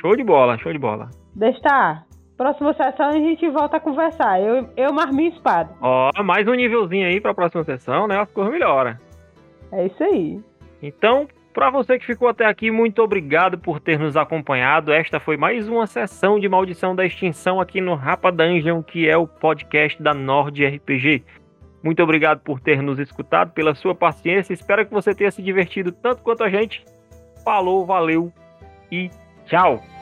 Show 0.00 0.16
de 0.16 0.22
bola, 0.24 0.56
show 0.58 0.72
de 0.72 0.78
bola. 0.78 1.10
Deixa 1.34 1.58
estar. 1.58 2.06
Próxima 2.36 2.72
sessão 2.74 3.08
a 3.08 3.12
gente 3.12 3.48
volta 3.50 3.76
a 3.76 3.80
conversar. 3.80 4.40
Eu, 4.40 4.68
eu 4.76 4.92
mais 4.92 5.14
minha 5.14 5.28
espada. 5.30 5.70
Ó, 5.80 6.10
mais 6.24 6.46
um 6.48 6.54
nívelzinho 6.54 7.06
aí 7.06 7.20
pra 7.20 7.34
próxima 7.34 7.62
sessão, 7.64 8.06
né? 8.08 8.18
As 8.20 8.30
coisas 8.30 8.52
melhoram. 8.52 8.96
É 9.72 9.86
isso 9.86 10.02
aí. 10.02 10.40
Então, 10.82 11.26
pra 11.52 11.70
você 11.70 11.98
que 11.98 12.06
ficou 12.06 12.28
até 12.28 12.46
aqui, 12.46 12.70
muito 12.70 13.02
obrigado 13.02 13.58
por 13.58 13.78
ter 13.80 13.98
nos 13.98 14.16
acompanhado. 14.16 14.92
Esta 14.92 15.20
foi 15.20 15.36
mais 15.36 15.68
uma 15.68 15.86
sessão 15.86 16.38
de 16.38 16.48
Maldição 16.48 16.94
da 16.94 17.04
Extinção 17.04 17.60
aqui 17.60 17.80
no 17.80 17.94
Rapa 17.94 18.32
Dungeon, 18.32 18.82
que 18.82 19.08
é 19.08 19.16
o 19.16 19.26
podcast 19.26 20.02
da 20.02 20.14
Nord 20.14 20.64
RPG. 20.64 21.24
Muito 21.82 22.02
obrigado 22.02 22.40
por 22.40 22.60
ter 22.60 22.82
nos 22.82 22.98
escutado, 22.98 23.52
pela 23.52 23.74
sua 23.74 23.94
paciência. 23.94 24.52
Espero 24.52 24.86
que 24.86 24.92
você 24.92 25.14
tenha 25.14 25.30
se 25.30 25.42
divertido 25.42 25.92
tanto 25.92 26.22
quanto 26.22 26.44
a 26.44 26.48
gente. 26.48 26.84
Falou, 27.44 27.84
valeu 27.84 28.32
e 28.90 29.10
tchau! 29.46 30.01